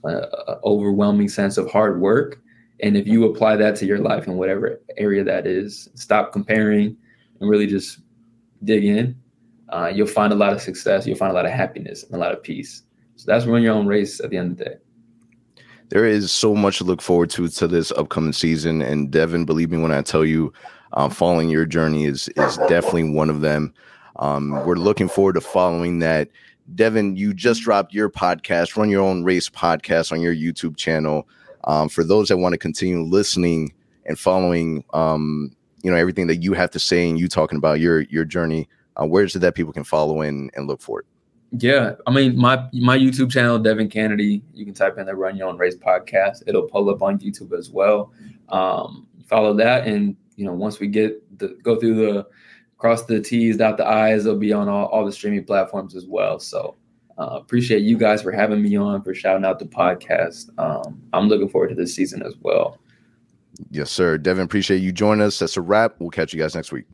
an 0.03 0.25
overwhelming 0.63 1.29
sense 1.29 1.57
of 1.57 1.69
hard 1.69 1.99
work, 1.99 2.41
and 2.81 2.97
if 2.97 3.07
you 3.07 3.25
apply 3.25 3.55
that 3.57 3.75
to 3.77 3.85
your 3.85 3.99
life 3.99 4.27
in 4.27 4.37
whatever 4.37 4.81
area 4.97 5.23
that 5.23 5.45
is, 5.45 5.89
stop 5.95 6.31
comparing 6.31 6.97
and 7.39 7.49
really 7.49 7.67
just 7.67 7.99
dig 8.63 8.83
in, 8.83 9.15
uh, 9.71 9.91
you'll 9.93 10.07
find 10.07 10.31
a 10.31 10.35
lot 10.35 10.53
of 10.53 10.61
success. 10.61 11.07
You'll 11.07 11.17
find 11.17 11.31
a 11.31 11.35
lot 11.35 11.45
of 11.45 11.51
happiness 11.51 12.03
and 12.03 12.15
a 12.15 12.17
lot 12.17 12.31
of 12.31 12.43
peace. 12.43 12.83
So 13.15 13.25
that's 13.27 13.45
run 13.45 13.61
your 13.61 13.73
own 13.73 13.87
race 13.87 14.19
at 14.19 14.29
the 14.29 14.37
end 14.37 14.53
of 14.53 14.57
the 14.57 14.65
day 14.65 14.75
there 15.91 16.05
is 16.05 16.31
so 16.31 16.55
much 16.55 16.77
to 16.77 16.85
look 16.85 17.01
forward 17.01 17.29
to 17.29 17.47
to 17.49 17.67
this 17.67 17.91
upcoming 17.91 18.31
season. 18.33 18.81
And 18.81 19.11
Devin, 19.11 19.45
believe 19.45 19.69
me 19.69 19.77
when 19.77 19.91
I 19.91 20.01
tell 20.01 20.25
you, 20.25 20.51
um, 20.93 21.11
following 21.11 21.49
your 21.49 21.65
journey 21.65 22.05
is 22.05 22.29
is 22.29 22.57
definitely 22.69 23.11
one 23.11 23.29
of 23.29 23.41
them. 23.41 23.73
Um, 24.15 24.51
we're 24.65 24.75
looking 24.75 25.09
forward 25.09 25.33
to 25.33 25.41
following 25.41 25.99
that. 25.99 26.29
Devin, 26.75 27.17
you 27.17 27.33
just 27.33 27.63
dropped 27.63 27.93
your 27.93 28.09
podcast, 28.09 28.77
Run 28.77 28.89
Your 28.89 29.03
Own 29.03 29.25
Race 29.25 29.49
podcast 29.49 30.13
on 30.13 30.21
your 30.21 30.33
YouTube 30.33 30.77
channel. 30.77 31.27
Um, 31.65 31.89
for 31.89 32.05
those 32.05 32.29
that 32.29 32.37
want 32.37 32.53
to 32.53 32.57
continue 32.57 33.01
listening 33.01 33.73
and 34.05 34.17
following, 34.17 34.85
um, 34.93 35.53
you 35.83 35.91
know, 35.91 35.97
everything 35.97 36.27
that 36.27 36.37
you 36.37 36.53
have 36.53 36.71
to 36.71 36.79
say 36.79 37.09
and 37.09 37.19
you 37.19 37.27
talking 37.27 37.57
about 37.57 37.81
your 37.81 38.01
your 38.03 38.23
journey, 38.23 38.69
uh, 38.99 39.05
where 39.05 39.23
is 39.23 39.35
it 39.35 39.39
that 39.39 39.55
people 39.55 39.73
can 39.73 39.83
follow 39.83 40.21
in 40.21 40.49
and 40.55 40.67
look 40.67 40.81
for 40.81 40.99
it? 41.01 41.05
Yeah, 41.57 41.95
I 42.07 42.11
mean 42.11 42.37
my 42.37 42.65
my 42.73 42.97
YouTube 42.97 43.29
channel, 43.29 43.59
Devin 43.59 43.89
Cannady. 43.89 44.41
You 44.53 44.63
can 44.65 44.73
type 44.73 44.97
in 44.97 45.05
the 45.05 45.15
Run 45.15 45.35
Your 45.35 45.49
Own 45.49 45.57
Race 45.57 45.75
podcast. 45.75 46.43
It'll 46.47 46.67
pull 46.67 46.89
up 46.89 47.01
on 47.01 47.19
YouTube 47.19 47.57
as 47.57 47.69
well. 47.69 48.13
Um, 48.49 49.07
follow 49.27 49.53
that, 49.55 49.85
and 49.85 50.15
you 50.37 50.45
know 50.45 50.53
once 50.53 50.79
we 50.79 50.87
get 50.87 51.39
the 51.39 51.57
go 51.61 51.77
through 51.77 51.95
the 51.95 52.27
cross 52.77 53.05
the 53.05 53.19
T's, 53.19 53.57
dot 53.57 53.77
the 53.77 53.85
I's, 53.85 54.25
it'll 54.25 54.39
be 54.39 54.53
on 54.53 54.67
all, 54.67 54.87
all 54.87 55.05
the 55.05 55.11
streaming 55.11 55.43
platforms 55.43 55.95
as 55.95 56.07
well. 56.07 56.39
So 56.39 56.77
uh, 57.17 57.37
appreciate 57.39 57.83
you 57.83 57.97
guys 57.97 58.23
for 58.23 58.31
having 58.31 58.61
me 58.61 58.75
on, 58.75 59.03
for 59.03 59.13
shouting 59.13 59.45
out 59.45 59.59
the 59.59 59.65
podcast. 59.65 60.49
Um, 60.57 60.99
I'm 61.13 61.27
looking 61.27 61.47
forward 61.47 61.69
to 61.69 61.75
this 61.75 61.93
season 61.93 62.23
as 62.23 62.33
well. 62.41 62.79
Yes, 63.69 63.91
sir. 63.91 64.17
Devin, 64.17 64.43
appreciate 64.45 64.79
you 64.79 64.91
joining 64.91 65.23
us. 65.23 65.37
That's 65.37 65.57
a 65.57 65.61
wrap. 65.61 65.95
We'll 65.99 66.09
catch 66.09 66.33
you 66.33 66.39
guys 66.39 66.55
next 66.55 66.71
week. 66.71 66.85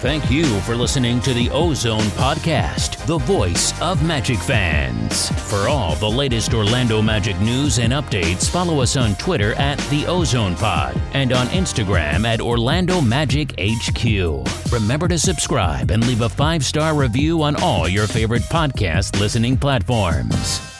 Thank 0.00 0.30
you 0.30 0.44
for 0.60 0.76
listening 0.76 1.20
to 1.20 1.32
the 1.32 1.48
Ozone 1.50 2.04
Podcast, 2.18 3.04
the 3.06 3.16
voice 3.16 3.78
of 3.80 4.04
Magic 4.04 4.38
fans. 4.38 5.30
For 5.50 5.68
all 5.68 5.94
the 5.96 6.08
latest 6.08 6.52
Orlando 6.52 7.00
Magic 7.00 7.40
news 7.40 7.78
and 7.78 7.94
updates, 7.94 8.48
follow 8.48 8.82
us 8.82 8.96
on 8.96 9.14
Twitter 9.16 9.54
at 9.54 9.78
the 9.88 10.06
Ozone 10.06 10.54
Pod 10.54 11.00
and 11.14 11.32
on 11.32 11.46
Instagram 11.46 12.26
at 12.26 12.42
Orlando 12.42 13.00
Magic 13.00 13.54
HQ. 13.58 14.44
Remember 14.70 15.08
to 15.08 15.18
subscribe 15.18 15.90
and 15.90 16.06
leave 16.06 16.20
a 16.20 16.28
five 16.28 16.62
star 16.62 16.94
review 16.94 17.42
on 17.42 17.56
all 17.56 17.88
your 17.88 18.06
favorite 18.06 18.42
podcast 18.42 19.18
listening 19.18 19.56
platforms. 19.56 20.75